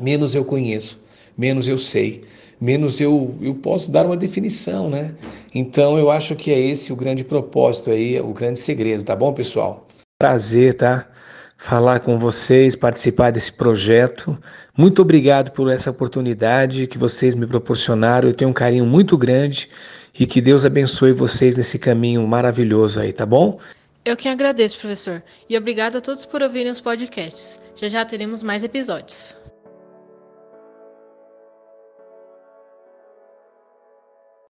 menos 0.00 0.34
eu 0.34 0.44
conheço 0.44 0.98
menos 1.40 1.66
eu 1.66 1.78
sei, 1.78 2.22
menos 2.60 3.00
eu, 3.00 3.34
eu 3.40 3.54
posso 3.54 3.90
dar 3.90 4.04
uma 4.04 4.16
definição, 4.16 4.90
né? 4.90 5.14
Então 5.54 5.98
eu 5.98 6.10
acho 6.10 6.36
que 6.36 6.50
é 6.50 6.60
esse 6.60 6.92
o 6.92 6.96
grande 6.96 7.24
propósito 7.24 7.90
aí, 7.90 8.20
o 8.20 8.34
grande 8.34 8.58
segredo, 8.58 9.02
tá 9.02 9.16
bom, 9.16 9.32
pessoal? 9.32 9.88
Prazer, 10.18 10.74
tá? 10.74 11.08
Falar 11.56 12.00
com 12.00 12.18
vocês, 12.18 12.76
participar 12.76 13.32
desse 13.32 13.50
projeto. 13.52 14.38
Muito 14.76 15.00
obrigado 15.00 15.50
por 15.52 15.70
essa 15.70 15.90
oportunidade 15.90 16.86
que 16.86 16.98
vocês 16.98 17.34
me 17.34 17.46
proporcionaram. 17.46 18.28
Eu 18.28 18.34
tenho 18.34 18.50
um 18.50 18.54
carinho 18.54 18.84
muito 18.84 19.16
grande 19.16 19.70
e 20.18 20.26
que 20.26 20.42
Deus 20.42 20.66
abençoe 20.66 21.12
vocês 21.12 21.56
nesse 21.56 21.78
caminho 21.78 22.26
maravilhoso 22.26 23.00
aí, 23.00 23.14
tá 23.14 23.24
bom? 23.24 23.58
Eu 24.04 24.14
que 24.14 24.28
agradeço, 24.28 24.78
professor. 24.78 25.22
E 25.48 25.56
obrigado 25.56 25.96
a 25.96 26.00
todos 26.02 26.26
por 26.26 26.42
ouvirem 26.42 26.70
os 26.70 26.82
podcasts. 26.82 27.60
Já 27.76 27.88
já 27.88 28.04
teremos 28.04 28.42
mais 28.42 28.62
episódios. 28.62 29.39